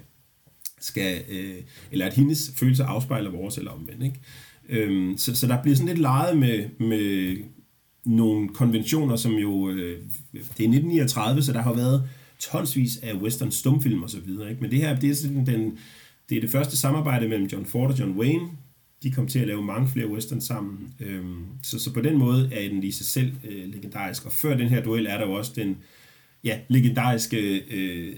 skal 0.80 1.22
øh, 1.28 1.56
eller 1.90 2.06
at 2.06 2.14
hendes 2.14 2.52
følelser 2.56 2.86
afspejler 2.86 3.30
vores, 3.30 3.58
eller 3.58 3.70
omvendt, 3.70 4.02
ikke? 4.02 4.20
Øhm, 4.68 5.18
så, 5.18 5.36
så 5.36 5.46
der 5.46 5.62
bliver 5.62 5.76
sådan 5.76 5.88
lidt 5.88 5.98
leget 5.98 6.38
med, 6.38 6.68
med 6.78 7.36
nogle 8.04 8.48
konventioner, 8.48 9.16
som 9.16 9.32
jo, 9.32 9.70
øh, 9.70 9.98
det 10.32 10.40
er 10.40 10.42
1939, 10.42 11.42
så 11.42 11.52
der 11.52 11.62
har 11.62 11.72
været 11.72 12.08
tonsvis 12.38 12.96
af 12.96 13.14
western 13.14 13.50
stumfilm 13.50 14.02
og 14.02 14.10
så 14.10 14.20
videre, 14.20 14.50
ikke? 14.50 14.62
Men 14.62 14.70
det 14.70 14.78
her, 14.78 15.00
det 15.00 15.10
er 15.10 15.14
sådan 15.14 15.46
den, 15.46 15.78
det 16.28 16.36
er 16.36 16.40
det 16.40 16.50
første 16.50 16.76
samarbejde 16.76 17.28
mellem 17.28 17.46
John 17.46 17.66
Ford 17.66 17.90
og 17.90 17.98
John 17.98 18.18
Wayne. 18.18 18.48
De 19.02 19.12
kom 19.12 19.26
til 19.26 19.38
at 19.38 19.46
lave 19.46 19.62
mange 19.62 19.88
flere 19.88 20.08
western 20.08 20.40
sammen. 20.40 20.94
Øhm, 21.00 21.44
så, 21.62 21.78
så 21.78 21.92
på 21.92 22.00
den 22.00 22.18
måde 22.18 22.50
er 22.52 22.68
den 22.68 22.82
i 22.82 22.90
sig 22.90 23.06
selv 23.06 23.32
øh, 23.44 23.72
legendarisk. 23.72 24.26
Og 24.26 24.32
før 24.32 24.56
den 24.56 24.68
her 24.68 24.82
duel 24.82 25.06
er 25.06 25.18
der 25.18 25.26
jo 25.26 25.32
også 25.32 25.52
den, 25.56 25.76
ja, 26.44 26.58
legendariske 26.68 27.62
øh, 27.70 28.16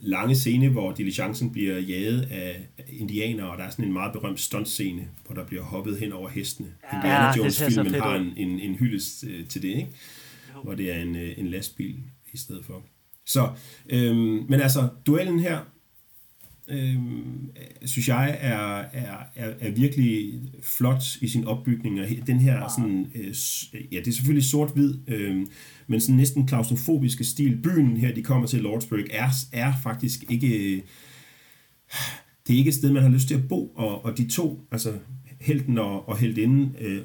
lange 0.00 0.34
scene, 0.34 0.68
hvor 0.68 0.92
diligencen 0.92 1.52
bliver 1.52 1.78
jaget 1.78 2.22
af 2.22 2.66
indianere, 2.88 3.50
og 3.50 3.58
der 3.58 3.64
er 3.64 3.70
sådan 3.70 3.84
en 3.84 3.92
meget 3.92 4.12
berømt 4.12 4.40
stuntscene, 4.40 5.08
hvor 5.26 5.34
der 5.34 5.46
bliver 5.46 5.62
hoppet 5.62 5.98
hen 5.98 6.12
over 6.12 6.28
hestene. 6.28 6.68
Ja, 6.92 6.96
Indiana 6.96 7.36
Jones-filmen 7.36 7.94
har 7.94 8.16
en, 8.16 8.32
en, 8.36 8.60
en 8.60 8.74
hyldest 8.74 9.24
øh, 9.28 9.46
til 9.46 9.62
det, 9.62 9.68
ikke? 9.68 9.88
hvor 10.62 10.74
det 10.74 10.92
er 10.92 11.02
en, 11.02 11.16
øh, 11.16 11.38
en 11.38 11.46
lastbil 11.46 11.96
i 12.32 12.36
stedet 12.36 12.64
for. 12.64 12.82
Så, 13.26 13.50
øhm, 13.88 14.44
men 14.48 14.60
altså, 14.60 14.88
duellen 15.06 15.40
her, 15.40 15.58
øhm, 16.68 17.50
synes 17.84 18.08
jeg, 18.08 18.38
er, 18.40 18.84
er, 18.92 19.16
er, 19.34 19.52
er 19.60 19.70
virkelig 19.70 20.40
flot 20.62 21.16
i 21.20 21.28
sin 21.28 21.44
opbygning. 21.44 22.00
Og 22.00 22.06
den 22.26 22.40
her, 22.40 22.68
sådan, 22.76 23.06
øh, 23.14 23.34
ja, 23.92 23.98
det 23.98 24.08
er 24.08 24.12
selvfølgelig 24.12 24.44
sort-hvid, 24.44 24.94
øh, 25.06 25.46
men 25.86 26.00
sådan 26.00 26.16
næsten 26.16 26.46
klaustrofobiske 26.46 27.24
stil. 27.24 27.62
Byen 27.62 27.96
her, 27.96 28.14
de 28.14 28.22
kommer 28.22 28.46
til 28.46 28.60
Lordsburg, 28.60 29.04
er, 29.10 29.28
er 29.52 29.72
faktisk 29.82 30.24
ikke... 30.30 30.82
Det 32.46 32.54
er 32.54 32.58
ikke 32.58 32.68
et 32.68 32.74
sted, 32.74 32.92
man 32.92 33.02
har 33.02 33.10
lyst 33.10 33.28
til 33.28 33.34
at 33.34 33.48
bo, 33.48 33.72
og, 33.74 34.04
og 34.04 34.18
de 34.18 34.28
to, 34.28 34.66
altså 34.72 34.98
helten 35.40 35.78
og, 35.78 36.08
og 36.08 36.18
heldinden, 36.18 36.76
øh, 36.80 37.00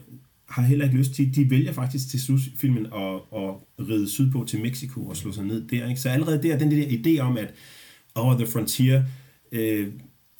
har 0.52 0.62
heller 0.62 0.86
ikke 0.86 0.98
lyst 0.98 1.14
til, 1.14 1.36
de 1.36 1.50
vælger 1.50 1.74
faktisk 1.74 2.10
til 2.10 2.40
filmen 2.56 2.86
at, 2.86 3.16
at 3.36 3.56
ride 3.90 4.10
sydpå 4.10 4.46
til 4.48 4.62
Mexico 4.62 5.08
og 5.08 5.18
slå 5.18 5.32
sig 5.32 5.46
ned 5.46 5.68
der. 5.68 5.88
Ikke? 5.88 6.02
Så 6.02 6.10
allerede 6.10 6.44
der, 6.44 6.58
den 6.58 6.72
der 6.72 6.86
idé 6.86 7.20
om, 7.20 7.38
at 7.38 7.54
over 8.16 8.38
the 8.38 8.48
frontier, 8.48 9.04
øh, 9.52 9.88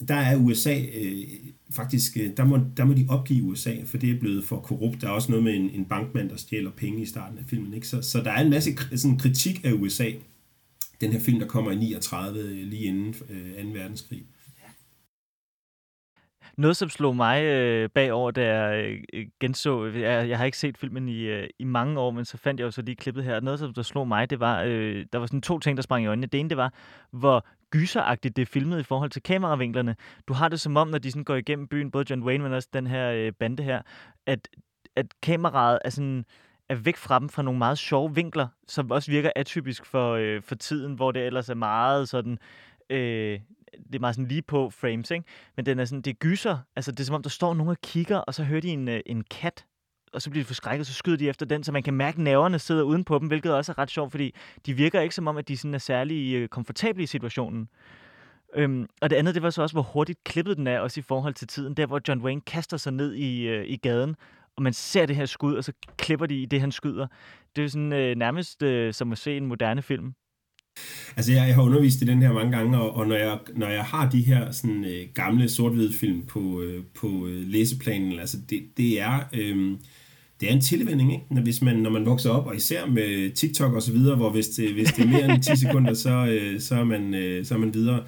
der 0.08 0.14
er 0.14 0.36
USA 0.36 0.80
øh, 0.94 1.24
faktisk, 1.70 2.16
øh, 2.16 2.30
der 2.36 2.44
må, 2.44 2.58
der 2.76 2.84
må 2.84 2.92
de 2.92 3.06
opgive 3.08 3.42
USA, 3.42 3.74
for 3.84 3.98
det 3.98 4.10
er 4.10 4.18
blevet 4.20 4.44
for 4.44 4.60
korrupt. 4.60 5.00
Der 5.00 5.06
er 5.06 5.12
også 5.12 5.30
noget 5.30 5.44
med 5.44 5.54
en, 5.54 5.70
en 5.70 5.84
bankmand, 5.84 6.30
der 6.30 6.36
stjæler 6.36 6.70
penge 6.70 7.02
i 7.02 7.06
starten 7.06 7.38
af 7.38 7.44
filmen. 7.46 7.74
Ikke? 7.74 7.88
Så, 7.88 8.02
så 8.02 8.20
der 8.22 8.30
er 8.30 8.44
en 8.44 8.50
masse 8.50 8.76
sådan, 8.96 9.18
kritik 9.18 9.60
af 9.64 9.72
USA. 9.72 10.10
Den 11.00 11.12
her 11.12 11.20
film, 11.20 11.38
der 11.38 11.46
kommer 11.46 11.70
i 11.70 11.76
39, 11.76 12.40
øh, 12.40 12.66
lige 12.66 12.82
inden 12.82 13.14
øh, 13.30 13.64
2. 13.64 13.70
verdenskrig. 13.78 14.22
Noget, 16.56 16.76
som 16.76 16.88
slog 16.88 17.16
mig 17.16 17.44
øh, 17.44 17.90
bagover, 17.90 18.30
da 18.30 18.54
jeg 18.54 18.84
øh, 18.84 19.02
øh, 19.12 19.26
genså, 19.40 19.84
jeg, 19.84 20.28
jeg 20.28 20.38
har 20.38 20.44
ikke 20.44 20.58
set 20.58 20.78
filmen 20.78 21.08
i, 21.08 21.20
øh, 21.20 21.48
i 21.58 21.64
mange 21.64 22.00
år, 22.00 22.10
men 22.10 22.24
så 22.24 22.38
fandt 22.38 22.60
jeg 22.60 22.66
jo 22.66 22.70
så 22.70 22.82
lige 22.82 22.96
klippet 22.96 23.24
her. 23.24 23.40
Noget, 23.40 23.58
som 23.58 23.74
der 23.74 23.82
slog 23.82 24.08
mig, 24.08 24.30
det 24.30 24.40
var, 24.40 24.62
øh, 24.62 25.06
der 25.12 25.18
var 25.18 25.26
sådan 25.26 25.42
to 25.42 25.58
ting, 25.58 25.76
der 25.76 25.82
sprang 25.82 26.04
i 26.04 26.06
øjnene. 26.06 26.26
Det 26.26 26.40
ene, 26.40 26.48
det 26.48 26.56
var, 26.56 26.72
hvor 27.10 27.46
gyseragtigt 27.70 28.36
det 28.36 28.42
er 28.42 28.46
filmet 28.46 28.80
i 28.80 28.82
forhold 28.82 29.10
til 29.10 29.22
kameravinklerne. 29.22 29.96
Du 30.28 30.32
har 30.32 30.48
det 30.48 30.60
som 30.60 30.76
om, 30.76 30.88
når 30.88 30.98
de 30.98 31.10
sådan 31.10 31.24
går 31.24 31.36
igennem 31.36 31.68
byen, 31.68 31.90
både 31.90 32.04
John 32.10 32.22
Wayne, 32.22 32.44
men 32.44 32.52
også 32.52 32.68
den 32.72 32.86
her 32.86 33.10
øh, 33.12 33.32
bande 33.32 33.62
her, 33.62 33.82
at, 34.26 34.48
at 34.96 35.06
kameraet 35.22 35.78
er 35.84 35.90
sådan 35.90 36.24
er 36.68 36.74
væk 36.74 36.96
fra 36.96 37.18
dem 37.18 37.28
fra 37.28 37.42
nogle 37.42 37.58
meget 37.58 37.78
sjove 37.78 38.14
vinkler, 38.14 38.48
som 38.68 38.90
også 38.90 39.10
virker 39.10 39.30
atypisk 39.36 39.86
for, 39.86 40.12
øh, 40.12 40.42
for 40.42 40.54
tiden, 40.54 40.94
hvor 40.94 41.12
det 41.12 41.26
ellers 41.26 41.48
er 41.48 41.54
meget 41.54 42.08
sådan 42.08 42.38
øh, 42.90 43.40
det 43.86 43.94
er 43.94 43.98
meget 43.98 44.14
sådan 44.14 44.28
lige 44.28 44.42
på 44.42 44.70
frames, 44.70 45.10
ikke? 45.10 45.24
Men 45.56 45.66
den 45.66 45.78
er 45.78 45.84
sådan, 45.84 46.02
det 46.02 46.18
gyser. 46.18 46.58
Altså, 46.76 46.92
det 46.92 47.00
er 47.00 47.04
som 47.04 47.14
om, 47.14 47.22
der 47.22 47.30
står 47.30 47.54
nogen 47.54 47.70
og 47.70 47.80
kigger, 47.80 48.16
og 48.16 48.34
så 48.34 48.44
hører 48.44 48.60
de 48.60 48.68
en, 48.68 48.88
øh, 48.88 49.00
en 49.06 49.24
kat, 49.30 49.64
og 50.12 50.22
så 50.22 50.30
bliver 50.30 50.44
de 50.44 50.46
forskrækket, 50.46 50.86
så 50.86 50.94
skyder 50.94 51.16
de 51.16 51.28
efter 51.28 51.46
den, 51.46 51.64
så 51.64 51.72
man 51.72 51.82
kan 51.82 51.94
mærke, 51.94 52.16
at 52.16 52.22
nerverne 52.22 52.58
sidder 52.58 52.82
uden 52.82 53.04
på 53.04 53.18
dem, 53.18 53.28
hvilket 53.28 53.54
også 53.54 53.72
er 53.72 53.78
ret 53.78 53.90
sjovt, 53.90 54.10
fordi 54.10 54.34
de 54.66 54.74
virker 54.74 55.00
ikke 55.00 55.14
som 55.14 55.28
om, 55.28 55.36
at 55.36 55.48
de 55.48 55.56
sådan 55.56 55.74
er 55.74 55.78
særlig 55.78 56.34
øh, 56.34 56.48
komfortable 56.48 57.02
i 57.02 57.06
situationen. 57.06 57.68
Øhm, 58.54 58.86
og 59.00 59.10
det 59.10 59.16
andet, 59.16 59.34
det 59.34 59.42
var 59.42 59.50
så 59.50 59.62
også, 59.62 59.74
hvor 59.74 59.82
hurtigt 59.82 60.24
klippet 60.24 60.56
den 60.56 60.66
er, 60.66 60.80
også 60.80 61.00
i 61.00 61.02
forhold 61.02 61.34
til 61.34 61.48
tiden, 61.48 61.74
der 61.74 61.86
hvor 61.86 62.00
John 62.08 62.22
Wayne 62.22 62.40
kaster 62.40 62.76
sig 62.76 62.92
ned 62.92 63.14
i, 63.14 63.48
øh, 63.48 63.64
i 63.66 63.76
gaden, 63.76 64.16
og 64.56 64.62
man 64.62 64.72
ser 64.72 65.06
det 65.06 65.16
her 65.16 65.26
skud, 65.26 65.54
og 65.54 65.64
så 65.64 65.72
klipper 65.96 66.26
de 66.26 66.42
i 66.42 66.46
det, 66.46 66.60
han 66.60 66.72
skyder. 66.72 67.06
Det 67.56 67.64
er 67.64 67.68
sådan 67.68 67.92
øh, 67.92 68.16
nærmest 68.16 68.62
øh, 68.62 68.94
som 68.94 69.12
at 69.12 69.18
se 69.18 69.36
en 69.36 69.46
moderne 69.46 69.82
film. 69.82 70.14
Altså, 71.16 71.32
jeg, 71.32 71.46
jeg 71.46 71.54
har 71.54 71.62
undervist 71.62 72.02
i 72.02 72.04
den 72.04 72.22
her 72.22 72.32
mange 72.32 72.56
gange, 72.56 72.78
og, 72.78 72.96
og 72.96 73.06
når, 73.06 73.16
jeg, 73.16 73.38
når 73.56 73.68
jeg 73.68 73.84
har 73.84 74.10
de 74.10 74.20
her 74.20 74.50
sådan, 74.50 74.84
øh, 74.84 75.06
gamle 75.14 75.48
sort 75.48 75.72
film 76.00 76.22
på, 76.22 76.62
øh, 76.62 76.84
på 76.94 77.26
øh, 77.26 77.48
læseplanen, 77.48 78.18
altså, 78.18 78.36
det, 78.50 78.62
det 78.76 79.00
er... 79.00 79.20
Øh, 79.32 79.76
det 80.40 80.50
er 80.50 80.54
en 80.54 80.60
tilvænding, 80.60 81.12
ikke? 81.12 81.24
Når, 81.30 81.42
hvis 81.42 81.62
man, 81.62 81.76
når 81.76 81.90
man 81.90 82.06
vokser 82.06 82.30
op, 82.30 82.46
og 82.46 82.56
især 82.56 82.86
med 82.86 83.30
TikTok 83.34 83.74
og 83.74 83.82
så 83.82 83.92
videre, 83.92 84.16
hvor 84.16 84.30
hvis 84.30 84.48
det, 84.48 84.72
hvis 84.72 84.92
det 84.92 85.04
er 85.04 85.08
mere 85.08 85.34
end 85.34 85.42
10 85.42 85.56
sekunder, 85.66 85.94
så, 85.94 86.26
øh, 86.26 86.60
så, 86.60 86.74
er 86.74 86.84
man, 86.84 87.14
øh, 87.14 87.44
så 87.44 87.54
er 87.54 87.58
man 87.58 87.74
videre. 87.74 88.02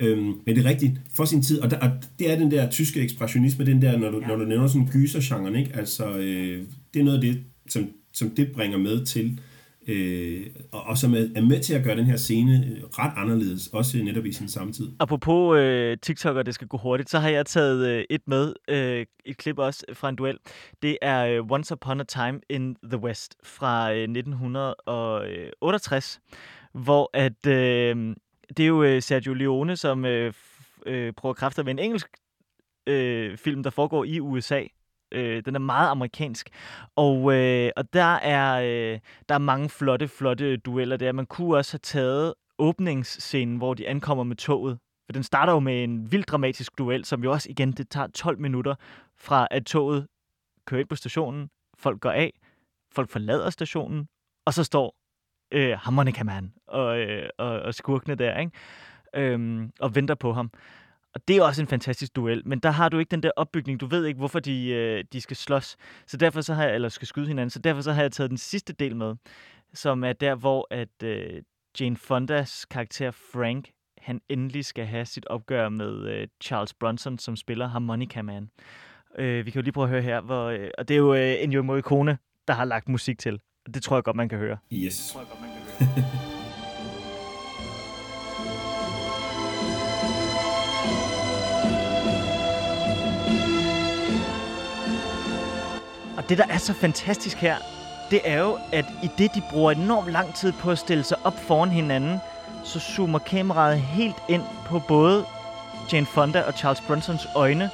Øhm, 0.00 0.32
men 0.46 0.56
det 0.56 0.58
er 0.58 0.64
rigtigt, 0.64 0.92
for 1.14 1.24
sin 1.24 1.42
tid, 1.42 1.60
og, 1.60 1.70
der, 1.70 1.78
og 1.78 1.90
det 2.18 2.30
er 2.30 2.36
den 2.36 2.50
der 2.50 2.70
tyske 2.70 3.00
ekspressionisme, 3.00 3.66
den 3.66 3.82
der, 3.82 3.98
når 3.98 4.10
du, 4.10 4.20
ja. 4.20 4.26
når 4.26 4.36
du 4.36 4.44
nævner 4.44 4.66
sådan 4.66 4.88
gyser-genren, 4.92 5.56
ikke? 5.56 5.70
Altså, 5.74 6.16
øh, 6.16 6.62
det 6.94 7.00
er 7.00 7.04
noget 7.04 7.18
af 7.18 7.22
det, 7.22 7.40
som, 7.68 7.88
som 8.12 8.30
det 8.30 8.52
bringer 8.52 8.78
med 8.78 9.04
til 9.04 9.26
øh, 9.26 9.53
Øh, 9.86 10.46
og, 10.72 10.82
og 10.82 10.98
som 10.98 11.14
er, 11.14 11.26
er 11.36 11.40
med 11.40 11.60
til 11.60 11.74
at 11.74 11.84
gøre 11.84 11.96
den 11.96 12.04
her 12.04 12.16
scene 12.16 12.66
øh, 12.66 12.84
ret 12.84 13.12
anderledes, 13.16 13.66
også 13.66 13.98
netop 13.98 14.26
i 14.26 14.32
sin 14.32 14.48
samtid. 14.48 14.88
Apropos 15.00 15.58
øh, 15.58 15.96
TikTok, 16.02 16.36
og 16.36 16.46
det 16.46 16.54
skal 16.54 16.68
gå 16.68 16.76
hurtigt, 16.76 17.10
så 17.10 17.18
har 17.18 17.28
jeg 17.28 17.46
taget 17.46 17.88
øh, 17.88 18.04
et 18.10 18.20
med, 18.26 18.54
øh, 18.68 19.06
et 19.24 19.36
klip 19.36 19.58
også 19.58 19.84
fra 19.92 20.08
en 20.08 20.16
duel. 20.16 20.38
Det 20.82 20.98
er 21.02 21.26
øh, 21.26 21.50
Once 21.50 21.74
Upon 21.74 22.00
a 22.00 22.04
Time 22.04 22.40
in 22.50 22.76
the 22.84 22.98
West 22.98 23.34
fra 23.44 23.92
øh, 23.92 24.02
1968, 24.02 26.20
øh, 26.20 26.82
hvor 26.82 27.10
at, 27.12 27.46
øh, 27.46 28.16
det 28.56 28.62
er 28.62 28.66
jo 28.66 28.82
øh, 28.82 29.02
Sergio 29.02 29.34
Leone, 29.34 29.76
som 29.76 30.04
øh, 30.04 30.32
øh, 30.86 31.12
prøver 31.12 31.34
kræfter 31.34 31.62
med 31.62 31.72
en 31.72 31.78
engelsk 31.78 32.08
øh, 32.86 33.36
film, 33.36 33.62
der 33.62 33.70
foregår 33.70 34.04
i 34.04 34.20
USA, 34.20 34.62
Øh, 35.14 35.42
den 35.44 35.54
er 35.54 35.58
meget 35.58 35.90
amerikansk. 35.90 36.48
Og, 36.96 37.34
øh, 37.34 37.70
og 37.76 37.92
der, 37.92 38.14
er, 38.14 38.60
øh, 38.60 39.00
der 39.28 39.34
er 39.34 39.38
mange 39.38 39.68
flotte, 39.68 40.08
flotte 40.08 40.56
dueller 40.56 40.96
der. 40.96 41.12
Man 41.12 41.26
kunne 41.26 41.56
også 41.56 41.72
have 41.72 41.80
taget 41.82 42.34
åbningsscenen, 42.58 43.56
hvor 43.56 43.74
de 43.74 43.88
ankommer 43.88 44.24
med 44.24 44.36
toget. 44.36 44.78
For 45.06 45.12
den 45.12 45.22
starter 45.22 45.52
jo 45.52 45.60
med 45.60 45.84
en 45.84 46.12
vild 46.12 46.24
dramatisk 46.24 46.78
duel, 46.78 47.04
som 47.04 47.24
jo 47.24 47.32
også 47.32 47.50
igen, 47.50 47.72
det 47.72 47.88
tager 47.88 48.06
12 48.06 48.38
minutter 48.40 48.74
fra 49.18 49.48
at 49.50 49.64
toget 49.66 50.06
kører 50.66 50.80
ind 50.80 50.88
på 50.88 50.96
stationen, 50.96 51.50
folk 51.78 52.00
går 52.00 52.10
af, 52.10 52.40
folk 52.92 53.10
forlader 53.10 53.50
stationen, 53.50 54.08
og 54.46 54.54
så 54.54 54.64
står 54.64 54.96
øh, 55.52 55.78
Harmonica 55.78 56.24
Man 56.24 56.52
og, 56.66 56.98
øh, 56.98 57.28
og, 57.38 57.60
og 57.60 57.74
skurkene 57.74 58.14
der, 58.14 58.38
ikke? 58.38 58.52
Øhm, 59.14 59.70
og 59.80 59.94
venter 59.94 60.14
på 60.14 60.32
ham. 60.32 60.50
Og 61.14 61.20
det 61.28 61.36
er 61.36 61.42
også 61.42 61.62
en 61.62 61.68
fantastisk 61.68 62.16
duel, 62.16 62.42
men 62.44 62.58
der 62.58 62.70
har 62.70 62.88
du 62.88 62.98
ikke 62.98 63.10
den 63.10 63.22
der 63.22 63.30
opbygning. 63.36 63.80
Du 63.80 63.86
ved 63.86 64.06
ikke, 64.06 64.18
hvorfor 64.18 64.40
de, 64.40 64.68
øh, 64.68 65.04
de 65.12 65.20
skal 65.20 65.36
slås. 65.36 65.76
Så 66.06 66.16
derfor 66.16 66.40
så 66.40 66.54
har 66.54 66.64
jeg, 66.64 66.74
eller 66.74 66.88
skal 66.88 67.08
skyde 67.08 67.26
hinanden. 67.26 67.50
Så 67.50 67.58
derfor 67.58 67.82
så 67.82 67.92
har 67.92 68.02
jeg 68.02 68.12
taget 68.12 68.30
den 68.30 68.38
sidste 68.38 68.72
del 68.72 68.96
med, 68.96 69.14
som 69.74 70.04
er 70.04 70.12
der, 70.12 70.34
hvor 70.34 70.66
at 70.70 71.02
øh, 71.02 71.42
Jane 71.80 71.96
Fondas 71.96 72.64
karakter 72.64 73.10
Frank, 73.10 73.70
han 73.98 74.20
endelig 74.28 74.64
skal 74.64 74.86
have 74.86 75.04
sit 75.04 75.26
opgør 75.26 75.68
med 75.68 76.08
øh, 76.08 76.28
Charles 76.42 76.74
Bronson, 76.74 77.18
som 77.18 77.36
spiller 77.36 77.68
Harmonica 77.68 78.22
Man. 78.22 78.50
Øh, 79.18 79.46
vi 79.46 79.50
kan 79.50 79.60
jo 79.60 79.62
lige 79.62 79.72
prøve 79.72 79.84
at 79.84 79.90
høre 79.90 80.02
her, 80.02 80.20
hvor, 80.20 80.44
øh, 80.44 80.70
og 80.78 80.88
det 80.88 80.94
er 80.94 80.98
jo 80.98 81.14
øh, 81.14 81.42
Ennio 81.42 81.62
Morricone, 81.62 82.18
der 82.48 82.54
har 82.54 82.64
lagt 82.64 82.88
musik 82.88 83.18
til. 83.18 83.40
Det 83.74 83.82
tror 83.82 83.96
jeg 83.96 84.04
godt, 84.04 84.16
man 84.16 84.28
kan 84.28 84.38
høre. 84.38 84.56
Yes. 84.72 84.96
Det 84.96 85.12
tror 85.12 85.20
jeg 85.20 85.28
godt, 85.28 85.40
man 85.40 85.50
kan 85.50 85.86
høre. 85.86 86.30
Og 96.24 96.30
det, 96.30 96.38
der 96.38 96.44
er 96.48 96.58
så 96.58 96.72
fantastisk 96.72 97.36
her, 97.36 97.56
det 98.10 98.20
er 98.24 98.40
jo, 98.40 98.58
at 98.72 98.84
i 99.02 99.10
det, 99.18 99.34
de 99.34 99.42
bruger 99.50 99.72
enormt 99.72 100.12
lang 100.12 100.34
tid 100.34 100.52
på 100.52 100.70
at 100.70 100.78
stille 100.78 101.04
sig 101.04 101.16
op 101.24 101.38
foran 101.46 101.70
hinanden, 101.70 102.18
så 102.64 102.80
zoomer 102.80 103.18
kameraet 103.18 103.80
helt 103.80 104.16
ind 104.28 104.42
på 104.66 104.78
både 104.78 105.24
Jane 105.92 106.06
Fonda 106.06 106.42
og 106.42 106.52
Charles 106.52 106.80
Bronsons 106.80 107.26
øjne, 107.34 107.70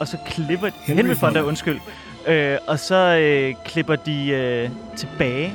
og 0.00 0.08
så 0.08 0.18
klipper... 0.26 0.70
Henry, 0.80 1.02
Henry 1.02 1.14
Fonda, 1.14 1.42
undskyld. 1.42 1.80
Øh, 2.26 2.58
og 2.66 2.78
så 2.78 2.96
øh, 2.96 3.54
klipper 3.64 3.96
de 3.96 4.28
øh, 4.28 4.70
tilbage 4.96 5.54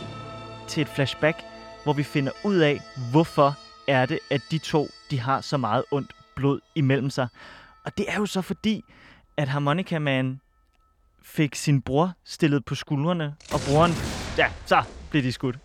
til 0.68 0.82
et 0.82 0.88
flashback, 0.88 1.38
hvor 1.84 1.94
vi 1.94 2.04
finder 2.04 2.32
ud 2.44 2.56
af, 2.56 2.82
hvorfor 3.12 3.56
er 3.88 4.06
det, 4.06 4.20
at 4.30 4.42
de 4.52 4.58
to 4.58 4.88
de 5.12 5.20
har 5.20 5.42
så 5.42 5.58
meget 5.58 5.84
ondt 5.92 6.12
blod 6.36 6.60
imellem 6.76 7.10
sig. 7.10 7.28
Og 7.86 7.98
det 7.98 8.06
er 8.08 8.16
jo 8.16 8.26
så 8.26 8.42
fordi, 8.42 8.84
at 9.38 9.48
Harmonica 9.48 10.00
Man 10.00 10.40
fik 11.24 11.56
sin 11.56 11.82
bror 11.82 12.12
stillet 12.24 12.66
på 12.66 12.76
skuldrene, 12.76 13.36
og 13.54 13.60
broren, 13.70 13.92
ja, 14.38 14.52
så 14.66 14.84
blev 15.12 15.24
de 15.24 15.32
skudt. 15.32 15.60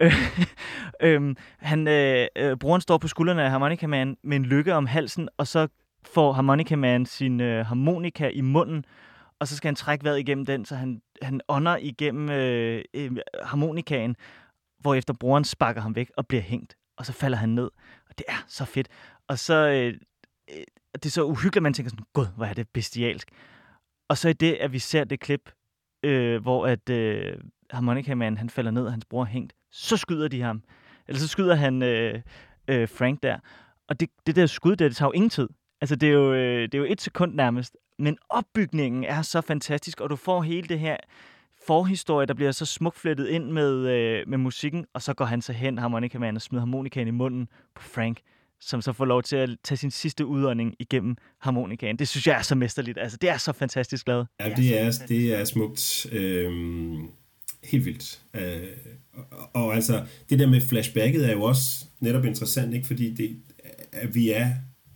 øhm, 1.02 1.36
han, 1.58 1.88
øh, 1.88 2.26
øh, 2.36 2.56
broren 2.56 2.80
står 2.80 2.98
på 2.98 3.08
skuldrene 3.08 3.42
af 3.42 3.50
Harmonica 3.50 3.86
Man 3.86 4.16
med 4.24 4.36
en 4.36 4.44
lykke 4.44 4.74
om 4.74 4.86
halsen, 4.86 5.28
og 5.36 5.46
så 5.46 5.68
får 6.04 6.32
Harmonica 6.32 6.76
Man 6.76 7.06
sin 7.06 7.40
øh, 7.40 7.66
harmonika 7.66 8.28
i 8.28 8.40
munden, 8.40 8.84
og 9.38 9.48
så 9.48 9.56
skal 9.56 9.68
han 9.68 9.74
trække 9.74 10.04
vejret 10.04 10.18
igennem 10.18 10.46
den, 10.46 10.64
så 10.64 10.74
han, 10.74 11.02
han 11.22 11.40
ånder 11.48 11.76
igennem 11.76 12.30
øh, 12.30 12.84
øh, 12.94 13.10
harmonikaen, 13.42 14.16
efter 14.96 15.14
broren 15.14 15.44
sparker 15.44 15.80
ham 15.80 15.96
væk 15.96 16.10
og 16.16 16.26
bliver 16.26 16.42
hængt, 16.42 16.76
og 16.96 17.06
så 17.06 17.12
falder 17.12 17.38
han 17.38 17.48
ned. 17.48 17.70
Og 18.10 18.18
det 18.18 18.24
er 18.28 18.44
så 18.48 18.64
fedt. 18.64 18.88
Og 19.28 19.38
så, 19.38 19.54
øh, 19.54 19.94
øh, 20.50 20.64
det 20.92 21.06
er 21.06 21.10
så 21.10 21.24
uhyggeligt, 21.24 21.56
at 21.56 21.62
man 21.62 21.74
tænker 21.74 21.90
sådan, 21.90 22.04
gud, 22.12 22.26
hvor 22.36 22.44
er 22.44 22.52
det 22.52 22.68
bestialsk. 22.68 23.30
Og 24.10 24.18
så 24.18 24.28
i 24.28 24.32
det, 24.32 24.54
at 24.54 24.72
vi 24.72 24.78
ser 24.78 25.04
det 25.04 25.20
klip, 25.20 25.50
øh, 26.02 26.42
hvor 26.42 26.66
at 26.66 26.90
øh, 26.90 27.36
Harmonica 27.70 28.14
Man, 28.14 28.38
han 28.38 28.50
falder 28.50 28.70
ned, 28.70 28.84
og 28.84 28.92
hans 28.92 29.04
bror 29.04 29.20
er 29.22 29.26
hængt, 29.26 29.52
så 29.72 29.96
skyder 29.96 30.28
de 30.28 30.42
ham. 30.42 30.62
Eller 31.08 31.20
så 31.20 31.28
skyder 31.28 31.54
han 31.54 31.82
øh, 31.82 32.20
øh, 32.68 32.88
Frank 32.88 33.22
der. 33.22 33.38
Og 33.88 34.00
det, 34.00 34.10
det 34.26 34.36
der 34.36 34.46
skud 34.46 34.76
der, 34.76 34.88
det 34.88 34.96
tager 34.96 35.08
jo 35.08 35.12
ingen 35.12 35.30
tid. 35.30 35.48
Altså, 35.80 35.96
det 35.96 36.08
er 36.08 36.12
jo, 36.12 36.34
øh, 36.34 36.62
det 36.62 36.74
er 36.74 36.78
jo 36.78 36.86
et 36.88 37.00
sekund 37.00 37.34
nærmest. 37.34 37.76
Men 37.98 38.18
opbygningen 38.28 39.04
er 39.04 39.22
så 39.22 39.40
fantastisk, 39.40 40.00
og 40.00 40.10
du 40.10 40.16
får 40.16 40.42
hele 40.42 40.68
det 40.68 40.78
her 40.78 40.96
forhistorie, 41.66 42.26
der 42.26 42.34
bliver 42.34 42.52
så 42.52 42.66
smukt 42.66 42.96
flettet 42.96 43.28
ind 43.28 43.50
med, 43.50 43.88
øh, 43.88 44.28
med 44.28 44.38
musikken, 44.38 44.86
og 44.94 45.02
så 45.02 45.14
går 45.14 45.24
han 45.24 45.42
så 45.42 45.52
hen, 45.52 45.78
harmonikamanen, 45.78 46.36
og 46.36 46.42
smider 46.42 46.60
harmonikaen 46.60 47.08
i 47.08 47.10
munden 47.10 47.48
på 47.74 47.82
Frank, 47.82 48.20
som 48.60 48.82
så 48.82 48.92
får 48.92 49.04
lov 49.04 49.22
til 49.22 49.36
at 49.36 49.50
tage 49.64 49.78
sin 49.78 49.90
sidste 49.90 50.26
udånding 50.26 50.74
igennem 50.78 51.16
harmonikaen. 51.40 51.98
Det 51.98 52.08
synes 52.08 52.26
jeg 52.26 52.38
er 52.38 52.42
så 52.42 52.54
mesterligt. 52.54 52.98
Altså, 52.98 53.18
det 53.20 53.30
er 53.30 53.36
så 53.36 53.52
fantastisk 53.52 54.08
lavet. 54.08 54.26
Ja, 54.40 54.54
det 54.56 54.80
er, 54.80 54.92
det 55.08 55.34
er 55.40 55.44
smukt. 55.44 56.06
Øhm, 56.12 57.08
helt 57.64 57.84
vildt. 57.84 58.20
Øh, 58.34 58.68
og, 59.12 59.50
og 59.54 59.74
altså, 59.74 60.04
det 60.30 60.38
der 60.38 60.46
med 60.46 60.60
flashbacket 60.60 61.28
er 61.28 61.32
jo 61.32 61.42
også 61.42 61.84
netop 62.00 62.24
interessant, 62.24 62.74
ikke? 62.74 62.86
fordi 62.86 63.14
det, 63.14 63.36
at 63.92 64.14
vi 64.14 64.30
er 64.30 64.50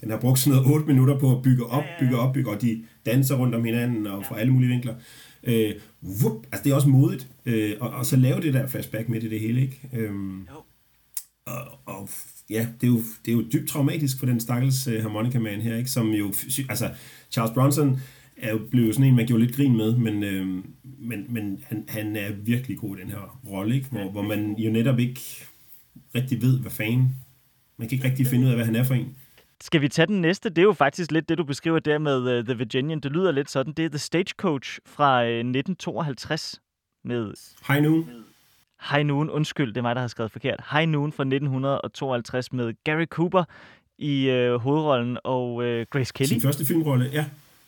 den 0.04 0.10
har 0.10 0.20
brugt 0.20 0.38
sådan 0.38 0.58
noget 0.58 0.74
8 0.74 0.86
minutter 0.86 1.18
på 1.18 1.36
at 1.36 1.42
bygge 1.42 1.66
op, 1.66 1.84
bygge 2.00 2.18
op, 2.18 2.34
bygge, 2.34 2.50
og 2.50 2.62
de 2.62 2.84
danser 3.06 3.36
rundt 3.36 3.54
om 3.54 3.64
hinanden 3.64 4.06
og 4.06 4.24
fra 4.26 4.40
alle 4.40 4.52
mulige 4.52 4.68
vinkler. 4.68 4.94
Øh, 5.42 5.74
whoop, 6.02 6.46
altså 6.52 6.64
det 6.64 6.70
er 6.70 6.74
også 6.74 6.88
modigt, 6.88 7.28
øh, 7.46 7.76
og, 7.80 7.90
og 7.90 8.06
så 8.06 8.16
lave 8.16 8.40
det 8.40 8.54
der 8.54 8.66
flashback 8.66 9.08
midt 9.08 9.24
i 9.24 9.28
det 9.28 9.40
hele, 9.40 9.60
ikke? 9.62 9.80
Øhm, 9.92 10.40
jo. 10.40 10.62
Og, 11.46 11.78
og 11.86 12.08
ja, 12.50 12.66
det 12.80 12.86
er, 12.86 12.90
jo, 12.90 12.98
det 13.24 13.32
er 13.32 13.36
jo 13.36 13.44
dybt 13.52 13.68
traumatisk 13.68 14.18
for 14.18 14.26
den 14.26 14.40
stakkels 14.40 14.88
uh, 14.88 14.94
harmonica-man 14.94 15.60
her, 15.60 15.76
ikke? 15.76 15.90
Som 15.90 16.10
jo, 16.10 16.26
altså 16.68 16.90
Charles 17.30 17.54
Bronson 17.54 18.00
er 18.36 18.50
jo 18.50 18.60
blevet 18.70 18.94
sådan 18.94 19.08
en, 19.08 19.16
man 19.16 19.26
gjorde 19.26 19.44
lidt 19.44 19.56
grin 19.56 19.76
med, 19.76 19.96
men, 19.96 20.22
øh, 20.22 20.46
men, 20.82 21.26
men 21.28 21.64
han, 21.66 21.84
han 21.88 22.16
er 22.16 22.32
virkelig 22.32 22.78
god 22.78 22.96
i 22.96 23.00
den 23.00 23.10
her 23.10 23.40
rolle, 23.46 23.74
ikke? 23.74 23.88
Hvor, 23.88 24.10
hvor 24.10 24.22
man 24.22 24.54
jo 24.58 24.70
netop 24.70 24.98
ikke 24.98 25.20
rigtig 26.14 26.42
ved, 26.42 26.60
hvad 26.60 26.70
fanden, 26.70 27.14
man 27.76 27.88
kan 27.88 27.96
ikke 27.96 28.08
rigtig 28.08 28.26
finde 28.26 28.44
ud 28.44 28.50
af, 28.50 28.56
hvad 28.56 28.66
han 28.66 28.76
er 28.76 28.84
for 28.84 28.94
en. 28.94 29.16
Skal 29.60 29.80
vi 29.80 29.88
tage 29.88 30.06
den 30.06 30.20
næste? 30.20 30.48
Det 30.48 30.58
er 30.58 30.62
jo 30.62 30.72
faktisk 30.72 31.12
lidt 31.12 31.28
det, 31.28 31.38
du 31.38 31.44
beskriver 31.44 31.78
der 31.78 31.98
med 31.98 32.38
uh, 32.38 32.44
The 32.44 32.58
Virginian. 32.58 33.00
Det 33.00 33.12
lyder 33.12 33.32
lidt 33.32 33.50
sådan. 33.50 33.72
Det 33.72 33.84
er 33.84 33.88
The 33.88 33.98
Stagecoach 33.98 34.78
fra 34.86 35.22
uh, 35.22 35.28
1952 35.28 36.60
med... 37.04 37.32
High 37.68 37.82
Noon. 37.82 38.08
High 38.90 39.06
Noon, 39.06 39.30
undskyld, 39.30 39.68
det 39.68 39.76
er 39.76 39.82
mig, 39.82 39.94
der 39.94 40.00
har 40.00 40.08
skrevet 40.08 40.32
forkert. 40.32 40.60
High 40.72 40.88
Noon 40.88 41.12
fra 41.12 41.22
1952 41.22 42.52
med 42.52 42.72
Gary 42.84 43.04
Cooper 43.04 43.44
i 43.98 44.30
uh, 44.30 44.60
hovedrollen 44.60 45.18
og 45.24 45.54
uh, 45.54 45.64
Grace 45.64 46.12
Kelly. 46.14 46.28
Sin 46.28 46.40
første 46.40 46.66
filmrolle, 46.66 47.10
ja. 47.12 47.24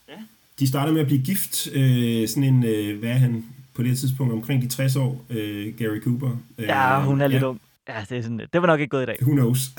ja. 0.09 0.15
De 0.61 0.69
starter 0.69 0.93
med 0.93 1.01
at 1.01 1.07
blive 1.07 1.23
gift. 1.23 1.67
Uh, 1.67 2.29
sådan 2.29 2.45
en, 2.45 2.57
uh, 2.57 2.99
hvad 2.99 3.11
er 3.11 3.15
han 3.15 3.45
på 3.75 3.83
det 3.83 3.99
tidspunkt? 3.99 4.33
Omkring 4.33 4.63
de 4.63 4.69
60 4.69 4.97
år, 4.97 5.25
uh, 5.31 5.37
Gary 5.79 6.01
Cooper. 6.01 6.31
Uh, 6.59 6.65
ja, 6.65 7.01
hun 7.01 7.21
er 7.21 7.27
lidt 7.27 7.43
ja. 7.43 7.49
ung. 7.49 7.61
Ja, 7.89 8.05
det, 8.09 8.19
er 8.19 8.23
sådan, 8.23 8.39
det 8.53 8.61
var 8.63 8.67
nok 8.67 8.81
ikke 8.81 8.91
gået 8.91 9.03
i 9.03 9.07
dag. 9.07 9.17
Who 9.23 9.33
knows? 9.33 9.71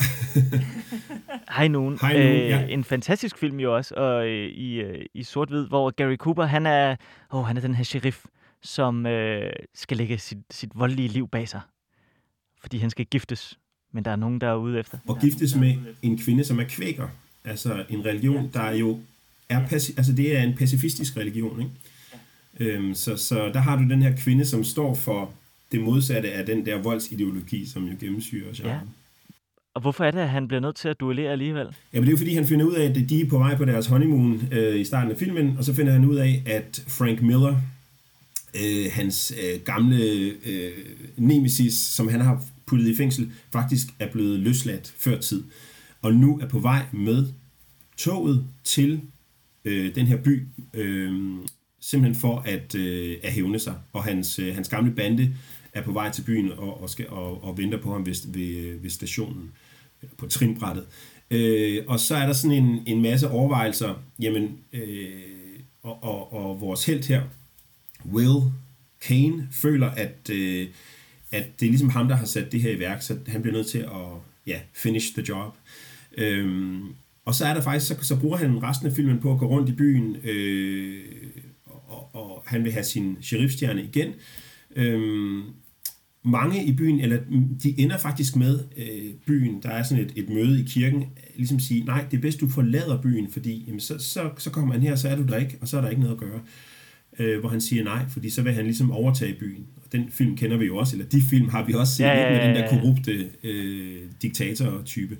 Hej 1.56 1.68
nogen. 1.68 1.98
Hej 2.00 2.12
nogen, 2.12 2.28
øh, 2.28 2.48
ja. 2.48 2.66
En 2.68 2.84
fantastisk 2.84 3.38
film 3.38 3.60
jo 3.60 3.76
også, 3.76 3.94
og 3.94 4.26
øh, 4.26 4.48
i, 4.48 4.80
øh, 4.80 5.04
i 5.14 5.22
sort-hvid, 5.22 5.66
hvor 5.66 5.90
Gary 5.90 6.16
Cooper, 6.16 6.44
han 6.44 6.66
er, 6.66 6.96
oh, 7.30 7.44
han 7.46 7.56
er 7.56 7.60
den 7.60 7.74
her 7.74 7.84
sheriff, 7.84 8.24
som 8.62 9.06
øh, 9.06 9.52
skal 9.74 9.96
lægge 9.96 10.18
sit, 10.18 10.38
sit 10.50 10.70
voldelige 10.74 11.08
liv 11.08 11.28
bag 11.28 11.48
sig. 11.48 11.60
Fordi 12.60 12.78
han 12.78 12.90
skal 12.90 13.06
giftes, 13.06 13.58
men 13.92 14.04
der 14.04 14.10
er 14.10 14.16
nogen, 14.16 14.40
der 14.40 14.48
er 14.48 14.56
ude 14.56 14.78
efter. 14.78 14.98
Og 15.08 15.20
giftes 15.20 15.54
med 15.54 15.74
en 16.02 16.18
kvinde, 16.18 16.44
som 16.44 16.60
er 16.60 16.64
kvæker. 16.64 17.08
Altså 17.44 17.84
en 17.88 18.04
religion, 18.04 18.50
der 18.54 18.70
jo 18.70 19.00
er, 19.48 19.58
altså 19.96 20.12
det 20.16 20.36
er 20.36 20.42
en 20.42 20.54
pacifistisk 20.54 21.16
religion, 21.16 21.60
ikke? 21.60 21.72
Øhm, 22.60 22.94
så, 22.94 23.16
så 23.16 23.48
der 23.48 23.60
har 23.60 23.76
du 23.76 23.82
den 23.82 24.02
her 24.02 24.16
kvinde, 24.16 24.44
som 24.44 24.64
står 24.64 24.94
for 24.94 25.32
det 25.72 25.80
modsatte 25.80 26.32
af 26.32 26.46
den 26.46 26.66
der 26.66 26.78
voldsideologi, 26.78 27.66
som 27.66 27.84
jo 27.84 27.96
gennemsyrer 28.00 28.52
genren. 28.54 28.70
Ja. 28.70 28.78
Og 29.74 29.80
hvorfor 29.80 30.04
er 30.04 30.10
det, 30.10 30.18
at 30.18 30.28
han 30.28 30.48
bliver 30.48 30.60
nødt 30.60 30.76
til 30.76 30.88
at 30.88 31.00
duellere 31.00 31.32
alligevel? 31.32 31.66
Jamen 31.92 32.06
det 32.06 32.08
er 32.08 32.10
jo 32.10 32.16
fordi, 32.16 32.34
han 32.34 32.46
finder 32.46 32.66
ud 32.66 32.74
af, 32.74 32.84
at 32.84 32.94
de 33.08 33.20
er 33.20 33.28
på 33.28 33.38
vej 33.38 33.56
på 33.56 33.64
deres 33.64 33.86
honeymoon 33.86 34.48
øh, 34.52 34.80
i 34.80 34.84
starten 34.84 35.10
af 35.10 35.16
filmen, 35.16 35.56
og 35.58 35.64
så 35.64 35.74
finder 35.74 35.92
han 35.92 36.04
ud 36.04 36.16
af, 36.16 36.42
at 36.46 36.84
Frank 36.88 37.22
Miller, 37.22 37.56
øh, 38.54 38.86
hans 38.92 39.32
øh, 39.42 39.60
gamle 39.60 40.04
øh, 40.46 40.72
nemesis, 41.16 41.74
som 41.74 42.08
han 42.08 42.20
har 42.20 42.44
puttet 42.66 42.88
i 42.88 42.96
fængsel, 42.96 43.32
faktisk 43.52 43.86
er 43.98 44.12
blevet 44.12 44.40
løsladt 44.40 44.94
før 44.96 45.20
tid. 45.20 45.44
Og 46.02 46.14
nu 46.14 46.38
er 46.38 46.48
på 46.48 46.58
vej 46.58 46.82
med 46.92 47.26
toget 47.96 48.44
til 48.64 49.00
øh, 49.64 49.94
den 49.94 50.06
her 50.06 50.16
by, 50.16 50.46
øh, 50.74 51.36
simpelthen 51.80 52.20
for 52.20 52.38
at, 52.38 52.74
øh, 52.74 53.16
at 53.22 53.32
hævne 53.32 53.58
sig. 53.58 53.74
Og 53.92 54.04
hans, 54.04 54.38
øh, 54.38 54.54
hans 54.54 54.68
gamle 54.68 54.94
bande 54.94 55.34
er 55.72 55.82
på 55.82 55.92
vej 55.92 56.10
til 56.10 56.22
byen 56.22 56.52
og, 56.52 56.82
og, 56.82 56.90
skal, 56.90 57.08
og, 57.08 57.44
og 57.44 57.58
venter 57.58 57.78
på 57.78 57.92
ham 57.92 58.06
ved, 58.06 58.32
ved, 58.32 58.80
ved 58.80 58.90
stationen, 58.90 59.50
på 60.16 60.26
trinbrættet. 60.26 60.86
Øh, 61.30 61.84
og 61.86 62.00
så 62.00 62.14
er 62.14 62.26
der 62.26 62.32
sådan 62.32 62.64
en, 62.64 62.82
en 62.86 63.02
masse 63.02 63.30
overvejelser, 63.30 63.94
jamen, 64.20 64.58
øh, 64.72 65.10
og, 65.82 66.02
og, 66.02 66.32
og 66.32 66.60
vores 66.60 66.84
held 66.84 67.08
her, 67.08 67.22
Will 68.04 68.52
Kane, 69.00 69.48
føler, 69.52 69.90
at, 69.90 70.30
øh, 70.32 70.66
at 71.32 71.60
det 71.60 71.66
er 71.66 71.70
ligesom 71.70 71.90
ham, 71.90 72.08
der 72.08 72.16
har 72.16 72.26
sat 72.26 72.52
det 72.52 72.62
her 72.62 72.70
i 72.70 72.78
værk, 72.78 73.02
så 73.02 73.18
han 73.26 73.42
bliver 73.42 73.56
nødt 73.56 73.66
til 73.66 73.78
at 73.78 74.08
ja, 74.46 74.60
finish 74.72 75.12
the 75.14 75.24
job. 75.28 75.56
Øhm, 76.18 76.82
og 77.24 77.34
så 77.34 77.46
er 77.46 77.54
der 77.54 77.62
faktisk, 77.62 77.86
så, 77.86 77.96
så 78.02 78.20
bruger 78.20 78.36
han 78.36 78.62
resten 78.62 78.86
af 78.86 78.92
filmen 78.92 79.20
på 79.20 79.32
at 79.32 79.38
gå 79.38 79.46
rundt 79.46 79.68
i 79.68 79.72
byen, 79.72 80.16
øh, 80.24 81.04
og, 81.66 82.14
og 82.14 82.42
han 82.46 82.64
vil 82.64 82.72
have 82.72 82.84
sin 82.84 83.16
sheriffstjerne 83.22 83.82
igen. 83.82 84.12
Øhm, 84.76 85.42
mange 86.24 86.64
i 86.64 86.72
byen, 86.72 87.00
eller 87.00 87.18
de 87.62 87.80
ender 87.80 87.98
faktisk 87.98 88.36
med 88.36 88.60
øh, 88.76 89.12
byen, 89.26 89.62
der 89.62 89.68
er 89.68 89.82
sådan 89.82 90.04
et, 90.04 90.12
et 90.16 90.28
møde 90.28 90.60
i 90.60 90.64
kirken, 90.64 91.04
ligesom 91.36 91.60
sige, 91.60 91.84
nej, 91.84 92.06
det 92.10 92.16
er 92.16 92.20
bedst, 92.20 92.40
du 92.40 92.48
forlader 92.48 93.02
byen, 93.02 93.30
fordi 93.30 93.64
jamen, 93.66 93.80
så, 93.80 93.98
så, 93.98 94.30
så 94.38 94.50
kommer 94.50 94.72
han 94.72 94.82
her, 94.82 94.96
så 94.96 95.08
er 95.08 95.16
du 95.16 95.22
der 95.22 95.36
ikke, 95.36 95.58
og 95.60 95.68
så 95.68 95.76
er 95.76 95.80
der 95.80 95.88
ikke 95.88 96.02
noget 96.02 96.14
at 96.14 96.20
gøre. 96.20 96.40
Øh, 96.40 96.77
hvor 97.40 97.48
han 97.48 97.60
siger 97.60 97.84
nej, 97.84 98.02
fordi 98.08 98.30
så 98.30 98.42
vil 98.42 98.52
han 98.52 98.64
ligesom 98.64 98.90
overtage 98.90 99.34
byen. 99.40 99.66
Og 99.76 99.92
den 99.92 100.08
film 100.10 100.36
kender 100.36 100.56
vi 100.56 100.66
jo 100.66 100.76
også, 100.76 100.96
eller 100.96 101.08
de 101.08 101.22
film 101.30 101.48
har 101.48 101.64
vi 101.64 101.74
også 101.74 101.94
set, 101.94 102.04
ja, 102.04 102.10
ja, 102.10 102.20
ja, 102.20 102.32
ja. 102.32 102.38
med 102.38 102.48
den 102.48 102.62
der 102.62 102.68
korrupte 102.68 103.28
øh, 103.44 104.02
diktator-type. 104.22 105.16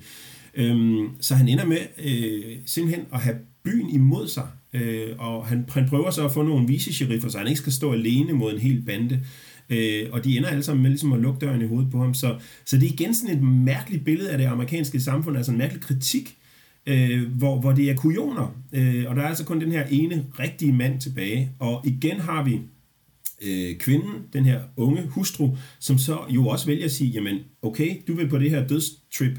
Øhm, 0.54 1.08
så 1.20 1.34
han 1.34 1.48
ender 1.48 1.64
med 1.64 1.78
øh, 2.04 2.56
simpelthen 2.66 3.06
at 3.12 3.20
have 3.20 3.36
byen 3.64 3.90
imod 3.90 4.28
sig, 4.28 4.46
øh, 4.72 5.08
og 5.18 5.46
han, 5.46 5.64
han 5.68 5.88
prøver 5.88 6.10
så 6.10 6.24
at 6.24 6.32
få 6.32 6.42
nogle 6.42 6.66
vice 6.66 6.92
så 7.28 7.38
han 7.38 7.48
ikke 7.48 7.60
skal 7.60 7.72
stå 7.72 7.92
alene 7.92 8.32
mod 8.32 8.52
en 8.52 8.58
hel 8.58 8.82
bande. 8.86 9.20
Øh, 9.70 10.06
og 10.12 10.24
de 10.24 10.36
ender 10.36 10.48
alle 10.48 10.62
sammen 10.62 10.82
med 10.82 10.90
ligesom 10.90 11.12
at 11.12 11.20
lukke 11.20 11.46
døren 11.46 11.62
i 11.62 11.66
hovedet 11.66 11.90
på 11.90 11.98
ham. 11.98 12.14
Så, 12.14 12.36
så 12.64 12.76
det 12.76 12.88
er 12.88 12.92
igen 12.92 13.14
sådan 13.14 13.36
et 13.36 13.42
mærkeligt 13.42 14.04
billede 14.04 14.30
af 14.30 14.38
det 14.38 14.44
amerikanske 14.44 15.00
samfund, 15.00 15.36
altså 15.36 15.52
en 15.52 15.58
mærkelig 15.58 15.82
kritik, 15.82 16.36
øh, 16.86 17.32
hvor, 17.32 17.60
hvor 17.60 17.72
det 17.72 17.90
er 17.90 17.96
kujoner. 17.96 18.54
Øh, 18.72 19.04
og 19.08 19.16
der 19.16 19.22
er 19.22 19.28
altså 19.28 19.44
kun 19.44 19.60
den 19.60 19.72
her 19.72 19.86
ene 19.86 20.26
rigtige 20.38 20.72
mand 20.72 21.00
tilbage. 21.00 21.52
Og 21.58 21.86
igen 21.86 22.20
har 22.20 22.44
vi 22.44 22.60
øh, 23.42 23.78
kvinden, 23.78 24.22
den 24.32 24.44
her 24.44 24.60
unge 24.76 25.06
hustru, 25.06 25.56
som 25.78 25.98
så 25.98 26.18
jo 26.30 26.46
også 26.46 26.66
vælger 26.66 26.84
at 26.84 26.92
sige, 26.92 27.10
jamen 27.10 27.38
okay, 27.62 27.96
du 28.08 28.14
vil 28.14 28.28
på 28.28 28.38
det 28.38 28.50
her 28.50 28.66
dødstrip, 28.66 29.38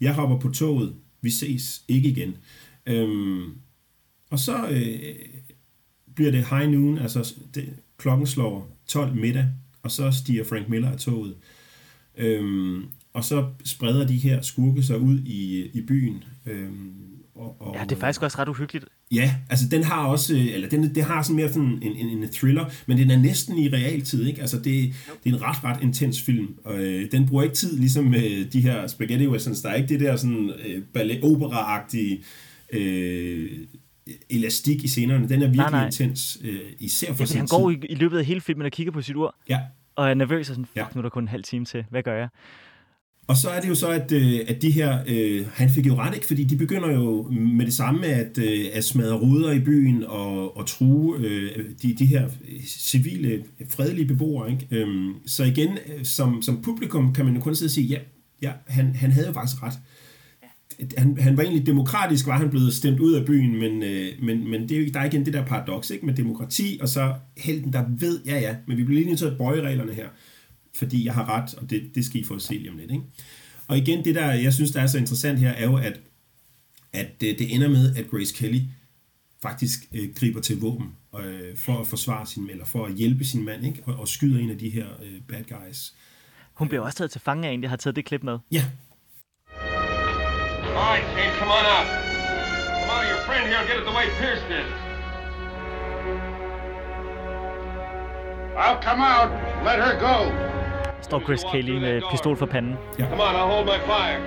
jeg 0.00 0.14
hopper 0.14 0.38
på 0.38 0.48
toget, 0.48 0.94
vi 1.20 1.30
ses 1.30 1.84
ikke 1.88 2.08
igen. 2.08 2.36
Øhm, 2.86 3.50
og 4.30 4.38
så 4.38 4.68
øh, 4.68 5.14
bliver 6.14 6.30
det 6.30 6.46
high 6.50 6.70
noon, 6.70 6.98
altså 6.98 7.34
det, 7.54 7.68
klokken 7.98 8.26
slår 8.26 8.78
12 8.86 9.14
middag, 9.14 9.48
og 9.82 9.90
så 9.90 10.10
stiger 10.10 10.44
Frank 10.44 10.68
Miller 10.68 10.90
af 10.90 10.98
toget. 10.98 11.34
Øhm, 12.18 12.84
og 13.14 13.24
så 13.24 13.46
spreder 13.64 14.06
de 14.06 14.16
her 14.16 14.42
skurke 14.42 14.82
sig 14.82 14.98
ud 14.98 15.18
i, 15.18 15.70
i 15.74 15.80
byen. 15.80 16.24
Øhm, 16.46 17.12
og, 17.34 17.56
og, 17.60 17.74
ja, 17.76 17.84
det 17.84 17.92
er 17.92 18.00
faktisk 18.00 18.22
også 18.22 18.38
ret 18.38 18.48
uhyggeligt. 18.48 18.84
Ja, 19.12 19.34
altså 19.50 19.68
den 19.68 19.82
har 19.82 20.06
også, 20.06 20.34
eller 20.34 20.68
den, 20.68 20.94
det 20.94 21.04
har 21.04 21.22
sådan 21.22 21.36
mere 21.36 21.48
sådan 21.48 21.78
en, 21.82 21.96
en, 21.96 22.22
en 22.22 22.28
thriller, 22.28 22.64
men 22.86 22.98
den 22.98 23.10
er 23.10 23.18
næsten 23.18 23.58
i 23.58 23.68
realtid, 23.68 24.26
ikke? 24.26 24.40
Altså 24.40 24.56
det, 24.56 24.64
det 25.24 25.32
er 25.32 25.36
en 25.36 25.42
ret, 25.42 25.64
ret 25.64 25.82
intens 25.82 26.22
film, 26.22 26.54
og 26.64 26.78
øh, 26.82 27.12
den 27.12 27.28
bruger 27.28 27.42
ikke 27.42 27.54
tid, 27.54 27.78
ligesom 27.78 28.14
øh, 28.14 28.52
de 28.52 28.60
her 28.60 28.86
spaghetti 28.86 29.28
westerns, 29.28 29.60
der 29.60 29.68
er 29.68 29.74
ikke 29.74 29.88
det 29.88 30.00
der 30.00 30.16
sådan 30.16 30.52
øh, 30.66 30.82
ballet 30.94 31.20
opera-agtige 31.24 32.24
øh, 32.72 33.50
elastik 34.30 34.84
i 34.84 34.88
scenerne. 34.88 35.28
Den 35.28 35.42
er 35.42 35.46
virkelig 35.46 35.56
nej, 35.56 35.70
nej. 35.70 35.86
intens, 35.86 36.38
øh, 36.44 36.60
især 36.78 37.14
for 37.14 37.24
Jamen, 37.34 37.38
han 37.38 37.46
går 37.46 37.70
i, 37.70 37.78
i 37.88 37.94
løbet 37.94 38.18
af 38.18 38.24
hele 38.24 38.40
filmen 38.40 38.66
og 38.66 38.72
kigger 38.72 38.92
på 38.92 39.02
sit 39.02 39.16
ur, 39.16 39.34
ja. 39.48 39.60
og 39.96 40.10
er 40.10 40.14
nervøs 40.14 40.48
og 40.50 40.54
sådan, 40.54 40.66
fuck, 40.66 40.76
ja. 40.76 40.86
nu 40.94 40.98
er 40.98 41.02
der 41.02 41.08
kun 41.08 41.24
en 41.24 41.28
halv 41.28 41.42
time 41.42 41.64
til, 41.64 41.84
hvad 41.90 42.02
gør 42.02 42.16
jeg? 42.18 42.28
Og 43.26 43.36
så 43.36 43.50
er 43.50 43.60
det 43.60 43.68
jo 43.68 43.74
så, 43.74 43.88
at, 43.88 44.12
øh, 44.12 44.40
at 44.48 44.62
de 44.62 44.70
her, 44.70 44.98
øh, 45.06 45.46
han 45.54 45.70
fik 45.70 45.86
jo 45.86 45.94
ret, 45.94 46.14
ikke? 46.14 46.26
fordi 46.26 46.44
de 46.44 46.56
begynder 46.56 46.90
jo 46.90 47.28
med 47.30 47.66
det 47.66 47.74
samme 47.74 48.06
at, 48.06 48.38
øh, 48.38 48.66
at 48.72 48.84
smadre 48.84 49.18
ruder 49.18 49.52
i 49.52 49.60
byen 49.60 50.04
og, 50.04 50.56
og 50.56 50.66
true 50.66 51.18
øh, 51.18 51.64
de, 51.82 51.94
de 51.94 52.06
her 52.06 52.28
civile, 52.66 53.44
fredelige 53.68 54.06
beboere. 54.06 54.50
Ikke? 54.50 54.66
Øhm, 54.70 55.14
så 55.26 55.44
igen, 55.44 55.68
øh, 55.70 56.04
som, 56.04 56.42
som 56.42 56.62
publikum 56.62 57.14
kan 57.14 57.24
man 57.24 57.34
jo 57.34 57.40
kun 57.40 57.54
sidde 57.54 57.66
og 57.66 57.72
sige, 57.72 57.86
ja, 57.86 57.98
ja 58.42 58.52
han, 58.66 58.94
han 58.94 59.10
havde 59.12 59.26
jo 59.26 59.32
faktisk 59.32 59.62
ret 59.62 59.78
han, 60.98 61.16
han 61.20 61.36
var 61.36 61.42
egentlig 61.42 61.66
demokratisk, 61.66 62.26
var 62.26 62.38
han 62.38 62.50
blevet 62.50 62.74
stemt 62.74 63.00
ud 63.00 63.12
af 63.12 63.26
byen, 63.26 63.58
men, 63.58 63.82
øh, 63.82 64.08
men, 64.22 64.50
men 64.50 64.68
det 64.68 64.72
er 64.72 64.80
jo, 64.80 64.86
der 64.94 65.00
er 65.00 65.04
igen 65.04 65.24
det 65.26 65.34
der 65.34 65.44
paradoks 65.44 65.90
ikke? 65.90 66.06
med 66.06 66.14
demokrati, 66.14 66.78
og 66.82 66.88
så 66.88 67.14
helten, 67.36 67.72
der 67.72 67.84
ved, 67.88 68.20
ja 68.26 68.40
ja, 68.40 68.56
men 68.66 68.76
vi 68.76 68.84
bliver 68.84 68.98
lige 68.98 69.08
nødt 69.08 69.18
til 69.18 69.26
at 69.26 69.38
bøje 69.38 69.60
reglerne 69.60 69.92
her, 69.92 70.08
fordi 70.74 71.04
jeg 71.04 71.14
har 71.14 71.28
ret, 71.28 71.54
og 71.54 71.70
det, 71.70 71.90
det 71.94 72.04
skal 72.04 72.20
I 72.20 72.24
få 72.24 72.34
at 72.34 72.42
se 72.42 72.54
lige 72.54 72.70
om 72.70 72.76
lidt. 72.76 72.90
Ikke? 72.90 73.04
og 73.68 73.78
igen, 73.78 74.04
det 74.04 74.14
der, 74.14 74.32
jeg 74.32 74.52
synes, 74.52 74.70
der 74.70 74.80
er 74.80 74.86
så 74.86 74.98
interessant 74.98 75.38
her, 75.38 75.50
er 75.50 75.64
jo, 75.64 75.76
at, 75.76 76.00
at 76.92 77.20
det, 77.20 77.38
det 77.38 77.54
ender 77.54 77.68
med, 77.68 77.96
at 77.96 78.10
Grace 78.10 78.34
Kelly 78.34 78.60
faktisk 79.42 79.80
øh, 79.94 80.14
griber 80.14 80.40
til 80.40 80.60
våben 80.60 80.96
øh, 81.18 81.56
for 81.56 81.80
at 81.80 81.86
forsvare 81.86 82.26
sin 82.26 82.50
eller 82.50 82.64
for 82.64 82.86
at 82.86 82.94
hjælpe 82.94 83.24
sin 83.24 83.44
mand, 83.44 83.66
ikke? 83.66 83.82
Og, 83.86 83.94
og 84.00 84.08
skyder 84.08 84.40
en 84.40 84.50
af 84.50 84.58
de 84.58 84.70
her 84.70 84.86
øh, 85.02 85.20
bad 85.28 85.44
guys. 85.44 85.94
Hun 86.54 86.68
bliver 86.68 86.82
også 86.82 86.98
taget 86.98 87.10
til 87.10 87.20
fange 87.20 87.48
af 87.48 87.52
en, 87.52 87.62
jeg 87.62 87.70
har 87.70 87.76
taget 87.76 87.96
det 87.96 88.04
klip 88.04 88.22
med. 88.22 88.38
Ja. 88.52 88.64
All 90.62 90.88
right, 90.90 91.04
Kate, 91.14 91.38
come 91.38 91.52
on 91.58 91.66
out. 91.76 91.86
Come 92.78 92.92
of 92.98 93.04
your 93.10 93.20
friend 93.26 93.44
here 93.50 93.62
get 93.68 93.76
it 93.80 93.84
the 93.90 93.94
way 93.98 94.06
Pierce 94.18 94.44
did. 94.52 94.66
I'll 98.56 98.82
come 98.82 99.00
out. 99.00 99.30
Let 99.64 99.78
her 99.84 99.94
go. 100.00 100.51
Står 101.02 101.20
Chris 101.20 101.44
Kelly 101.52 101.78
med 101.80 102.02
pistol 102.10 102.36
for 102.36 102.46
panden. 102.46 102.76
Come 102.98 103.12
on, 103.12 103.34
I'll 103.34 103.52
hold 103.54 103.64
my 103.64 103.80
fire. 103.86 104.20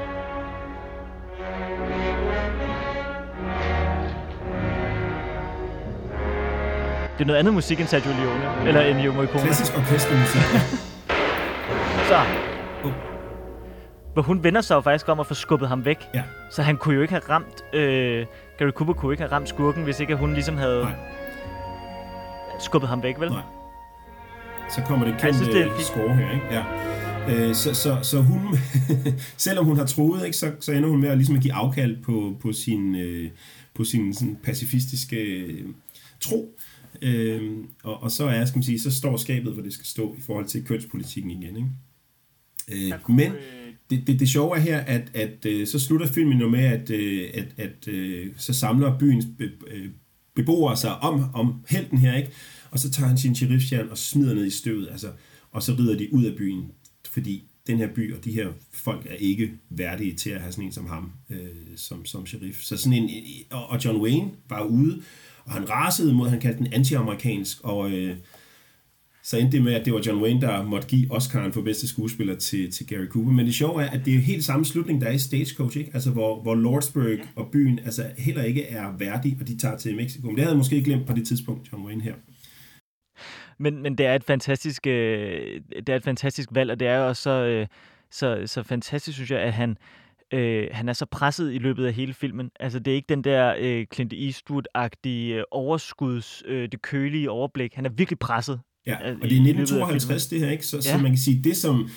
Det 7.18 7.22
er 7.22 7.26
noget 7.26 7.40
andet 7.40 7.54
musik 7.54 7.80
end 7.80 7.88
Sergio 7.88 8.12
Leone, 8.12 8.68
eller 8.68 8.82
Ennio 8.82 9.14
Morricone. 9.14 9.40
Klassisk 9.44 9.78
orkestermusik. 9.78 10.42
Så. 12.10 12.18
Oh. 12.84 12.92
Hvor 14.14 14.22
hun 14.22 14.44
vender 14.44 14.62
sig 14.62 14.76
jo 14.76 14.82
faktisk 14.82 15.10
om 15.10 15.20
at 15.20 15.28
få 15.28 15.34
skubbet 15.34 15.70
ham 15.70 15.86
væk. 15.86 16.00
Ja. 16.14 16.24
Så 16.52 16.62
han 16.62 16.78
kunne 16.78 16.96
jo 16.96 17.02
ikke 17.02 17.14
have 17.14 17.24
ramt... 17.30 17.64
Øh, 17.74 18.26
Gary 18.60 18.70
Cooper 18.70 18.94
kunne 18.94 19.14
ikke 19.14 19.24
have 19.24 19.32
ramt 19.32 19.50
skurken, 19.50 19.84
hvis 19.84 20.00
ikke 20.00 20.16
hun 20.16 20.34
ligesom 20.34 20.58
havde 20.58 20.82
Nej, 20.82 20.92
skubbet 22.60 22.90
ham 22.90 23.04
væk, 23.04 23.20
vel? 23.20 23.30
nej. 23.32 23.42
Så 24.70 24.82
kommer 24.82 25.06
det 25.06 25.14
Jeg 25.14 25.22
kendte 25.22 25.38
synes, 25.38 25.54
det 25.56 25.62
er 25.62 25.80
score 25.80 26.16
her, 26.16 26.32
ikke? 26.32 26.46
Ja. 26.52 26.64
Øh, 27.30 27.56
så, 27.56 27.74
så, 27.74 28.00
så 28.04 28.22
hun, 28.22 28.58
selvom 29.38 29.66
hun 29.66 29.78
har 29.78 29.86
troet, 29.86 30.26
ikke, 30.26 30.38
så, 30.38 30.52
så 30.60 30.72
ender 30.72 30.90
hun 30.90 31.02
med 31.02 31.10
at, 31.10 31.18
ligesom 31.18 31.36
at 31.36 31.42
give 31.42 31.54
afkald 31.54 32.04
på, 32.04 32.38
på 32.42 32.54
sin, 32.54 32.96
øh, 32.96 33.30
på 33.74 33.84
sin 33.84 34.14
sådan 34.14 34.38
pacifistiske 34.44 35.18
øh, 35.18 35.66
tro. 36.20 36.60
Øh, 37.02 37.52
og, 37.84 38.04
og 38.04 38.12
så 38.12 38.26
er, 38.26 38.46
skal 38.46 38.58
man 38.58 38.64
sige, 38.64 38.80
så 38.80 38.92
står 38.92 39.18
skabet, 39.18 39.54
hvor 39.54 39.64
det 39.64 39.74
skal 39.74 39.86
stå 39.86 40.16
i 40.18 40.22
forhold 40.22 40.46
til 40.46 40.66
kønspolitikken 40.66 41.32
igen. 41.32 41.56
Ikke? 41.56 41.70
Øh, 42.94 43.16
men 43.16 43.32
det, 43.90 44.08
det, 44.08 44.20
det 44.20 44.30
sjove 44.30 44.58
er 44.58 44.62
her, 44.62 44.80
at, 44.80 45.12
at 45.14 45.46
øh, 45.46 45.68
så 45.68 45.80
slutter 45.80 46.08
filmen 46.08 46.40
jo 46.40 46.50
med, 46.50 46.64
at, 46.64 46.90
øh, 46.90 47.30
at, 47.34 47.48
at 47.58 47.88
øh, 47.88 48.32
så 48.38 48.54
samler 48.54 48.98
byens 48.98 49.26
be, 49.38 49.52
øh, 49.68 49.90
beboere 50.36 50.78
sig 50.78 51.00
om, 51.00 51.24
om 51.34 51.54
helten 51.70 51.98
her, 51.98 52.16
ikke? 52.16 52.32
Og 52.76 52.80
så 52.80 52.92
tager 52.92 53.08
han 53.08 53.18
sin 53.18 53.36
sheriffstjern 53.36 53.90
og 53.90 53.98
smider 53.98 54.34
ned 54.34 54.46
i 54.46 54.50
støvet, 54.50 54.88
altså, 54.92 55.08
og 55.52 55.64
så 55.64 55.76
rider 55.80 55.98
de 55.98 56.14
ud 56.14 56.26
af 56.26 56.36
byen, 56.38 56.72
fordi 57.12 57.44
den 57.68 57.78
her 57.78 57.88
by 57.96 58.14
og 58.14 58.26
de 58.26 58.32
her 58.32 58.48
folk 58.72 59.06
er 59.10 59.16
ikke 59.16 59.52
værdige 59.70 60.14
til 60.14 60.30
at 60.30 60.42
have 60.42 60.52
sådan 60.52 60.66
en 60.66 60.72
som 60.72 60.86
ham, 60.86 61.12
øh, 61.30 61.38
som, 61.76 62.06
som 62.06 62.26
sheriff. 62.26 62.62
Så 62.62 62.78
sådan 62.78 62.94
en, 62.94 63.10
og, 63.52 63.86
John 63.86 64.02
Wayne 64.02 64.32
var 64.50 64.64
ude, 64.64 65.02
og 65.46 65.52
han 65.52 65.70
rasede 65.70 66.14
mod, 66.14 66.30
han 66.30 66.40
kaldte 66.40 66.64
den 66.64 66.74
anti-amerikansk, 66.74 67.62
og 67.64 67.92
øh, 67.92 68.18
så 69.24 69.38
endte 69.38 69.58
det 69.58 69.64
med, 69.64 69.74
at 69.74 69.86
det 69.86 69.94
var 69.94 70.02
John 70.06 70.22
Wayne, 70.22 70.42
der 70.42 70.64
måtte 70.64 70.88
give 70.88 71.18
Oscar'en 71.18 71.52
for 71.52 71.62
bedste 71.62 71.88
skuespiller 71.88 72.36
til, 72.36 72.72
til 72.72 72.88
Gary 72.88 73.06
Cooper. 73.06 73.32
Men 73.32 73.46
det 73.46 73.56
sjove 73.56 73.84
er, 73.84 73.90
at 73.90 74.06
det 74.06 74.16
er 74.16 74.20
helt 74.20 74.44
samme 74.44 74.66
slutning, 74.66 75.02
der 75.02 75.08
er 75.08 75.12
i 75.12 75.18
Stagecoach, 75.18 75.78
ikke? 75.78 75.92
Altså, 75.94 76.12
hvor, 76.12 76.42
hvor 76.42 76.56
Lordsburg 76.56 77.20
og 77.36 77.48
byen 77.52 77.80
altså, 77.80 78.06
heller 78.18 78.44
ikke 78.44 78.64
er 78.64 78.98
værdige, 78.98 79.38
og 79.42 79.48
de 79.48 79.58
tager 79.58 79.78
til 79.78 79.96
Mexico. 79.96 80.28
Men 80.28 80.36
det 80.36 80.44
havde 80.44 80.52
jeg 80.52 80.58
måske 80.58 80.84
glemt 80.84 81.08
på 81.08 81.14
det 81.14 81.28
tidspunkt, 81.28 81.72
John 81.72 81.86
Wayne 81.86 82.02
her. 82.02 82.14
Men, 83.58 83.82
men 83.82 83.98
det 83.98 84.06
er 84.06 84.16
et 84.16 84.24
fantastisk, 84.24 84.88
øh, 84.88 85.62
det 85.78 85.90
er 85.90 85.96
et 85.96 86.04
fantastisk 86.04 86.50
valg, 86.52 86.72
og 86.72 86.80
det 86.80 86.88
er 86.88 87.00
også 87.00 87.22
så, 87.22 87.30
øh, 87.30 87.68
så, 88.12 88.44
så 88.46 88.64
fantastisk, 88.64 89.16
synes 89.16 89.32
jeg, 89.32 89.40
at 89.40 89.54
han, 89.54 89.78
øh, 90.34 90.68
han 90.72 90.90
er 90.90 90.94
så 90.94 91.06
presset 91.06 91.54
i 91.54 91.58
løbet 91.58 91.86
af 91.86 91.94
hele 91.94 92.14
filmen. 92.14 92.52
Altså, 92.60 92.80
det 92.80 92.92
er 92.92 92.96
ikke 92.96 93.10
den 93.10 93.24
der 93.24 93.56
øh, 93.60 93.86
Clint 93.94 94.14
Eastwood-agtige 94.14 95.34
øh, 95.34 95.44
overskuds, 95.52 96.44
øh, 96.46 96.70
det 96.72 96.82
kølige 96.82 97.32
overblik. 97.32 97.74
Han 97.74 97.86
er 97.86 97.90
virkelig 97.90 98.20
presset. 98.20 98.60
Ja, 98.88 99.10
øh, 99.10 99.18
og 99.22 99.30
det 99.30 99.38
er 99.38 99.42
i 99.42 99.44
løbet 99.44 99.60
af 99.60 99.62
1952 99.62 100.28
det 100.28 100.40
her, 100.40 100.50
ikke? 100.50 100.66
Så, 100.66 100.76
ja. 100.76 100.82
så 100.82 100.98
man 100.98 101.12
kan 101.12 101.18
sige, 101.18 101.44
det 101.44 101.58
som 101.58 101.90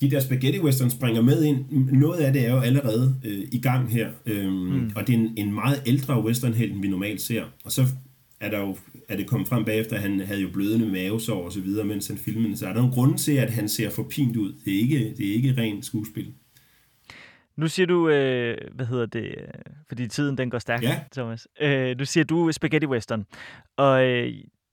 de 0.00 0.10
der 0.10 0.20
spaghetti 0.20 0.60
westerns 0.60 0.92
springer 0.92 1.22
med 1.22 1.44
ind, 1.44 1.90
noget 1.92 2.18
af 2.18 2.32
det 2.32 2.46
er 2.46 2.50
jo 2.50 2.60
allerede 2.60 3.20
øh, 3.24 3.48
i 3.52 3.60
gang 3.60 3.92
her, 3.92 4.08
øhm, 4.26 4.52
mm. 4.52 4.90
og 4.96 5.06
det 5.06 5.14
er 5.14 5.18
en, 5.18 5.34
en 5.36 5.54
meget 5.54 5.82
ældre 5.86 6.24
westernhelt, 6.24 6.72
end 6.72 6.82
vi 6.82 6.88
normalt 6.88 7.20
ser. 7.20 7.44
Og 7.64 7.72
så 7.72 7.86
er 8.40 8.50
der 8.50 8.58
jo 8.60 8.76
er 9.08 9.16
det 9.16 9.26
kommet 9.26 9.48
frem 9.48 9.64
bagefter, 9.64 9.96
at 9.96 10.02
han 10.02 10.20
havde 10.20 10.40
jo 10.40 10.48
blødende 10.52 10.86
mavesår 10.86 11.44
og 11.44 11.52
så 11.52 11.60
videre, 11.60 11.84
mens 11.86 12.08
han 12.08 12.18
filmede. 12.18 12.56
Så 12.56 12.66
er 12.66 12.72
der 12.72 12.80
nogle 12.80 12.94
grunde 12.94 13.16
til, 13.16 13.32
at 13.32 13.50
han 13.50 13.68
ser 13.68 13.90
for 13.90 14.02
pint 14.10 14.36
ud. 14.36 14.52
Det 14.64 14.74
er 14.74 14.78
ikke, 14.78 15.14
det 15.16 15.28
er 15.28 15.32
ikke 15.34 15.54
rent 15.58 15.84
skuespil. 15.84 16.34
Nu 17.56 17.68
siger 17.68 17.86
du, 17.86 18.08
øh, 18.08 18.58
hvad 18.74 18.86
hedder 18.86 19.06
det, 19.06 19.24
øh, 19.24 19.48
fordi 19.88 20.08
tiden 20.08 20.38
den 20.38 20.50
går 20.50 20.58
stærkt, 20.58 20.82
Ja. 20.82 21.00
Thomas. 21.12 21.48
Øh, 21.60 21.98
nu 21.98 22.04
siger 22.04 22.24
du 22.24 22.52
spaghetti 22.52 22.86
western. 22.86 23.24
Og 23.76 24.04
øh, 24.04 24.32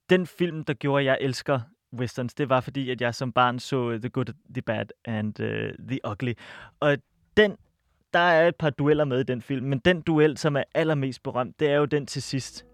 den 0.10 0.28
film, 0.28 0.64
der 0.64 0.74
gjorde, 0.74 1.00
at 1.02 1.06
jeg 1.06 1.18
elsker 1.22 1.60
westerns, 2.00 2.34
det 2.34 2.50
var 2.50 2.62
fordi, 2.62 2.90
at 2.90 3.02
jeg 3.02 3.16
som 3.16 3.32
barn 3.32 3.60
så 3.60 3.98
The 3.98 4.10
Good, 4.10 4.34
The 4.54 4.62
Bad 4.62 4.86
and 5.06 5.40
uh, 5.40 5.88
The 5.88 6.00
Ugly. 6.12 6.34
Og 6.80 6.98
den, 7.38 7.56
der 8.14 8.20
er 8.20 8.48
et 8.48 8.56
par 8.56 8.70
dueller 8.70 9.06
med 9.06 9.20
i 9.20 9.24
den 9.24 9.42
film, 9.42 9.66
men 9.66 9.80
den 9.80 10.02
duel, 10.02 10.38
som 10.38 10.56
er 10.56 10.64
allermest 10.76 11.24
berømt, 11.24 11.60
det 11.60 11.70
er 11.70 11.76
jo 11.76 11.86
den 11.86 12.06
til 12.06 12.22
sidst, 12.22 12.66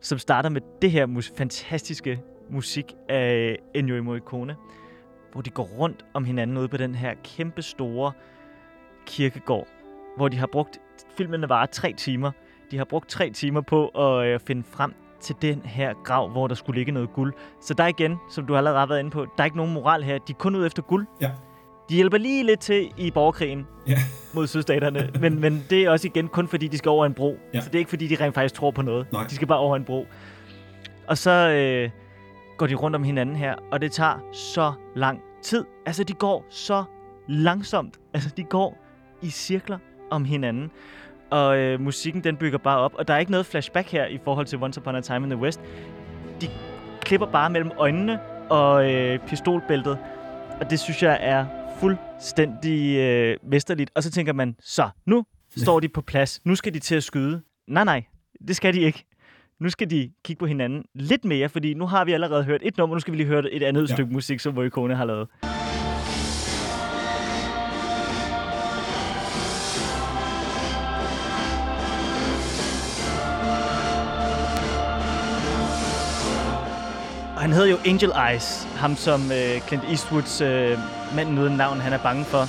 som 0.00 0.18
starter 0.18 0.48
med 0.50 0.60
det 0.82 0.90
her 0.90 1.06
mus- 1.06 1.32
fantastiske 1.36 2.20
musik 2.50 2.94
af 3.08 3.58
Ennio 3.74 4.02
Morricone, 4.02 4.56
hvor 5.32 5.40
de 5.42 5.50
går 5.50 5.62
rundt 5.62 6.04
om 6.14 6.24
hinanden 6.24 6.56
ude 6.56 6.68
på 6.68 6.76
den 6.76 6.94
her 6.94 7.14
kæmpe 7.24 7.62
store 7.62 8.12
kirkegård, 9.06 9.66
hvor 10.16 10.28
de 10.28 10.36
har 10.36 10.46
brugt, 10.52 10.78
filmene 11.16 11.48
varer 11.48 11.66
tre 11.66 11.92
timer, 11.92 12.30
de 12.70 12.76
har 12.76 12.84
brugt 12.84 13.08
tre 13.08 13.30
timer 13.30 13.60
på 13.60 13.88
at 13.88 14.26
øh, 14.26 14.40
finde 14.46 14.62
frem 14.70 14.94
til 15.20 15.36
den 15.42 15.60
her 15.64 15.94
grav, 16.04 16.28
hvor 16.30 16.46
der 16.46 16.54
skulle 16.54 16.78
ligge 16.78 16.92
noget 16.92 17.12
guld. 17.12 17.34
Så 17.60 17.74
der 17.74 17.86
igen, 17.86 18.16
som 18.30 18.46
du 18.46 18.56
allerede 18.56 18.78
har 18.78 18.86
været 18.86 18.98
inde 19.00 19.10
på, 19.10 19.20
der 19.36 19.42
er 19.42 19.44
ikke 19.44 19.56
nogen 19.56 19.72
moral 19.72 20.02
her. 20.02 20.18
De 20.18 20.32
er 20.32 20.36
kun 20.36 20.54
ude 20.56 20.66
efter 20.66 20.82
guld. 20.82 21.06
Ja. 21.20 21.30
De 21.88 21.94
hjælper 21.94 22.18
lige 22.18 22.44
lidt 22.44 22.60
til 22.60 22.90
i 22.96 23.10
borgerkrigen 23.10 23.66
Ja. 23.86 23.98
mod 24.34 24.46
sydstaterne, 24.46 25.10
men, 25.20 25.40
men 25.40 25.64
det 25.70 25.82
er 25.84 25.90
også 25.90 26.06
igen 26.08 26.28
kun 26.28 26.48
fordi, 26.48 26.68
de 26.68 26.78
skal 26.78 26.88
over 26.88 27.06
en 27.06 27.14
bro. 27.14 27.38
Ja. 27.54 27.60
Så 27.60 27.66
det 27.68 27.74
er 27.74 27.78
ikke 27.78 27.88
fordi, 27.88 28.06
de 28.06 28.24
rent 28.24 28.34
faktisk 28.34 28.54
tror 28.54 28.70
på 28.70 28.82
noget. 28.82 29.06
Nej. 29.12 29.26
De 29.30 29.34
skal 29.34 29.46
bare 29.48 29.58
over 29.58 29.76
en 29.76 29.84
bro. 29.84 30.06
Og 31.08 31.18
så 31.18 31.30
øh, 31.30 31.90
går 32.56 32.66
de 32.66 32.74
rundt 32.74 32.96
om 32.96 33.02
hinanden 33.04 33.36
her, 33.36 33.54
og 33.72 33.80
det 33.80 33.92
tager 33.92 34.18
så 34.32 34.72
lang 34.96 35.20
tid. 35.42 35.64
Altså, 35.86 36.04
de 36.04 36.12
går 36.12 36.46
så 36.50 36.84
langsomt. 37.28 38.00
Altså, 38.14 38.30
de 38.36 38.44
går 38.44 38.78
i 39.22 39.30
cirkler 39.30 39.78
om 40.10 40.24
hinanden. 40.24 40.70
Og 41.30 41.56
øh, 41.58 41.80
musikken, 41.80 42.24
den 42.24 42.36
bygger 42.36 42.58
bare 42.58 42.78
op. 42.78 42.94
Og 42.94 43.08
der 43.08 43.14
er 43.14 43.18
ikke 43.18 43.30
noget 43.30 43.46
flashback 43.46 43.88
her 43.92 44.06
i 44.06 44.18
forhold 44.24 44.46
til 44.46 44.62
Once 44.62 44.80
Upon 44.80 44.96
a 44.96 45.00
Time 45.00 45.16
in 45.26 45.30
the 45.30 45.38
West. 45.40 45.60
De 46.40 46.48
klipper 47.00 47.26
bare 47.26 47.50
mellem 47.50 47.70
øjnene 47.78 48.20
og 48.50 48.92
øh, 48.92 49.18
pistolbæltet. 49.18 49.98
Og 50.60 50.70
det 50.70 50.80
synes 50.80 51.02
jeg 51.02 51.18
er 51.20 51.46
fuldstændig 51.80 52.96
øh, 52.96 53.36
mesterligt. 53.50 53.90
Og 53.94 54.02
så 54.02 54.10
tænker 54.10 54.32
man, 54.32 54.56
så 54.60 54.88
nu 55.06 55.24
står 55.56 55.80
de 55.80 55.88
på 55.88 56.02
plads. 56.02 56.40
Nu 56.44 56.54
skal 56.54 56.74
de 56.74 56.78
til 56.78 56.94
at 56.94 57.04
skyde. 57.04 57.42
Nej, 57.68 57.84
nej, 57.84 58.04
det 58.48 58.56
skal 58.56 58.74
de 58.74 58.80
ikke. 58.80 59.04
Nu 59.60 59.68
skal 59.70 59.90
de 59.90 60.10
kigge 60.24 60.40
på 60.40 60.46
hinanden 60.46 60.84
lidt 60.94 61.24
mere, 61.24 61.48
fordi 61.48 61.74
nu 61.74 61.86
har 61.86 62.04
vi 62.04 62.12
allerede 62.12 62.44
hørt 62.44 62.60
et 62.64 62.76
nummer, 62.78 62.96
nu 62.96 63.00
skal 63.00 63.12
vi 63.12 63.16
lige 63.16 63.26
høre 63.26 63.50
et 63.52 63.62
andet 63.62 63.88
Ja. 63.90 63.94
stykke 63.94 64.12
musik, 64.12 64.40
som 64.40 64.54
Morricone 64.54 64.94
har 64.96 65.04
lavet. 65.04 65.28
Og 77.36 77.42
han 77.42 77.52
hedder 77.52 77.66
jo 77.70 77.76
Angel 77.86 78.12
Eyes, 78.30 78.68
ham 78.76 78.96
som 78.96 79.20
øh, 79.32 79.60
Clint 79.68 79.84
Eastwoods 79.84 80.40
øh, 80.40 80.78
manden 81.16 81.38
uden 81.38 81.56
navn, 81.56 81.80
han 81.80 81.92
er 81.92 82.02
bange 82.02 82.24
for. 82.24 82.42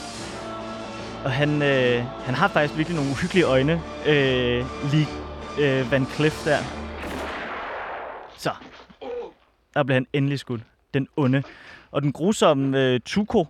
Og 1.26 1.32
han, 1.32 1.62
øh, 1.62 2.06
han 2.26 2.36
har 2.36 2.48
faktisk 2.48 2.78
virkelig 2.78 2.96
nogle 2.96 3.12
uhyggelige 3.12 3.46
øjne, 3.46 3.82
øh, 4.08 4.66
lige 4.92 5.08
øh, 5.62 5.92
Van 5.92 6.06
Cliff 6.06 6.46
der. 6.46 6.58
Så, 8.38 8.52
der 9.74 9.84
blev 9.84 9.94
han 9.94 10.06
endelig 10.14 10.40
skudt. 10.40 10.62
Den 10.94 11.08
onde. 11.18 11.44
Og 11.92 12.02
den 12.02 12.12
grusomme 12.12 12.84
øh, 12.84 13.00
Tuko, 13.06 13.46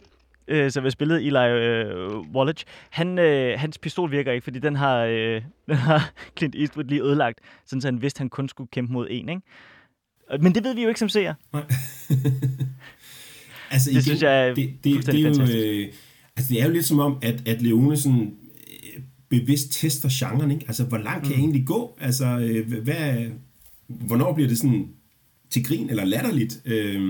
øh, 0.47 0.71
som 0.71 0.85
er 0.85 0.89
spillet 0.89 1.27
Eli 1.27 1.49
øh, 1.49 2.19
Wallach, 2.19 2.65
han, 2.89 3.19
øh, 3.19 3.59
hans 3.59 3.77
pistol 3.77 4.11
virker 4.11 4.31
ikke, 4.31 4.43
fordi 4.43 4.59
den 4.59 4.75
har, 4.75 4.97
øh, 4.97 5.41
den 5.67 5.75
har 5.75 6.11
Clint 6.37 6.55
Eastwood 6.55 6.85
lige 6.85 7.01
ødelagt, 7.01 7.39
sådan 7.65 7.81
så 7.81 7.87
han 7.87 8.01
vidste, 8.01 8.17
at 8.17 8.19
han 8.19 8.29
kun 8.29 8.49
skulle 8.49 8.69
kæmpe 8.71 8.93
mod 8.93 9.07
en, 9.09 9.29
ikke? 9.29 9.41
Men 10.39 10.55
det 10.55 10.63
ved 10.63 10.75
vi 10.75 10.81
jo 10.81 10.87
ikke 10.87 10.99
som 10.99 11.09
seer. 11.09 11.33
Nej. 11.53 11.63
altså, 13.71 13.91
Det 13.93 14.03
synes 14.03 14.21
jeg 14.21 14.47
er 14.49 14.53
det, 14.53 14.55
det, 14.57 14.83
det, 14.83 14.93
fuldstændig 14.93 15.23
er 15.23 15.27
jo, 15.29 15.33
fantastisk. 15.35 15.65
øh, 15.65 15.87
altså, 16.37 16.53
det 16.53 16.61
er 16.61 16.65
jo 16.67 16.73
lidt 16.73 16.85
som 16.85 16.99
om, 16.99 17.17
at, 17.21 17.47
at 17.47 17.61
Leone 17.61 17.97
sådan, 17.97 18.33
øh, 18.95 19.01
bevidst 19.29 19.71
tester 19.71 20.09
genren, 20.11 20.51
ikke? 20.51 20.65
Altså, 20.67 20.83
hvor 20.83 20.97
langt 20.97 21.23
kan 21.23 21.31
jeg 21.33 21.39
egentlig 21.39 21.65
gå? 21.65 21.97
Altså, 22.01 22.25
øh, 22.25 22.83
hvad, 22.83 23.25
hvornår 23.87 24.33
bliver 24.33 24.47
det 24.47 24.57
sådan 24.57 24.87
til 25.49 25.63
grin 25.65 25.89
eller 25.89 26.05
latterligt? 26.05 26.61
Øh, 26.65 27.01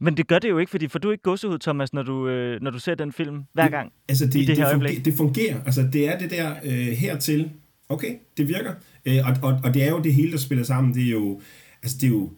Men 0.00 0.16
det 0.16 0.26
gør 0.28 0.38
det 0.38 0.48
jo 0.48 0.58
ikke, 0.58 0.70
fordi 0.70 0.88
for 0.88 0.98
du 0.98 1.08
er 1.08 1.12
ikke 1.12 1.22
gåsehud, 1.22 1.58
Thomas, 1.58 1.92
når 1.92 2.02
du, 2.02 2.28
øh, 2.28 2.62
når 2.62 2.70
du 2.70 2.78
ser 2.78 2.94
den 2.94 3.12
film 3.12 3.42
hver 3.52 3.68
gang. 3.68 3.92
Altså, 4.08 4.26
det, 4.26 4.34
I 4.34 4.38
det 4.38 4.48
det, 4.48 4.56
her 4.56 4.64
det, 4.64 4.70
øjeblik. 4.70 4.90
fungerer, 4.90 5.02
det 5.04 5.14
fungerer. 5.14 5.62
Altså, 5.66 5.88
det 5.92 6.08
er 6.08 6.18
det 6.18 6.30
der 6.30 6.54
øh, 6.64 6.72
hertil. 6.86 7.50
Okay, 7.88 8.14
det 8.36 8.48
virker. 8.48 8.72
Øh, 9.04 9.16
og, 9.28 9.36
og, 9.50 9.60
og 9.64 9.74
det 9.74 9.84
er 9.84 9.90
jo 9.90 10.00
det 10.02 10.14
hele, 10.14 10.32
der 10.32 10.38
spiller 10.38 10.64
sammen. 10.64 10.94
Det 10.94 11.04
er 11.06 11.10
jo, 11.10 11.40
altså, 11.82 11.98
det 12.00 12.06
er 12.06 12.10
jo, 12.10 12.30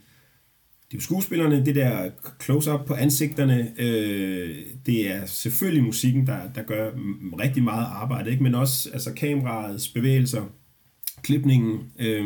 det 0.91 0.95
er 0.95 0.99
jo 0.99 1.01
skuespillerne, 1.01 1.65
det 1.65 1.75
der 1.75 2.11
close-up 2.43 2.87
på 2.87 2.95
ansigterne. 2.95 3.73
Øh, 3.79 4.57
det 4.87 5.11
er 5.11 5.27
selvfølgelig 5.27 5.85
musikken, 5.85 6.27
der, 6.27 6.53
der 6.55 6.63
gør 6.63 6.91
rigtig 7.41 7.63
meget 7.63 7.87
arbejde, 7.91 8.31
ikke? 8.31 8.43
men 8.43 8.55
også 8.55 8.91
altså, 8.93 9.15
kameraets 9.15 9.89
bevægelser, 9.89 10.45
klipningen, 11.23 11.93
øh, 11.99 12.25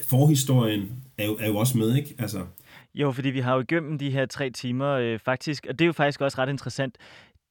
forhistorien 0.00 1.04
er 1.18 1.26
jo, 1.26 1.36
er 1.40 1.48
jo 1.48 1.56
også 1.56 1.78
med, 1.78 1.96
ikke? 1.96 2.14
Altså, 2.18 2.46
Jo, 2.94 3.12
fordi 3.12 3.28
vi 3.28 3.40
har 3.40 3.54
jo 3.54 3.60
igennem 3.60 3.98
de 3.98 4.10
her 4.10 4.26
tre 4.26 4.50
timer 4.50 4.88
øh, 4.88 5.18
faktisk, 5.18 5.66
og 5.68 5.78
det 5.78 5.84
er 5.84 5.86
jo 5.86 5.92
faktisk 5.92 6.20
også 6.20 6.38
ret 6.38 6.48
interessant, 6.48 6.98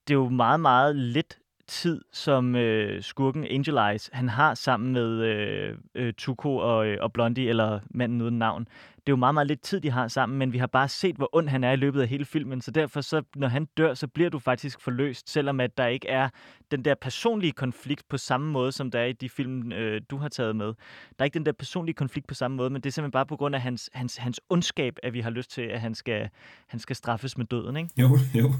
det 0.07 0.13
er 0.13 0.17
jo 0.17 0.29
meget, 0.29 0.59
meget 0.59 0.95
lidt 0.95 1.37
tid, 1.67 2.01
som 2.11 2.55
øh, 2.55 3.03
skurken 3.03 3.43
Angel 3.43 3.77
Eyes, 3.77 4.09
han 4.13 4.29
har 4.29 4.53
sammen 4.53 4.93
med 4.93 5.23
øh, 5.23 5.77
øh, 5.95 6.13
Tuko 6.13 6.55
og, 6.55 6.87
øh, 6.87 6.97
og 7.01 7.13
Blondie, 7.13 7.49
eller 7.49 7.79
manden 7.89 8.21
uden 8.21 8.39
navn. 8.39 8.67
Det 8.97 9.09
er 9.09 9.11
jo 9.11 9.15
meget, 9.15 9.33
meget 9.33 9.47
lidt 9.47 9.61
tid, 9.61 9.81
de 9.81 9.91
har 9.91 10.07
sammen, 10.07 10.39
men 10.39 10.53
vi 10.53 10.57
har 10.57 10.67
bare 10.67 10.87
set, 10.87 11.15
hvor 11.15 11.29
ond 11.33 11.49
han 11.49 11.63
er 11.63 11.71
i 11.71 11.75
løbet 11.75 12.01
af 12.01 12.07
hele 12.07 12.25
filmen, 12.25 12.61
så 12.61 12.71
derfor, 12.71 13.01
så, 13.01 13.21
når 13.35 13.47
han 13.47 13.65
dør, 13.77 13.93
så 13.93 14.07
bliver 14.07 14.29
du 14.29 14.39
faktisk 14.39 14.81
forløst, 14.81 15.29
selvom 15.29 15.59
at 15.59 15.77
der 15.77 15.87
ikke 15.87 16.07
er 16.07 16.29
den 16.71 16.85
der 16.85 16.95
personlige 16.95 17.51
konflikt 17.51 18.09
på 18.09 18.17
samme 18.17 18.51
måde, 18.51 18.71
som 18.71 18.91
der 18.91 18.99
er 18.99 19.05
i 19.05 19.13
de 19.13 19.29
film, 19.29 19.71
øh, 19.71 20.01
du 20.09 20.17
har 20.17 20.29
taget 20.29 20.55
med. 20.55 20.65
Der 20.65 20.73
er 21.19 21.23
ikke 21.23 21.37
den 21.37 21.45
der 21.45 21.51
personlige 21.51 21.95
konflikt 21.95 22.27
på 22.27 22.33
samme 22.33 22.57
måde, 22.57 22.69
men 22.69 22.81
det 22.81 22.89
er 22.89 22.91
simpelthen 22.91 23.11
bare 23.11 23.25
på 23.25 23.35
grund 23.35 23.55
af 23.55 23.61
hans, 23.61 23.89
hans, 23.93 24.17
hans 24.17 24.39
ondskab, 24.49 24.97
at 25.03 25.13
vi 25.13 25.19
har 25.19 25.29
lyst 25.29 25.51
til, 25.51 25.61
at 25.61 25.81
han 25.81 25.95
skal, 25.95 26.29
han 26.67 26.79
skal 26.79 26.95
straffes 26.95 27.37
med 27.37 27.45
døden, 27.45 27.77
ikke? 27.77 27.89
jo, 27.97 28.19
jo. 28.33 28.53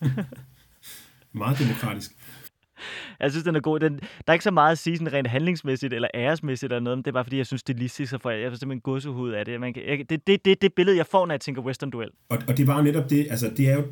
Meget 1.32 1.58
demokratisk. 1.58 2.12
Jeg 3.20 3.30
synes, 3.30 3.44
den 3.44 3.56
er 3.56 3.60
god. 3.60 3.80
Den, 3.80 3.94
der 3.96 4.24
er 4.26 4.32
ikke 4.32 4.44
så 4.44 4.50
meget 4.50 4.72
at 4.72 4.78
sige 4.78 4.96
sådan 4.96 5.12
rent 5.12 5.28
handlingsmæssigt 5.28 5.94
eller 5.94 6.08
æresmæssigt 6.14 6.72
eller 6.72 6.80
noget, 6.80 6.98
men 6.98 7.02
det 7.02 7.10
er 7.10 7.12
bare 7.12 7.24
fordi, 7.24 7.36
jeg 7.36 7.46
synes, 7.46 7.60
stilistisk, 7.60 8.10
så 8.10 8.18
for 8.18 8.30
jeg, 8.30 8.42
jeg 8.42 8.50
får 8.50 8.56
simpelthen 8.56 8.80
godsehud 8.80 9.30
af 9.30 9.44
det. 9.44 9.60
Man 9.60 9.74
kan, 9.74 9.82
jeg, 9.86 10.10
det, 10.10 10.26
det, 10.26 10.44
det, 10.44 10.62
det 10.62 10.74
billede, 10.74 10.96
jeg 10.96 11.06
får, 11.06 11.26
når 11.26 11.34
jeg 11.34 11.40
tænker 11.40 11.62
western 11.62 11.90
duel. 11.90 12.10
Og, 12.28 12.38
og 12.48 12.56
det 12.56 12.66
var 12.66 12.76
jo 12.76 12.82
netop 12.82 13.10
det, 13.10 13.26
altså 13.30 13.50
det 13.56 13.68
er 13.68 13.74
jo 13.74 13.84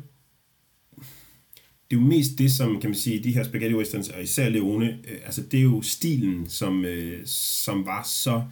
det 1.89 1.97
er 1.97 2.01
jo 2.01 2.07
mest 2.07 2.37
det, 2.37 2.51
som 2.51 2.79
kan 2.81 2.89
man 2.89 2.95
sige, 2.95 3.23
de 3.23 3.33
her 3.33 3.43
spaghetti 3.43 3.75
westerns, 3.75 4.09
og 4.09 4.23
især 4.23 4.49
Leone, 4.49 4.85
øh, 4.85 5.17
altså 5.25 5.41
det 5.41 5.57
er 5.57 5.63
jo 5.63 5.81
stilen, 5.81 6.49
som, 6.49 6.85
øh, 6.85 7.21
som 7.25 7.85
var 7.85 8.03
så 8.03 8.43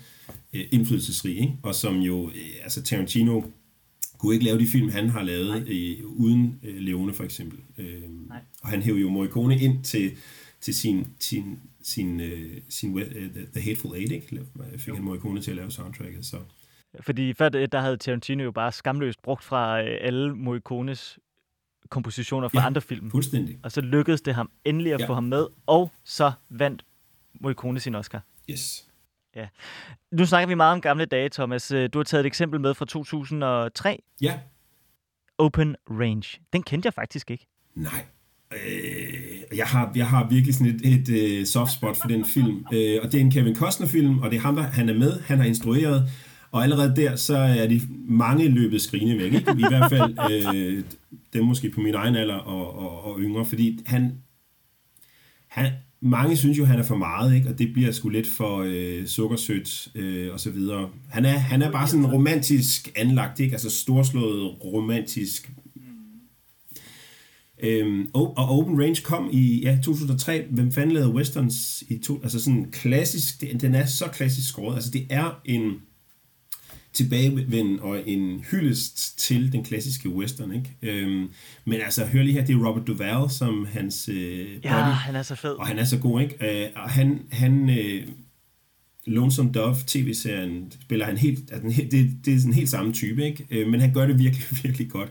øh, 0.53 0.63
indflydelsesrig, 0.71 1.37
ikke? 1.37 1.53
og 1.63 1.75
som 1.75 1.97
jo, 1.97 2.29
øh, 2.29 2.63
altså 2.63 2.83
Tarantino 2.83 3.41
kunne 4.25 4.35
ikke 4.35 4.45
lave 4.45 4.59
de 4.59 4.67
film, 4.67 4.89
han 4.89 5.09
har 5.09 5.23
lavet 5.23 5.67
øh, 5.67 6.05
uden 6.05 6.59
øh, 6.63 6.77
Leone 6.77 7.13
for 7.13 7.23
eksempel. 7.23 7.59
Øh, 7.77 8.01
og 8.63 8.69
han 8.69 8.81
hævde 8.81 9.01
jo 9.01 9.09
Morricone 9.09 9.59
ind 9.59 9.83
til, 9.83 10.11
til 10.61 10.75
sin, 10.75 11.07
sin, 11.19 11.59
sin, 11.83 12.21
øh, 12.21 12.61
sin 12.69 12.93
uh, 12.93 13.01
The, 13.01 13.47
The 13.53 13.61
Hateful 13.61 13.95
Eight, 13.95 14.11
ikke? 14.11 14.45
Fik 14.77 14.93
han 14.93 15.03
Morricone 15.03 15.41
til 15.41 15.51
at 15.51 15.57
lave 15.57 15.71
soundtracket, 15.71 16.25
så... 16.25 16.37
Fordi 17.01 17.33
før 17.33 17.49
det, 17.49 17.71
der 17.71 17.79
havde 17.79 17.97
Tarantino 17.97 18.43
jo 18.43 18.51
bare 18.51 18.71
skamløst 18.71 19.21
brugt 19.21 19.43
fra 19.43 19.81
øh, 19.81 19.97
alle 20.01 20.35
Morricones 20.35 21.19
kompositioner 21.89 22.47
fra 22.47 22.59
Ja, 22.59 22.65
andre 22.65 22.81
film. 22.81 23.11
Fuldstændig. 23.11 23.59
Og 23.63 23.71
så 23.71 23.81
lykkedes 23.81 24.21
det 24.21 24.35
ham 24.35 24.49
endelig 24.65 24.93
at 24.93 25.01
ja. 25.01 25.07
få 25.07 25.13
ham 25.13 25.23
med, 25.23 25.47
og 25.65 25.91
så 26.03 26.31
vandt 26.49 26.85
Morricone 27.41 27.79
sin 27.79 27.95
Oscar. 27.95 28.21
Yes. 28.49 28.87
Nu 30.11 30.25
snakker 30.25 30.47
vi 30.47 30.55
meget 30.55 30.73
om 30.73 30.81
gamle 30.81 31.05
dage, 31.05 31.29
Thomas. 31.29 31.71
Øh, 31.71 31.89
Du 31.93 31.99
har 31.99 32.03
taget 32.03 32.19
et 32.19 32.25
eksempel 32.25 32.59
med 32.59 32.73
fra 32.73 32.85
2003, 32.85 33.99
Ja, 34.21 34.39
Open 35.37 35.75
Range. 35.89 36.39
Den 36.53 36.63
kendte 36.63 36.87
jeg 36.87 36.93
faktisk 36.93 37.31
ikke. 37.31 37.47
Nej. 37.75 38.05
Øh, 38.53 39.57
jeg, 39.57 39.65
har, 39.65 39.91
jeg 39.95 40.07
har 40.07 40.27
virkelig 40.29 40.55
sådan 40.55 40.79
et, 40.83 41.09
et 41.09 41.39
uh, 41.39 41.45
soft 41.45 41.71
spot 41.71 41.97
for 41.97 42.07
den 42.07 42.25
film. 42.25 42.65
Øh, 42.73 42.99
og 43.03 43.11
det 43.11 43.15
er 43.15 43.19
en 43.21 43.31
Kevin 43.31 43.55
Costner-film, 43.55 44.19
og 44.19 44.31
det 44.31 44.37
er 44.37 44.41
ham, 44.41 44.55
der 44.55 44.63
han 44.63 44.89
er 44.89 44.93
med. 44.93 45.21
Han 45.21 45.37
har 45.37 45.45
instrueret. 45.45 46.09
Og 46.51 46.63
allerede 46.63 46.95
der, 46.95 47.15
så 47.15 47.37
er 47.37 47.67
de 47.67 47.81
mange 48.07 48.47
løbet 48.47 48.81
skrigende 48.81 49.17
væk. 49.17 49.33
Ikke? 49.33 49.51
I 49.51 49.65
hvert 49.69 49.91
fald 49.91 50.17
øh, 50.31 50.83
dem 51.33 51.45
måske 51.45 51.69
på 51.69 51.79
min 51.81 51.95
egen 51.95 52.15
alder 52.15 52.35
og, 52.35 52.79
og, 52.79 53.03
og 53.05 53.19
yngre. 53.19 53.45
Fordi 53.45 53.79
han, 53.85 54.21
han, 55.47 55.71
mange 56.05 56.37
synes 56.37 56.57
jo, 56.57 56.65
han 56.65 56.79
er 56.79 56.83
for 56.83 56.95
meget, 56.95 57.35
ikke? 57.35 57.49
og 57.49 57.59
det 57.59 57.73
bliver 57.73 57.91
sgu 57.91 58.09
lidt 58.09 58.27
for 58.27 58.63
øh, 58.67 59.07
sukkersødt 59.07 59.87
øh, 59.95 60.33
og 60.33 60.39
så 60.39 60.49
videre. 60.49 60.89
Han 61.09 61.25
er, 61.25 61.37
han 61.37 61.61
er 61.61 61.71
bare 61.71 61.87
sådan 61.87 62.05
romantisk 62.05 62.91
anlagt, 62.95 63.39
ikke? 63.39 63.53
altså 63.53 63.69
storslået 63.69 64.63
romantisk 64.63 65.51
Øhm, 67.63 68.09
og 68.13 68.37
og 68.37 68.49
Open 68.49 68.81
Range 68.81 69.01
kom 69.03 69.29
i 69.31 69.61
ja, 69.63 69.77
2003. 69.83 70.45
Hvem 70.51 70.71
fanden 70.71 70.91
lavede 70.91 71.13
westerns 71.13 71.83
i 71.89 71.97
to, 71.97 72.19
altså 72.23 72.39
sådan 72.39 72.71
klassisk, 72.71 73.43
den 73.61 73.75
er 73.75 73.85
så 73.85 74.05
klassisk 74.13 74.49
skåret. 74.49 74.75
Altså 74.75 74.91
det 74.91 75.07
er 75.09 75.41
en 75.45 75.73
tilbagevend 76.95 77.79
og 77.79 78.09
en 78.09 78.39
hyldest 78.51 79.19
til 79.19 79.51
den 79.53 79.63
klassiske 79.63 80.09
western, 80.09 80.51
ikke? 80.51 80.75
Øhm, 80.81 81.29
men 81.65 81.81
altså, 81.81 82.05
hør 82.05 82.23
lige 82.23 82.33
her, 82.33 82.45
det 82.45 82.55
er 82.55 82.67
Robert 82.67 82.87
Duvall 82.87 83.29
som 83.29 83.65
hans 83.71 84.09
øh, 84.09 84.39
Ja, 84.63 84.83
buddy, 84.83 84.93
han 84.95 85.15
er 85.15 85.23
så 85.23 85.35
fed. 85.35 85.51
og 85.51 85.67
han 85.67 85.79
er 85.79 85.83
så 85.83 85.97
god, 85.97 86.21
ikke? 86.21 86.63
Øh, 86.63 86.69
og 86.75 86.89
han, 86.89 87.19
han 87.31 87.69
øh, 87.69 88.07
Lonesome 89.05 89.51
Dove 89.51 89.75
tv-serien 89.87 90.71
spiller 90.81 91.05
han 91.05 91.17
helt, 91.17 91.51
altså, 91.51 91.83
det, 91.91 92.11
det 92.25 92.33
er 92.33 92.39
sådan 92.39 92.53
helt 92.53 92.69
samme 92.69 92.93
type, 92.93 93.25
ikke? 93.25 93.47
Øh, 93.51 93.67
men 93.67 93.79
han 93.81 93.93
gør 93.93 94.05
det 94.07 94.19
virkelig, 94.19 94.45
virkelig 94.63 94.89
godt. 94.89 95.09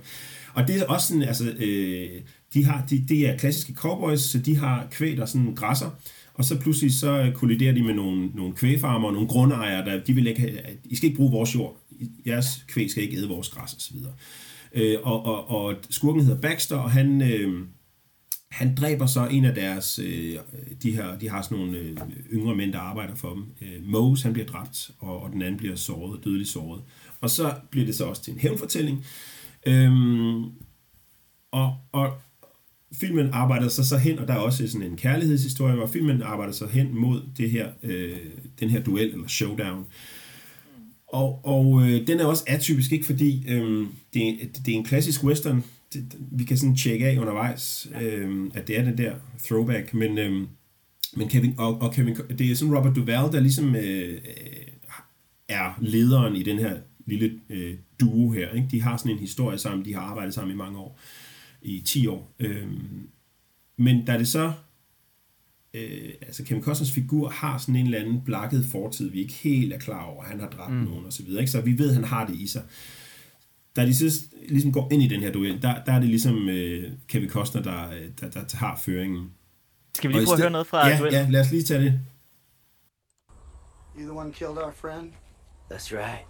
Og 0.54 0.68
det 0.68 0.76
er 0.76 0.86
også 0.86 1.08
sådan, 1.08 1.22
altså, 1.22 1.50
øh, 1.50 2.08
de, 2.54 2.64
har, 2.64 2.86
de, 2.90 3.04
de 3.08 3.26
er 3.26 3.38
klassiske 3.38 3.74
cowboys, 3.74 4.20
så 4.20 4.38
de 4.38 4.56
har 4.56 4.86
kvæg, 4.90 5.16
der 5.16 5.26
sådan 5.26 5.54
græsser, 5.54 5.90
og 6.34 6.44
så 6.44 6.60
pludselig 6.60 6.94
så 6.94 7.18
øh, 7.20 7.32
kolliderer 7.32 7.72
de 7.72 7.82
med 7.82 7.94
nogle, 7.94 8.26
nogle 8.26 8.54
kvægfarmer 8.54 9.08
og 9.08 9.14
nogle 9.14 9.28
grundejere, 9.28 9.84
der 9.84 10.04
de 10.04 10.12
vil 10.12 10.26
ikke 10.26 10.40
have, 10.40 10.52
I 10.84 10.96
skal 10.96 11.06
ikke 11.06 11.16
bruge 11.16 11.32
vores 11.32 11.54
jord, 11.54 11.76
jeres 12.26 12.64
kvæg 12.68 12.90
skal 12.90 13.02
ikke 13.02 13.16
æde 13.16 13.28
vores 13.28 13.48
græs 13.48 13.74
osv. 13.74 13.96
Øh, 14.74 14.98
og, 15.02 15.26
og, 15.26 15.48
og 15.48 15.74
skurken 15.90 16.22
hedder 16.22 16.40
Baxter, 16.40 16.76
og 16.76 16.90
han, 16.90 17.22
øh, 17.22 17.66
han 18.50 18.74
dræber 18.74 19.06
så 19.06 19.26
en 19.26 19.44
af 19.44 19.54
deres, 19.54 19.98
øh, 19.98 20.38
de, 20.82 20.92
her, 20.92 21.18
de 21.18 21.28
har 21.28 21.42
sådan 21.42 21.58
nogle 21.58 21.78
øh, 21.78 21.96
yngre 22.32 22.56
mænd, 22.56 22.72
der 22.72 22.78
arbejder 22.78 23.14
for 23.14 23.34
dem. 23.34 23.44
Øh, 23.62 23.84
Mose, 23.84 24.24
han 24.24 24.32
bliver 24.32 24.46
dræbt, 24.46 24.90
og, 24.98 25.22
og 25.22 25.32
den 25.32 25.42
anden 25.42 25.56
bliver 25.56 25.76
såret, 25.76 26.24
dødeligt 26.24 26.48
såret. 26.48 26.82
Og 27.20 27.30
så 27.30 27.54
bliver 27.70 27.86
det 27.86 27.94
så 27.94 28.04
også 28.04 28.22
til 28.22 28.32
en 28.32 28.38
hævnfortælling. 28.38 29.04
Øhm, 29.66 30.44
og, 31.52 31.76
og 31.92 32.12
filmen 33.00 33.28
arbejder 33.32 33.68
sig 33.68 33.84
så 33.84 33.98
hen, 33.98 34.18
og 34.18 34.28
der 34.28 34.34
er 34.34 34.38
også 34.38 34.68
sådan 34.68 34.90
en 34.90 34.96
kærlighedshistorie, 34.96 35.74
hvor 35.74 35.86
filmen 35.86 36.22
arbejder 36.22 36.52
sig 36.52 36.68
hen 36.68 36.94
mod 36.94 37.22
det 37.36 37.50
her, 37.50 37.68
øh, 37.82 38.16
den 38.60 38.70
her 38.70 38.82
duel, 38.82 39.10
eller 39.12 39.28
showdown. 39.28 39.86
Og, 41.08 41.40
og 41.44 41.82
øh, 41.82 42.06
den 42.06 42.20
er 42.20 42.24
også 42.24 42.44
atypisk, 42.46 42.92
ikke 42.92 43.06
fordi 43.06 43.44
øh, 43.48 43.86
det, 44.14 44.28
er, 44.28 44.46
det 44.66 44.74
er 44.74 44.78
en 44.78 44.84
klassisk 44.84 45.24
western. 45.24 45.64
Det, 45.94 46.16
vi 46.32 46.44
kan 46.44 46.58
sådan 46.58 46.76
tjekke 46.76 47.06
af 47.06 47.18
undervejs, 47.18 47.88
øh, 48.02 48.50
at 48.54 48.68
det 48.68 48.78
er 48.78 48.84
den 48.84 48.98
der 48.98 49.14
throwback, 49.44 49.94
men, 49.94 50.18
øh, 50.18 50.46
men 51.16 51.28
Kevin, 51.28 51.54
og, 51.58 51.82
og 51.82 51.92
Kevin, 51.92 52.16
det 52.38 52.50
er 52.50 52.54
sådan 52.54 52.74
Robert 52.74 52.96
Duvall, 52.96 53.32
der 53.32 53.40
ligesom 53.40 53.76
øh, 53.76 54.12
øh 54.12 54.18
er 55.48 55.78
lederen 55.80 56.36
i 56.36 56.42
den 56.42 56.58
her 56.58 56.76
lille 57.06 57.40
øh, 57.50 57.74
duo 58.00 58.30
her. 58.30 58.50
Ikke? 58.50 58.68
De 58.70 58.82
har 58.82 58.96
sådan 58.96 59.12
en 59.12 59.18
historie 59.18 59.58
sammen, 59.58 59.84
de 59.84 59.94
har 59.94 60.00
arbejdet 60.00 60.34
sammen 60.34 60.54
i 60.54 60.56
mange 60.56 60.78
år, 60.78 60.98
i 61.64 61.80
10 61.80 62.06
år. 62.06 62.34
Øh, 62.38 62.68
men 63.76 64.04
da 64.04 64.18
det 64.18 64.28
så 64.28 64.52
øh, 65.74 66.12
altså 66.22 66.44
Kevin 66.44 66.62
Costners 66.62 66.92
figur 66.92 67.28
har 67.28 67.58
sådan 67.58 67.76
en 67.76 67.84
eller 67.84 67.98
anden 67.98 68.20
blakket 68.24 68.66
fortid, 68.66 69.10
vi 69.10 69.20
ikke 69.20 69.34
helt 69.34 69.72
er 69.72 69.78
klar 69.78 70.04
over, 70.04 70.24
han 70.24 70.40
har 70.40 70.48
dræbt 70.48 70.72
mm. 70.72 70.78
nogen 70.78 71.06
og 71.06 71.12
så 71.12 71.22
videre, 71.22 71.40
ikke? 71.40 71.52
så 71.52 71.60
vi 71.60 71.78
ved, 71.78 71.88
at 71.88 71.94
han 71.94 72.04
har 72.04 72.26
det 72.26 72.34
i 72.34 72.46
sig. 72.46 72.62
Da 73.76 73.86
de 73.86 73.94
så 73.94 74.26
ligesom 74.48 74.72
går 74.72 74.88
ind 74.92 75.02
i 75.02 75.08
den 75.08 75.20
her 75.20 75.32
duel, 75.32 75.62
der, 75.62 75.84
der 75.84 75.92
er 75.92 76.00
det 76.00 76.08
ligesom 76.08 76.48
øh, 76.48 76.92
Kevin 77.08 77.28
Costner, 77.28 77.62
der, 77.62 77.88
der, 78.20 78.30
der 78.30 78.44
tager 78.44 78.76
føringen. 78.76 79.30
Skal 79.94 80.08
vi 80.08 80.14
lige 80.14 80.26
prøve 80.26 80.34
at 80.34 80.40
høre 80.40 80.50
noget 80.50 80.66
fra 80.66 80.88
ja, 80.88 80.98
duellen? 80.98 81.20
ja, 81.20 81.30
lad 81.30 81.40
os 81.40 81.50
lige 81.50 81.62
tage 81.62 81.80
det. 81.84 82.00
You 83.98 84.02
the 84.02 84.12
one 84.12 84.32
killed 84.32 84.58
our 84.58 84.72
friend? 84.72 85.12
That's 85.70 85.92
right. 85.92 86.24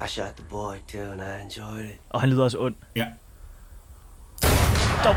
I 0.00 0.08
shot 0.08 0.36
the 0.36 0.44
boy 0.50 0.74
too, 0.88 1.12
and 1.12 1.20
I 1.20 1.42
enjoyed 1.44 1.84
it. 1.84 2.00
Og 2.08 2.20
han 2.20 2.30
lyder 2.30 2.44
også 2.44 2.58
ond. 2.58 2.74
Ja. 2.96 3.06
Stop. 5.02 5.16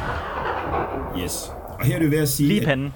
Yes. 1.19 1.51
Og 1.79 1.86
her 1.86 1.95
er 1.95 1.99
det 1.99 2.11
ved 2.11 2.17
at 2.17 2.29
sige, 2.29 2.47
Lige 2.47 2.57
i 2.57 2.63
at 2.63 2.67
panden. 2.67 2.93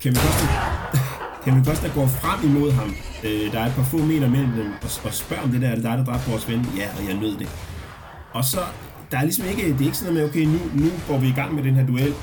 Kevin 0.00 0.16
Costner, 0.16 0.50
Kevin 1.44 1.64
Costner 1.64 1.94
går 1.94 2.06
frem 2.06 2.50
imod 2.50 2.72
ham. 2.72 2.94
Øh, 3.24 3.52
der 3.52 3.60
er 3.60 3.66
et 3.66 3.72
par 3.72 3.84
få 3.84 3.96
meter 3.96 4.28
mellem 4.28 4.52
dem, 4.52 4.66
og, 4.82 4.90
og 5.04 5.14
spørger 5.14 5.42
om 5.42 5.50
det 5.50 5.60
der, 5.62 5.68
er 5.68 5.74
det 5.74 5.84
dig, 5.84 5.98
der 5.98 6.04
dræbte 6.04 6.30
vores 6.30 6.48
ven? 6.48 6.66
Ja, 6.76 6.88
og 6.98 7.08
jeg 7.08 7.14
nød 7.14 7.36
det. 7.38 7.48
Og 8.32 8.44
så, 8.44 8.60
der 9.10 9.18
er 9.18 9.22
ligesom 9.22 9.46
ikke, 9.48 9.62
det 9.72 9.80
er 9.80 9.84
ikke 9.84 9.96
sådan 9.96 10.14
noget 10.14 10.34
med, 10.34 10.42
okay, 10.44 10.44
nu, 10.54 10.84
nu 10.84 10.90
går 11.08 11.18
vi 11.18 11.28
i 11.28 11.32
gang 11.32 11.54
med 11.54 11.62
den 11.62 11.74
her 11.74 11.86
duel. 11.86 12.14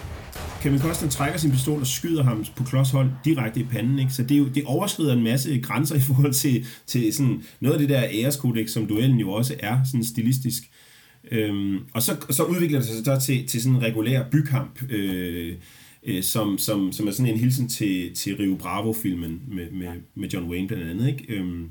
Kevin 0.61 0.79
Costner 0.79 1.09
trækker 1.09 1.39
sin 1.39 1.51
pistol 1.51 1.79
og 1.79 1.87
skyder 1.87 2.23
ham 2.23 2.45
på 2.55 2.63
klodshold 2.63 3.09
direkte 3.25 3.59
i 3.59 3.63
panden. 3.63 3.99
Ikke? 3.99 4.13
Så 4.13 4.23
det, 4.23 4.31
er 4.31 4.39
jo, 4.39 4.47
det 4.47 4.63
overskrider 4.65 5.13
en 5.13 5.23
masse 5.23 5.59
grænser 5.59 5.95
i 5.95 5.99
forhold 5.99 6.33
til, 6.33 6.65
til 6.87 7.13
sådan 7.13 7.43
noget 7.59 7.73
af 7.73 7.79
det 7.79 7.89
der 7.89 8.03
æreskodex, 8.11 8.69
som 8.69 8.87
duellen 8.87 9.19
jo 9.19 9.31
også 9.31 9.55
er, 9.59 9.77
sådan 9.85 10.03
stilistisk. 10.03 10.63
Øhm, 11.31 11.79
og 11.93 12.01
så, 12.01 12.25
så 12.29 12.43
udvikler 12.43 12.79
det 12.79 12.87
sig 12.87 13.05
så 13.05 13.19
til, 13.25 13.47
til 13.47 13.61
sådan 13.61 13.75
en 13.75 13.83
regulær 13.83 14.29
bykamp, 14.29 14.91
øh, 14.91 15.55
øh, 16.03 16.23
som, 16.23 16.57
som, 16.57 16.91
som 16.91 17.07
er 17.07 17.11
sådan 17.11 17.33
en 17.33 17.39
hilsen 17.39 17.67
til, 17.67 18.15
til 18.15 18.35
Rio 18.37 18.55
Bravo-filmen 18.55 19.41
med, 19.47 19.71
med, 19.71 19.87
med 20.15 20.29
John 20.29 20.49
Wayne 20.49 20.67
blandt 20.67 20.89
andet. 20.89 21.07
Ikke? 21.07 21.33
Øhm, 21.33 21.69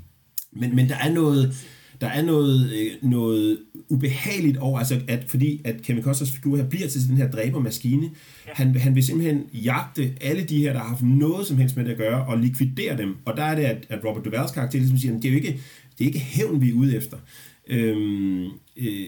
men, 0.51 0.75
men 0.75 0.89
der 0.89 0.95
er 0.95 1.13
noget 1.13 1.55
der 2.01 2.07
er 2.07 2.21
noget, 2.21 2.71
øh, 2.73 3.09
noget 3.09 3.57
ubehageligt 3.89 4.57
over, 4.57 4.79
altså 4.79 5.01
at, 5.07 5.23
fordi 5.27 5.61
at 5.63 5.81
Kevin 5.81 6.03
Costners 6.03 6.31
figur 6.31 6.57
her 6.57 6.63
bliver 6.63 6.87
til 6.87 7.07
den 7.07 7.17
her 7.17 7.31
dræbermaskine. 7.31 8.09
Ja. 8.47 8.51
Han, 8.53 8.75
han 8.75 8.95
vil 8.95 9.03
simpelthen 9.03 9.43
jagte 9.53 10.13
alle 10.21 10.43
de 10.43 10.57
her, 10.57 10.73
der 10.73 10.79
har 10.79 10.87
haft 10.87 11.01
noget 11.01 11.47
som 11.47 11.57
helst 11.57 11.77
med 11.77 11.85
det 11.85 11.91
at 11.91 11.97
gøre, 11.97 12.25
og 12.25 12.37
likvidere 12.37 12.97
dem. 12.97 13.15
Og 13.25 13.37
der 13.37 13.43
er 13.43 13.55
det, 13.55 13.63
at, 13.63 13.85
at 13.89 14.05
Robert 14.05 14.25
Duvalls 14.25 14.51
karakter 14.51 14.79
ligesom 14.79 14.97
siger, 14.97 15.15
at 15.15 15.21
det 15.21 15.27
er 15.27 15.31
jo 15.31 15.37
ikke, 15.37 15.59
det 15.97 16.03
er 16.03 16.07
ikke 16.07 16.19
hævn, 16.19 16.61
vi 16.61 16.69
er 16.69 16.73
ude 16.73 16.95
efter. 16.95 17.17
Øhm, 17.67 18.45
øh, 18.77 19.07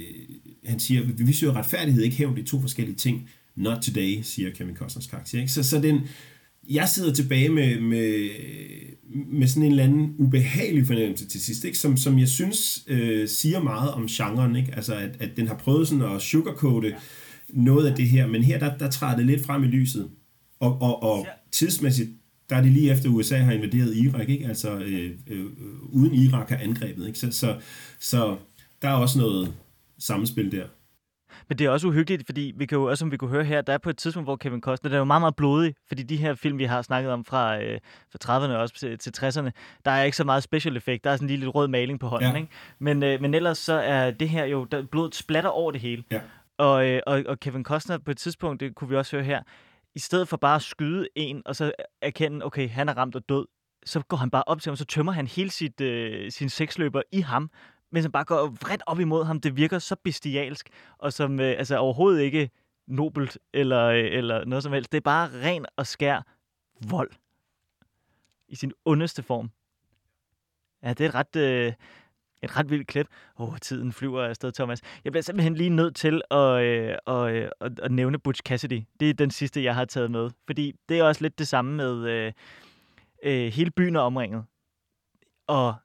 han 0.66 0.80
siger, 0.80 1.04
vi, 1.04 1.34
søger 1.34 1.56
retfærdighed, 1.56 2.04
ikke 2.04 2.16
hævn, 2.16 2.36
det 2.36 2.42
er 2.42 2.46
to 2.46 2.62
forskellige 2.62 2.96
ting. 2.96 3.30
Not 3.56 3.82
today, 3.82 4.20
siger 4.22 4.50
Kevin 4.50 4.76
Costners 4.76 5.08
karakter. 5.08 5.40
Ikke? 5.40 5.52
Så, 5.52 5.64
så 5.64 5.82
den, 5.82 6.02
jeg 6.70 6.90
sidder 6.90 7.14
tilbage 7.14 7.50
med, 7.50 7.80
med, 7.80 8.30
med 9.32 9.48
sådan 9.48 9.64
en 9.64 9.72
eller 9.72 9.84
anden 9.84 10.16
ubehagelig 10.18 10.88
fornemmelse 10.88 11.28
til 11.28 11.42
sidst, 11.42 11.66
ikke? 11.66 11.78
Som, 11.78 11.98
som 11.98 12.20
jeg 12.20 12.28
synes 12.28 12.84
øh, 12.88 13.28
siger 13.28 13.64
meget 13.64 13.92
om 13.92 14.08
genren, 14.08 14.56
ikke? 14.56 14.76
Altså, 14.76 14.96
at, 14.96 15.18
at 15.20 15.38
den 15.38 15.48
har 15.48 15.56
prøvet 15.56 15.88
sådan 15.88 16.16
at 16.16 16.22
sugarcoate 16.22 16.96
noget 17.50 17.88
af 17.88 17.96
det 17.96 18.10
her, 18.10 18.28
men 18.28 18.44
her, 18.44 18.60
der, 18.60 18.78
der 18.78 18.90
træder 18.90 19.18
det 19.18 19.26
lidt 19.26 19.46
frem 19.46 19.64
i 19.64 19.68
lyset. 19.68 20.10
Og, 20.60 20.82
og, 20.82 21.04
og 21.04 21.28
tidsmæssigt, 21.52 22.10
der 22.54 22.60
er 22.60 22.64
det 22.64 22.72
lige 22.72 22.92
efter 22.92 23.10
USA 23.10 23.38
har 23.38 23.52
invaderet 23.52 23.96
Irak, 23.96 24.30
ikke? 24.30 24.48
Altså, 24.48 24.74
øh, 24.74 25.12
øh, 25.28 25.46
uden 25.84 26.14
Irak 26.14 26.50
har 26.50 26.58
angrebet, 26.58 27.08
ikke? 27.08 27.20
Så, 27.20 27.32
så, 27.32 27.60
så 28.00 28.38
der 28.82 28.90
er 28.90 28.94
også 28.94 29.20
noget 29.20 29.54
samspil 30.00 30.52
der. 30.52 30.66
Men 31.50 31.58
det 31.58 31.66
er 31.66 31.70
også 31.70 31.88
uhyggeligt, 31.88 32.24
fordi 32.26 32.54
vi 32.58 32.66
kan 32.66 32.78
jo 32.78 32.84
også, 32.84 33.00
som 33.00 33.12
vi 33.12 33.18
kunne 33.18 33.30
høre 33.30 33.44
her, 33.44 33.62
der 33.62 33.74
er 33.74 33.78
på 33.78 33.90
et 33.90 33.98
tidspunkt, 33.98 34.28
hvor 34.28 34.36
Kevin 34.36 34.62
Costner, 34.62 34.90
der 34.90 34.96
er 34.96 35.00
jo 35.00 35.06
meget, 35.06 35.22
meget 35.22 35.36
blodig, 35.36 35.76
fordi 35.88 36.04
de 36.04 36.18
her 36.18 36.36
film, 36.36 36.58
vi 36.58 36.64
har 36.64 36.82
snakket 36.82 37.12
om 37.12 37.26
fra, 37.26 37.62
øh, 37.62 37.80
fra 38.12 38.40
30'erne 38.40 38.52
og 38.52 38.62
også 38.62 38.76
til, 38.76 38.98
til 38.98 39.14
60'erne, 39.18 39.50
der 39.86 39.92
er 39.92 40.04
ikke 40.04 40.18
så 40.18 40.24
meget 40.24 40.44
special 40.44 40.78
effekt. 40.78 41.04
Der 41.04 41.10
er 41.10 41.16
sådan 41.16 41.28
lige 41.28 41.40
lidt 41.40 41.56
rød 41.56 41.68
maling 41.68 42.00
på 42.00 42.08
hånden, 42.08 42.32
ja. 42.32 42.38
ikke? 42.38 42.50
Men, 42.80 43.04
øh, 43.04 43.22
men 43.22 43.34
ellers 43.34 43.58
så 43.58 43.74
er 43.74 44.12
det 44.12 44.30
her 44.30 44.46
jo, 44.46 44.64
der, 44.64 44.84
blodet 44.86 45.16
splatter 45.16 45.50
over 45.50 45.72
det 45.72 45.82
hele. 45.82 46.04
Ja. 46.12 46.20
Og, 46.58 46.90
øh, 46.90 47.02
og, 47.08 47.24
og 47.28 47.40
Kevin 47.40 47.64
Costner 47.64 47.98
på 47.98 48.12
et 48.12 48.18
tidspunkt, 48.18 48.60
det 48.60 48.76
kunne 48.76 48.90
vi 48.90 48.96
også 48.96 49.16
høre 49.16 49.26
her, 49.26 49.42
i 49.96 50.00
stedet 50.00 50.28
for 50.28 50.38
bare 50.38 50.56
at 50.56 50.62
skyde 50.62 51.08
en, 51.16 51.42
og 51.46 51.56
så 51.56 51.72
erkende, 52.02 52.46
okay, 52.46 52.70
han 52.70 52.90
er 52.90 52.98
ramt 52.98 53.16
og 53.16 53.30
død, 53.30 53.46
så 53.86 54.00
går 54.00 54.18
han 54.18 54.30
bare 54.30 54.44
op 54.48 54.62
til 54.62 54.70
ham, 54.70 54.76
så 54.76 54.86
tømmer 54.86 55.12
han 55.12 55.28
hele 55.28 55.50
sit, 55.50 55.82
øh, 55.82 56.32
sin 56.32 56.50
seksløber 56.50 57.02
i 57.12 57.20
ham, 57.20 57.52
mens 57.92 58.04
han 58.04 58.12
bare 58.12 58.26
går 58.26 58.48
vredt 58.48 58.84
op 58.86 59.00
imod 59.00 59.24
ham. 59.24 59.42
Det 59.42 59.58
virker 59.58 59.80
så 59.80 59.96
bestialsk, 60.04 60.70
og 60.98 61.14
som 61.14 61.40
øh, 61.40 61.56
altså 61.58 61.78
overhovedet 61.78 62.22
ikke 62.22 62.50
nobelt 62.88 63.38
eller, 63.54 63.86
øh, 63.86 64.06
eller 64.12 64.46
noget 64.46 64.64
som 64.64 64.74
helst. 64.74 64.92
Det 64.92 64.98
er 64.98 65.02
bare 65.02 65.30
ren 65.44 65.66
og 65.76 65.88
skær 65.88 66.22
vold 66.90 67.12
i 68.48 68.56
sin 68.56 68.72
ondeste 68.86 69.24
form. 69.24 69.52
Ja, 70.84 70.90
det 70.90 71.02
er 71.02 71.10
et 71.10 71.16
ret, 71.16 71.36
øh, 71.36 71.74
en 72.44 72.58
ret 72.58 72.70
vild 72.70 72.86
klip. 72.86 73.08
Åh, 73.40 73.50
oh, 73.50 73.58
tiden 73.58 73.94
flyver 73.94 74.24
afsted, 74.24 74.52
Thomas. 74.52 74.82
Jeg 75.04 75.12
bliver 75.12 75.24
simpelthen 75.24 75.56
lige 75.56 75.70
nødt 75.70 75.96
til 75.96 76.22
at, 76.32 76.64
øh, 76.64 76.96
at, 77.08 77.34
øh, 77.36 77.50
at, 77.62 77.80
at 77.80 77.92
nævne 77.92 78.20
Butch 78.20 78.42
Cassidy. 78.46 78.82
Det 79.00 79.10
er 79.10 79.14
den 79.14 79.32
sidste, 79.32 79.64
jeg 79.64 79.76
har 79.76 79.86
taget 79.86 80.12
med. 80.12 80.30
Fordi 80.46 80.74
det 80.90 81.00
er 81.00 81.04
også 81.04 81.22
lidt 81.22 81.40
det 81.40 81.48
samme 81.48 81.76
med 81.76 82.10
øh, 82.10 82.34
øh, 83.24 83.54
hele 83.54 83.72
byen 83.72 83.96
er 83.96 84.00
omringet. 84.00 84.44
Og 85.48 85.76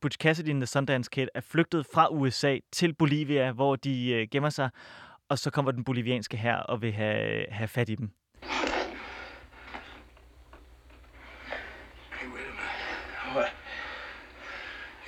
Butch 0.00 0.18
Cassidy 0.18 0.48
and 0.48 0.60
the 0.60 0.66
Sundance 0.66 1.10
Kid 1.12 1.28
er 1.34 1.40
flygtet 1.40 1.86
fra 1.94 2.08
USA 2.12 2.58
til 2.72 2.94
Bolivia, 2.94 3.52
hvor 3.52 3.76
de 3.76 4.12
øh, 4.12 4.28
gemmer 4.30 4.50
sig, 4.50 4.70
og 5.28 5.38
så 5.38 5.50
kommer 5.50 5.70
den 5.70 5.84
bolivianske 5.84 6.36
her 6.36 6.56
og 6.56 6.82
vil 6.82 6.92
have, 6.92 7.46
have 7.50 7.68
fat 7.68 7.88
i 7.88 7.94
dem. 7.94 8.10
Hey, 12.12 12.26
wait 12.26 12.46
a 12.46 12.50
minute. 12.50 13.36
What? 13.36 13.63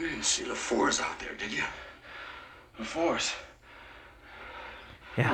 You 0.00 0.06
didn't 0.06 0.24
see 0.24 0.48
LaForce 0.48 1.02
out 1.02 1.18
there, 1.18 1.34
did 1.38 1.52
you? 1.58 1.64
LaForce? 2.78 3.36
Ja. 5.16 5.28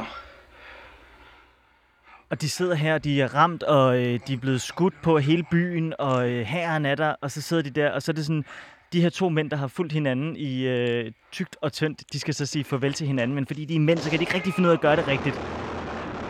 Og 2.31 2.41
de 2.41 2.49
sidder 2.49 2.75
her, 2.75 2.99
de 2.99 3.23
er 3.23 3.35
ramt, 3.35 3.63
og 3.63 3.97
øh, 3.97 4.21
de 4.27 4.33
er 4.33 4.37
blevet 4.37 4.61
skudt 4.61 4.95
på 5.03 5.19
hele 5.19 5.45
byen, 5.51 5.95
og 5.99 6.31
øh, 6.31 6.47
herren 6.47 6.87
er 6.87 6.95
der, 6.95 7.15
og 7.21 7.31
så 7.31 7.41
sidder 7.41 7.63
de 7.63 7.71
der, 7.71 7.91
og 7.91 8.03
så 8.03 8.13
er 8.13 8.15
det 8.15 8.27
sådan, 8.27 8.45
de 8.93 9.01
her 9.01 9.11
to 9.11 9.29
mænd, 9.29 9.51
der 9.51 9.57
har 9.57 9.67
fulgt 9.67 9.93
hinanden 9.93 10.37
i 10.37 10.63
øh, 10.63 11.13
tygt 11.33 11.57
og 11.61 11.73
tyndt, 11.73 12.13
de 12.13 12.21
skal 12.21 12.35
så 12.35 12.47
sige 12.47 12.65
farvel 12.65 12.93
til 12.93 13.07
hinanden, 13.07 13.35
men 13.35 13.47
fordi 13.47 13.65
de 13.65 13.77
er 13.77 13.81
mænd, 13.81 13.99
så 13.99 14.11
kan 14.11 14.19
de 14.19 14.23
ikke 14.23 14.35
rigtig 14.35 14.55
finde 14.55 14.67
ud 14.67 14.73
af 14.73 14.77
at 14.77 14.81
gøre 14.81 14.97
det 14.97 15.09
rigtigt. 15.09 15.41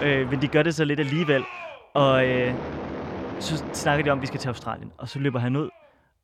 Øh, 0.03 0.31
men 0.31 0.43
de 0.43 0.49
gør 0.49 0.63
det 0.63 0.75
så 0.75 0.85
lidt 0.85 1.01
alligevel. 1.01 1.45
Og 1.95 2.27
øh, 2.29 2.55
så 3.41 3.65
snakker 3.73 4.05
de 4.05 4.11
om, 4.11 4.19
at 4.19 4.23
vi 4.23 4.27
skal 4.27 4.41
til 4.41 4.49
Australien, 4.49 4.93
og 4.99 5.09
så 5.09 5.19
løber 5.19 5.39
han 5.39 5.57
ud, 5.57 5.71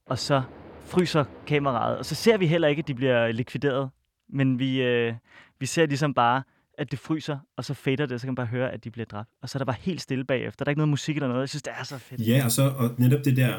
og 0.07 0.19
så 0.19 0.43
fryser 0.89 1.25
kameraet, 1.47 1.99
og 1.99 2.05
så 2.05 2.15
ser 2.15 2.37
vi 2.37 2.47
heller 2.47 2.69
ikke, 2.69 2.81
at 2.81 2.89
de 2.89 2.95
bliver 2.95 3.33
likvideret, 3.33 3.91
men 4.29 4.59
vi, 4.59 4.83
øh, 4.83 5.15
vi 5.61 5.67
ser 5.67 5.87
ligesom 5.87 6.15
bare, 6.15 6.43
at 6.79 6.91
det 6.91 6.99
fryser, 6.99 7.39
og 7.57 7.65
så 7.65 7.75
fader 7.75 8.07
det, 8.07 8.13
og 8.13 8.21
så 8.21 8.27
kan 8.27 8.31
man 8.31 8.37
bare 8.37 8.47
høre, 8.47 8.73
at 8.73 8.85
de 8.85 8.91
bliver 8.91 9.07
dræbt. 9.07 9.31
Og 9.43 9.49
så 9.49 9.57
er 9.57 9.61
der 9.61 9.65
bare 9.65 9.77
helt 9.81 10.01
stille 10.01 10.25
bagefter. 10.25 10.65
Der 10.65 10.69
er 10.69 10.73
ikke 10.73 10.79
noget 10.79 10.89
musik 10.89 11.17
eller 11.17 11.29
noget. 11.29 11.41
Jeg 11.41 11.49
synes, 11.49 11.63
det 11.63 11.73
er 11.81 11.85
så 11.85 11.99
fedt. 11.99 12.21
Ja, 12.21 12.45
og 12.45 12.51
så 12.51 12.63
og 12.77 12.91
netop 12.99 13.25
det 13.25 13.37
der 13.37 13.55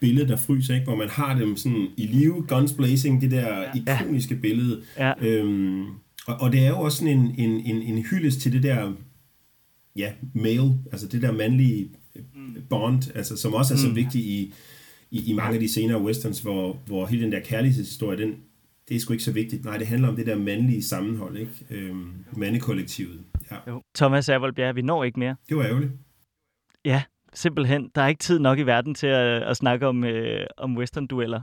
billede, 0.00 0.28
der 0.28 0.36
fryser, 0.36 0.74
ikke? 0.74 0.84
hvor 0.84 0.96
man 0.96 1.08
har 1.08 1.38
dem 1.38 1.56
sådan 1.56 1.88
i 1.96 2.06
live, 2.06 2.46
guns 2.48 2.72
blazing, 2.72 3.20
det 3.20 3.30
der 3.30 3.58
ja. 3.58 4.00
ikoniske 4.00 4.36
billede. 4.36 4.82
Ja. 4.98 5.12
Øhm, 5.20 5.86
og, 6.26 6.36
og 6.40 6.52
det 6.52 6.64
er 6.64 6.68
jo 6.68 6.80
også 6.80 6.98
sådan 6.98 7.18
en, 7.18 7.34
en, 7.38 7.50
en, 7.50 7.82
en 7.82 8.02
hyldest 8.02 8.40
til 8.40 8.52
det 8.52 8.62
der 8.62 8.92
ja, 9.96 10.12
male, 10.34 10.78
altså 10.92 11.06
det 11.06 11.22
der 11.22 11.32
mandlige 11.32 11.90
bond, 12.70 13.02
altså, 13.14 13.36
som 13.36 13.54
også 13.54 13.74
er 13.74 13.78
så 13.78 13.88
mm. 13.88 13.96
vigtigt 13.96 14.24
i, 14.24 14.54
i, 15.12 15.30
i 15.30 15.32
mange 15.32 15.54
af 15.54 15.60
de 15.60 15.68
senere 15.68 16.02
westerns, 16.02 16.40
hvor, 16.40 16.78
hvor 16.86 17.06
hele 17.06 17.24
den 17.24 17.32
der 17.32 17.40
kærlighedshistorie, 17.40 18.18
den, 18.18 18.36
det 18.88 18.96
er 18.96 19.00
sgu 19.00 19.12
ikke 19.12 19.24
så 19.24 19.32
vigtigt. 19.32 19.64
Nej, 19.64 19.78
det 19.78 19.86
handler 19.86 20.08
om 20.08 20.16
det 20.16 20.26
der 20.26 20.36
mandlige 20.36 20.82
sammenhold, 20.82 21.36
ikke? 21.36 21.52
Øhm, 21.70 22.24
mandekollektivet. 22.36 23.20
Ja. 23.50 23.56
Jo. 23.66 23.82
Thomas 23.94 24.28
Avoldbjerg, 24.28 24.76
vi 24.76 24.82
når 24.82 25.04
ikke 25.04 25.18
mere. 25.18 25.36
Det 25.48 25.56
var 25.56 25.64
ærgerligt. 25.64 25.92
Ja, 26.84 27.02
simpelthen. 27.34 27.90
Der 27.94 28.02
er 28.02 28.08
ikke 28.08 28.18
tid 28.18 28.38
nok 28.38 28.58
i 28.58 28.62
verden 28.62 28.94
til 28.94 29.06
at, 29.06 29.42
at 29.42 29.56
snakke 29.56 29.86
om, 29.86 30.04
øh, 30.04 30.46
om 30.56 30.76
western-dueller. 30.76 31.40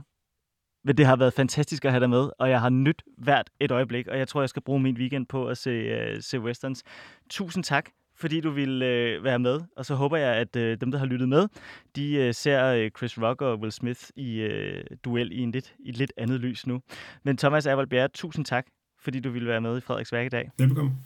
Men 0.84 0.96
det 0.96 1.06
har 1.06 1.16
været 1.16 1.32
fantastisk 1.32 1.84
at 1.84 1.90
have 1.90 2.00
dig 2.00 2.10
med, 2.10 2.30
og 2.38 2.50
jeg 2.50 2.60
har 2.60 2.68
nyt 2.68 3.02
hvert 3.18 3.50
et 3.60 3.70
øjeblik, 3.70 4.08
og 4.08 4.18
jeg 4.18 4.28
tror, 4.28 4.42
jeg 4.42 4.48
skal 4.48 4.62
bruge 4.62 4.80
min 4.80 4.96
weekend 4.96 5.26
på 5.26 5.46
at 5.46 5.58
se, 5.58 6.12
uh, 6.14 6.16
se 6.20 6.40
westerns. 6.40 6.82
Tusind 7.30 7.64
tak, 7.64 7.90
fordi 8.20 8.40
du 8.40 8.50
ville 8.50 8.86
øh, 8.86 9.24
være 9.24 9.38
med, 9.38 9.60
og 9.76 9.86
så 9.86 9.94
håber 9.94 10.16
jeg, 10.16 10.36
at 10.36 10.56
øh, 10.56 10.80
dem, 10.80 10.90
der 10.90 10.98
har 10.98 11.06
lyttet 11.06 11.28
med, 11.28 11.48
de 11.96 12.14
øh, 12.14 12.34
ser 12.34 12.66
øh, 12.66 12.90
Chris 12.98 13.18
Rock 13.18 13.42
og 13.42 13.58
Will 13.58 13.72
Smith 13.72 14.00
i 14.16 14.40
øh, 14.40 14.84
duel 15.04 15.32
i, 15.32 15.38
en 15.38 15.50
lidt, 15.50 15.74
i 15.78 15.88
et 15.88 15.96
lidt 15.96 16.12
andet 16.16 16.40
lys 16.40 16.66
nu. 16.66 16.80
Men 17.24 17.36
Thomas 17.36 17.66
Avalbjerg, 17.66 18.12
tusind 18.12 18.44
tak, 18.44 18.66
fordi 19.00 19.20
du 19.20 19.30
ville 19.30 19.48
være 19.48 19.60
med 19.60 19.78
i 19.78 19.80
Frederiks 19.80 20.12
Værk 20.12 20.26
i 20.26 20.28
dag. 20.28 20.50
Velbekomme. 20.58 20.92